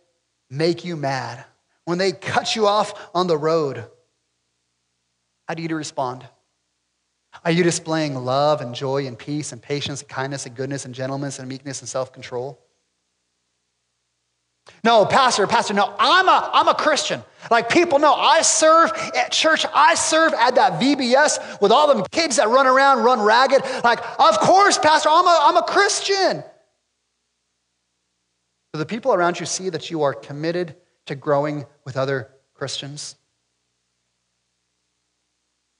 make 0.48 0.84
you 0.84 0.96
mad, 0.96 1.44
when 1.84 1.98
they 1.98 2.12
cut 2.12 2.56
you 2.56 2.66
off 2.66 3.10
on 3.14 3.26
the 3.26 3.36
road, 3.36 3.84
how 5.48 5.55
do 5.55 5.62
you 5.62 5.74
respond? 5.76 6.26
Are 7.44 7.50
you 7.50 7.62
displaying 7.64 8.14
love 8.14 8.61
and 8.61 8.74
joy 8.74 9.07
and 9.07 9.18
peace 9.18 9.52
and 9.52 9.62
patience 9.62 10.00
and 10.02 10.09
kindness 10.09 10.46
and 10.46 10.55
goodness 10.55 10.85
and 10.85 10.94
gentleness 10.94 11.38
and 11.38 11.48
meekness 11.48 11.81
and 11.81 11.88
self 11.88 12.12
control? 12.12 12.61
No, 14.85 15.05
pastor, 15.05 15.46
pastor, 15.46 15.74
no, 15.74 15.94
I'm 15.98 16.28
a, 16.28 16.50
I'm 16.52 16.68
a 16.68 16.74
Christian. 16.74 17.22
Like 17.50 17.68
people 17.68 17.98
know 17.98 18.14
I 18.14 18.42
serve 18.42 18.92
at 19.16 19.33
church, 19.33 19.66
I 19.74 19.94
serve 19.94 20.33
at 20.35 20.55
that 20.55 20.81
VBS 20.81 21.61
with 21.61 21.72
all 21.72 21.94
the 21.94 22.05
kids 22.11 22.37
that 22.37 22.48
run 22.48 22.66
around, 22.66 23.02
run 23.02 23.20
ragged. 23.20 23.62
Like, 23.83 23.98
of 24.20 24.38
course, 24.38 24.78
pastor, 24.78 25.09
I'm 25.11 25.26
a, 25.26 25.38
I'm 25.42 25.57
a 25.57 25.62
Christian. 25.62 26.44
Do 28.72 28.78
the 28.78 28.87
people 28.87 29.12
around 29.12 29.40
you 29.40 29.46
see 29.46 29.68
that 29.68 29.90
you 29.90 30.02
are 30.02 30.14
committed 30.14 30.76
to 31.07 31.14
growing 31.14 31.66
with 31.85 31.96
other 31.96 32.31
Christians? 32.55 33.16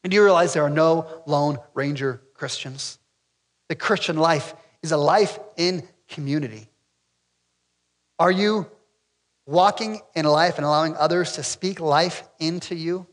And 0.03 0.11
do 0.11 0.17
you 0.17 0.25
realize 0.25 0.53
there 0.53 0.65
are 0.65 0.71
no 0.71 1.23
Lone 1.27 1.59
Ranger 1.75 2.23
Christians? 2.35 2.99
The 3.69 3.77
Christian 3.77 4.17
life 4.17 4.55
is 4.83 4.93
a 4.93 4.97
life 4.97 5.39
in 5.57 5.87
community. 6.09 6.69
Are 8.19 8.31
you 8.31 8.67
walking 9.47 10.01
in 10.15 10.25
life 10.25 10.57
and 10.57 10.65
allowing 10.65 10.97
others 10.97 11.33
to 11.33 11.43
speak 11.43 11.81
life 11.81 12.23
into 12.39 12.75
you, 12.75 13.07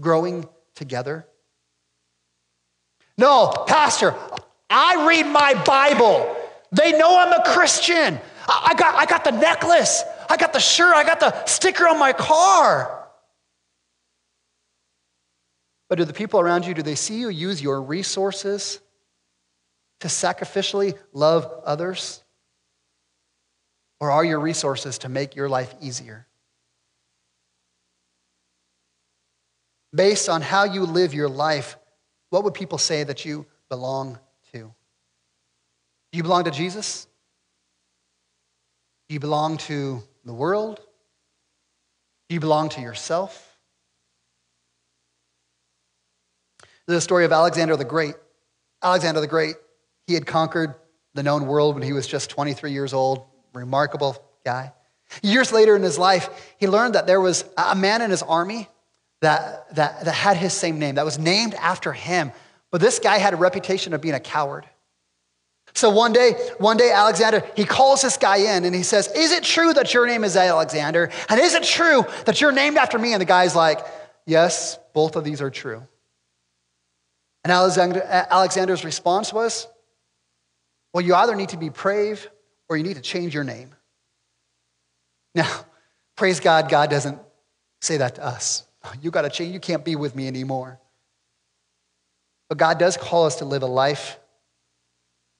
growing 0.00 0.48
together? 0.74 1.26
No, 3.16 3.48
Pastor, 3.66 4.14
I 4.68 5.06
read 5.06 5.26
my 5.26 5.54
Bible. 5.64 6.36
They 6.72 6.92
know 6.92 7.18
I'm 7.18 7.32
a 7.32 7.44
Christian. 7.52 8.18
I 8.48 8.74
got, 8.74 8.94
I 8.94 9.06
got 9.06 9.24
the 9.24 9.30
necklace, 9.30 10.02
I 10.28 10.36
got 10.36 10.52
the 10.52 10.58
shirt, 10.58 10.94
I 10.94 11.04
got 11.04 11.20
the 11.20 11.44
sticker 11.44 11.86
on 11.86 11.98
my 11.98 12.12
car. 12.12 13.01
But 15.92 15.98
do 15.98 16.06
the 16.06 16.14
people 16.14 16.40
around 16.40 16.64
you, 16.64 16.72
do 16.72 16.80
they 16.80 16.94
see 16.94 17.20
you 17.20 17.28
use 17.28 17.60
your 17.60 17.82
resources 17.82 18.80
to 20.00 20.08
sacrificially 20.08 20.96
love 21.12 21.46
others? 21.66 22.24
Or 24.00 24.10
are 24.10 24.24
your 24.24 24.40
resources 24.40 24.96
to 25.00 25.10
make 25.10 25.36
your 25.36 25.50
life 25.50 25.74
easier? 25.82 26.26
Based 29.94 30.30
on 30.30 30.40
how 30.40 30.64
you 30.64 30.86
live 30.86 31.12
your 31.12 31.28
life, 31.28 31.76
what 32.30 32.44
would 32.44 32.54
people 32.54 32.78
say 32.78 33.04
that 33.04 33.26
you 33.26 33.44
belong 33.68 34.18
to? 34.54 34.60
Do 34.60 34.72
you 36.16 36.22
belong 36.22 36.44
to 36.44 36.50
Jesus? 36.50 37.06
Do 39.10 39.12
you 39.12 39.20
belong 39.20 39.58
to 39.58 40.02
the 40.24 40.32
world? 40.32 40.80
Do 42.30 42.34
you 42.34 42.40
belong 42.40 42.70
to 42.70 42.80
yourself? 42.80 43.51
The 46.92 47.00
story 47.00 47.24
of 47.24 47.32
Alexander 47.32 47.74
the 47.74 47.86
Great. 47.86 48.16
Alexander 48.82 49.22
the 49.22 49.26
Great, 49.26 49.56
he 50.06 50.12
had 50.12 50.26
conquered 50.26 50.74
the 51.14 51.22
known 51.22 51.46
world 51.46 51.74
when 51.74 51.82
he 51.82 51.94
was 51.94 52.06
just 52.06 52.28
23 52.28 52.70
years 52.70 52.92
old. 52.92 53.24
Remarkable 53.54 54.22
guy. 54.44 54.74
Years 55.22 55.52
later 55.52 55.74
in 55.74 55.82
his 55.82 55.96
life, 55.96 56.28
he 56.58 56.68
learned 56.68 56.94
that 56.94 57.06
there 57.06 57.20
was 57.20 57.46
a 57.56 57.74
man 57.74 58.02
in 58.02 58.10
his 58.10 58.22
army 58.22 58.68
that, 59.22 59.74
that, 59.74 60.04
that 60.04 60.14
had 60.14 60.36
his 60.36 60.52
same 60.52 60.78
name, 60.78 60.96
that 60.96 61.04
was 61.06 61.18
named 61.18 61.54
after 61.54 61.94
him. 61.94 62.30
But 62.70 62.82
this 62.82 62.98
guy 62.98 63.16
had 63.16 63.32
a 63.32 63.38
reputation 63.38 63.94
of 63.94 64.02
being 64.02 64.14
a 64.14 64.20
coward. 64.20 64.66
So 65.72 65.88
one 65.88 66.12
day, 66.12 66.32
one 66.58 66.76
day, 66.76 66.90
Alexander, 66.92 67.42
he 67.56 67.64
calls 67.64 68.02
this 68.02 68.18
guy 68.18 68.56
in 68.56 68.66
and 68.66 68.74
he 68.74 68.82
says, 68.82 69.08
Is 69.16 69.32
it 69.32 69.44
true 69.44 69.72
that 69.72 69.94
your 69.94 70.06
name 70.06 70.24
is 70.24 70.36
Alexander? 70.36 71.10
And 71.30 71.40
is 71.40 71.54
it 71.54 71.62
true 71.62 72.04
that 72.26 72.42
you're 72.42 72.52
named 72.52 72.76
after 72.76 72.98
me? 72.98 73.14
And 73.14 73.20
the 73.22 73.26
guy's 73.26 73.56
like, 73.56 73.78
Yes, 74.26 74.78
both 74.92 75.16
of 75.16 75.24
these 75.24 75.40
are 75.40 75.50
true. 75.50 75.86
And 77.44 77.52
Alexander, 77.52 78.02
uh, 78.02 78.24
Alexander's 78.30 78.84
response 78.84 79.32
was, 79.32 79.66
Well, 80.92 81.04
you 81.04 81.14
either 81.14 81.34
need 81.34 81.50
to 81.50 81.56
be 81.56 81.68
brave 81.68 82.28
or 82.68 82.76
you 82.76 82.82
need 82.82 82.96
to 82.96 83.02
change 83.02 83.34
your 83.34 83.44
name. 83.44 83.74
Now, 85.34 85.64
Praise 86.16 86.40
God, 86.40 86.68
God 86.68 86.90
doesn't 86.90 87.18
say 87.80 87.98
that 87.98 88.16
to 88.16 88.24
us. 88.24 88.64
You 89.00 89.10
got 89.12 89.22
to 89.22 89.30
change. 89.30 89.54
You 89.54 89.60
can't 89.60 89.84
be 89.84 89.94
with 89.94 90.16
me 90.16 90.26
anymore. 90.26 90.80
But 92.48 92.58
God 92.58 92.78
does 92.78 92.96
call 92.96 93.26
us 93.26 93.36
to 93.36 93.44
live 93.44 93.62
a 93.62 93.66
life, 93.66 94.18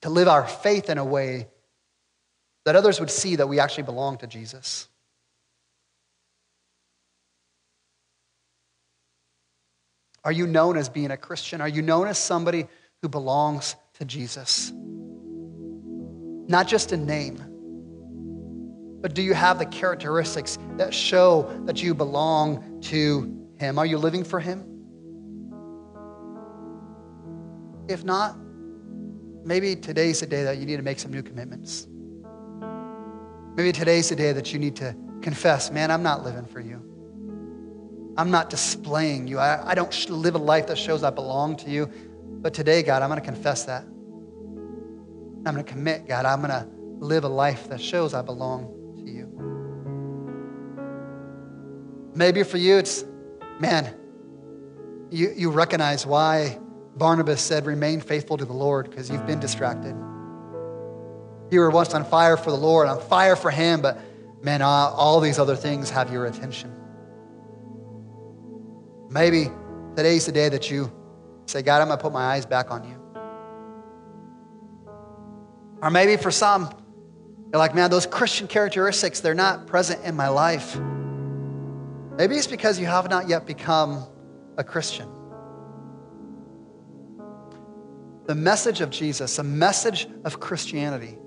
to 0.01 0.09
live 0.09 0.29
our 0.29 0.47
faith 0.47 0.89
in 0.89 0.97
a 0.97 1.03
way 1.03 1.47
that 2.65 2.77
others 2.77 3.01
would 3.01 3.11
see 3.11 3.35
that 3.35 3.47
we 3.47 3.59
actually 3.59 3.83
belong 3.83 4.17
to 4.19 4.27
Jesus. 4.27 4.87
Are 10.25 10.31
you 10.31 10.47
known 10.47 10.77
as 10.77 10.87
being 10.87 11.11
a 11.11 11.17
Christian? 11.17 11.59
Are 11.59 11.67
you 11.67 11.81
known 11.81 12.07
as 12.07 12.17
somebody 12.17 12.67
who 13.01 13.09
belongs 13.09 13.75
to 13.95 14.05
Jesus? 14.05 14.71
Not 16.47 16.67
just 16.67 16.91
a 16.91 16.97
name, 16.97 17.37
but 19.01 19.13
do 19.13 19.21
you 19.21 19.33
have 19.33 19.59
the 19.59 19.65
characteristics 19.65 20.57
that 20.77 20.93
show 20.93 21.43
that 21.65 21.83
you 21.83 21.93
belong 21.93 22.79
to 22.83 23.49
Him? 23.59 23.77
Are 23.77 23.85
you 23.85 23.97
living 23.97 24.23
for 24.23 24.39
Him? 24.39 24.63
If 27.89 28.05
not, 28.05 28.37
maybe 29.43 29.75
today's 29.75 30.21
the 30.21 30.25
day 30.25 30.43
that 30.43 30.57
you 30.57 30.65
need 30.65 30.77
to 30.77 30.83
make 30.83 30.99
some 30.99 31.11
new 31.11 31.21
commitments. 31.21 31.87
Maybe 33.55 33.73
today's 33.73 34.07
the 34.07 34.15
day 34.15 34.31
that 34.31 34.53
you 34.53 34.59
need 34.59 34.77
to 34.77 34.95
confess, 35.21 35.69
man, 35.69 35.91
I'm 35.91 36.03
not 36.03 36.23
living 36.23 36.45
for 36.45 36.61
you. 36.61 36.92
I'm 38.15 38.29
not 38.29 38.49
displaying 38.49 39.27
you. 39.27 39.39
I, 39.39 39.71
I 39.71 39.75
don't 39.75 40.09
live 40.09 40.35
a 40.35 40.39
life 40.39 40.67
that 40.67 40.77
shows 40.77 41.03
I 41.03 41.09
belong 41.09 41.55
to 41.57 41.69
you. 41.69 41.89
But 42.43 42.53
today, 42.53 42.83
God, 42.83 43.01
I'm 43.01 43.09
going 43.09 43.19
to 43.19 43.25
confess 43.25 43.63
that. 43.65 43.83
I'm 45.45 45.53
going 45.53 45.63
to 45.65 45.71
commit, 45.71 46.07
God, 46.07 46.25
I'm 46.25 46.39
going 46.39 46.51
to 46.51 46.67
live 47.03 47.23
a 47.23 47.29
life 47.29 47.69
that 47.69 47.81
shows 47.81 48.13
I 48.13 48.21
belong 48.21 48.65
to 48.97 49.11
you. 49.11 49.27
Maybe 52.15 52.43
for 52.43 52.57
you, 52.57 52.77
it's, 52.77 53.03
man, 53.59 53.93
you, 55.09 55.33
you 55.35 55.49
recognize 55.49 56.05
why 56.05 56.59
Barnabas 56.95 57.41
said, 57.41 57.65
remain 57.65 57.99
faithful 57.99 58.37
to 58.37 58.45
the 58.45 58.53
Lord 58.53 58.89
because 58.89 59.09
you've 59.09 59.25
been 59.25 59.39
distracted. 59.39 59.95
You 61.49 61.59
were 61.59 61.71
once 61.71 61.93
on 61.93 62.05
fire 62.05 62.37
for 62.37 62.51
the 62.51 62.57
Lord, 62.57 62.87
on 62.87 63.01
fire 63.01 63.35
for 63.35 63.51
Him, 63.51 63.81
but 63.81 63.99
man, 64.43 64.61
all, 64.61 64.93
all 64.93 65.19
these 65.19 65.39
other 65.39 65.55
things 65.55 65.89
have 65.89 66.11
your 66.11 66.25
attention. 66.25 66.82
Maybe 69.13 69.51
today's 69.95 70.25
the 70.25 70.31
day 70.31 70.49
that 70.49 70.71
you 70.71 70.91
say, 71.45 71.61
God, 71.61 71.83
I'm 71.83 71.87
going 71.87 71.99
to 71.99 72.01
put 72.01 72.11
my 72.11 72.33
eyes 72.33 72.47
back 72.47 72.71
on 72.71 72.83
you. 72.83 72.99
Or 75.83 75.91
maybe 75.91 76.17
for 76.17 76.31
some, 76.31 76.63
you're 77.51 77.59
like, 77.59 77.75
man, 77.75 77.91
those 77.91 78.07
Christian 78.07 78.47
characteristics, 78.47 79.19
they're 79.19 79.35
not 79.35 79.67
present 79.67 80.03
in 80.03 80.15
my 80.15 80.29
life. 80.29 80.75
Maybe 82.17 82.37
it's 82.37 82.47
because 82.47 82.79
you 82.79 82.87
have 82.87 83.07
not 83.07 83.29
yet 83.29 83.45
become 83.45 84.03
a 84.57 84.63
Christian. 84.63 85.07
The 88.25 88.35
message 88.35 88.81
of 88.81 88.89
Jesus, 88.89 89.35
the 89.35 89.43
message 89.43 90.07
of 90.23 90.39
Christianity, 90.39 91.19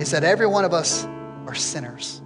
is 0.00 0.10
that 0.12 0.24
every 0.24 0.46
one 0.46 0.64
of 0.64 0.72
us 0.72 1.04
are 1.46 1.54
sinners. 1.54 2.21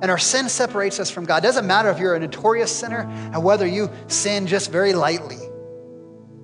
And 0.00 0.10
our 0.10 0.18
sin 0.18 0.48
separates 0.48 1.00
us 1.00 1.10
from 1.10 1.24
God. 1.24 1.38
It 1.38 1.48
doesn't 1.48 1.66
matter 1.66 1.90
if 1.90 1.98
you're 1.98 2.14
a 2.14 2.20
notorious 2.20 2.74
sinner 2.74 3.08
and 3.32 3.42
whether 3.42 3.66
you 3.66 3.90
sin 4.06 4.46
just 4.46 4.70
very 4.70 4.92
lightly. 4.92 5.38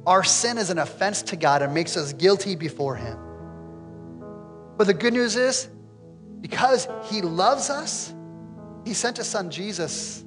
Our 0.06 0.24
sin 0.24 0.58
is 0.58 0.70
an 0.70 0.78
offense 0.78 1.22
to 1.22 1.36
God 1.36 1.62
and 1.62 1.72
makes 1.72 1.96
us 1.96 2.12
guilty 2.12 2.56
before 2.56 2.96
Him. 2.96 3.18
But 4.76 4.86
the 4.86 4.94
good 4.94 5.12
news 5.12 5.36
is, 5.36 5.68
because 6.40 6.88
He 7.04 7.22
loves 7.22 7.70
us, 7.70 8.12
He 8.84 8.92
sent 8.92 9.18
His 9.18 9.28
Son 9.28 9.50
Jesus 9.50 10.24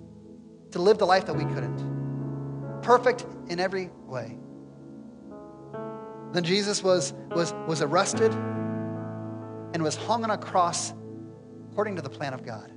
to 0.72 0.82
live 0.82 0.98
the 0.98 1.06
life 1.06 1.26
that 1.26 1.36
we 1.36 1.44
couldn't. 1.46 2.82
Perfect 2.82 3.26
in 3.50 3.60
every 3.60 3.90
way. 4.06 4.38
Then 6.32 6.44
Jesus 6.44 6.82
was, 6.82 7.14
was, 7.32 7.54
was 7.68 7.82
arrested 7.82 8.32
and 9.74 9.84
was 9.84 9.96
hung 9.96 10.24
on 10.24 10.32
a 10.32 10.38
cross 10.38 10.94
according 11.72 11.98
to 11.98 12.02
the 12.02 12.10
plan 12.10 12.34
of 12.34 12.46
God. 12.46 12.72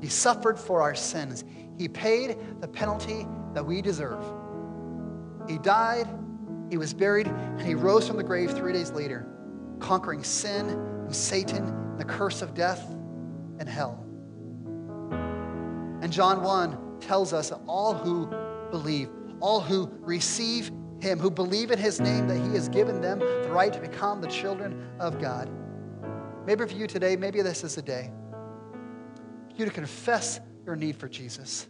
He 0.00 0.08
suffered 0.08 0.58
for 0.58 0.82
our 0.82 0.94
sins. 0.94 1.44
He 1.76 1.88
paid 1.88 2.38
the 2.60 2.68
penalty 2.68 3.26
that 3.54 3.64
we 3.64 3.82
deserve. 3.82 4.22
He 5.48 5.58
died, 5.58 6.06
he 6.70 6.76
was 6.76 6.92
buried, 6.92 7.26
and 7.26 7.62
he 7.62 7.74
rose 7.74 8.06
from 8.06 8.16
the 8.16 8.22
grave 8.22 8.52
three 8.52 8.72
days 8.72 8.90
later, 8.90 9.26
conquering 9.80 10.22
sin 10.22 10.68
and 10.68 11.14
Satan, 11.14 11.64
and 11.64 11.98
the 11.98 12.04
curse 12.04 12.42
of 12.42 12.54
death 12.54 12.84
and 13.58 13.68
hell. 13.68 14.04
And 16.02 16.12
John 16.12 16.42
1 16.42 17.00
tells 17.00 17.32
us 17.32 17.50
that 17.50 17.60
all 17.66 17.94
who 17.94 18.26
believe, 18.70 19.08
all 19.40 19.60
who 19.60 19.90
receive 20.00 20.70
him, 21.00 21.18
who 21.18 21.30
believe 21.30 21.70
in 21.70 21.78
his 21.78 22.00
name, 22.00 22.28
that 22.28 22.36
he 22.36 22.50
has 22.54 22.68
given 22.68 23.00
them 23.00 23.20
the 23.20 23.50
right 23.50 23.72
to 23.72 23.80
become 23.80 24.20
the 24.20 24.28
children 24.28 24.88
of 25.00 25.20
God. 25.20 25.48
Maybe 26.44 26.66
for 26.66 26.74
you 26.74 26.86
today, 26.86 27.16
maybe 27.16 27.40
this 27.42 27.64
is 27.64 27.74
the 27.74 27.82
day 27.82 28.10
you 29.58 29.64
to 29.64 29.70
confess 29.70 30.40
your 30.64 30.76
need 30.76 30.96
for 30.96 31.08
Jesus, 31.08 31.66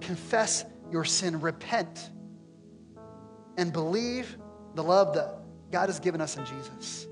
confess 0.00 0.64
your 0.90 1.04
sin, 1.04 1.40
repent, 1.40 2.10
and 3.56 3.72
believe 3.72 4.36
the 4.74 4.82
love 4.82 5.14
that 5.14 5.38
God 5.70 5.88
has 5.88 5.98
given 5.98 6.20
us 6.20 6.36
in 6.36 6.44
Jesus. 6.44 7.06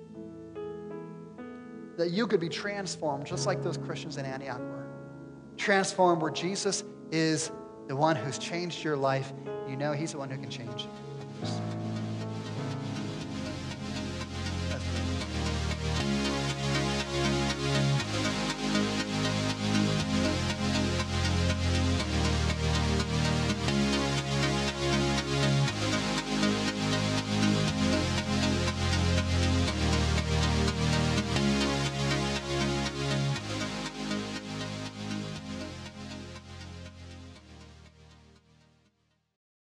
That 1.96 2.10
you 2.10 2.26
could 2.26 2.40
be 2.40 2.48
transformed 2.48 3.26
just 3.26 3.46
like 3.46 3.62
those 3.62 3.76
Christians 3.78 4.16
in 4.16 4.26
Antioch 4.26 4.58
were. 4.58 4.86
Transformed 5.56 6.20
where 6.20 6.32
Jesus 6.32 6.82
is 7.10 7.50
the 7.86 7.96
one 7.96 8.16
who's 8.16 8.38
changed 8.38 8.82
your 8.82 8.96
life. 8.96 9.32
You 9.68 9.76
know 9.76 9.92
He's 9.92 10.12
the 10.12 10.18
one 10.18 10.30
who 10.30 10.38
can 10.38 10.50
change. 10.50 10.88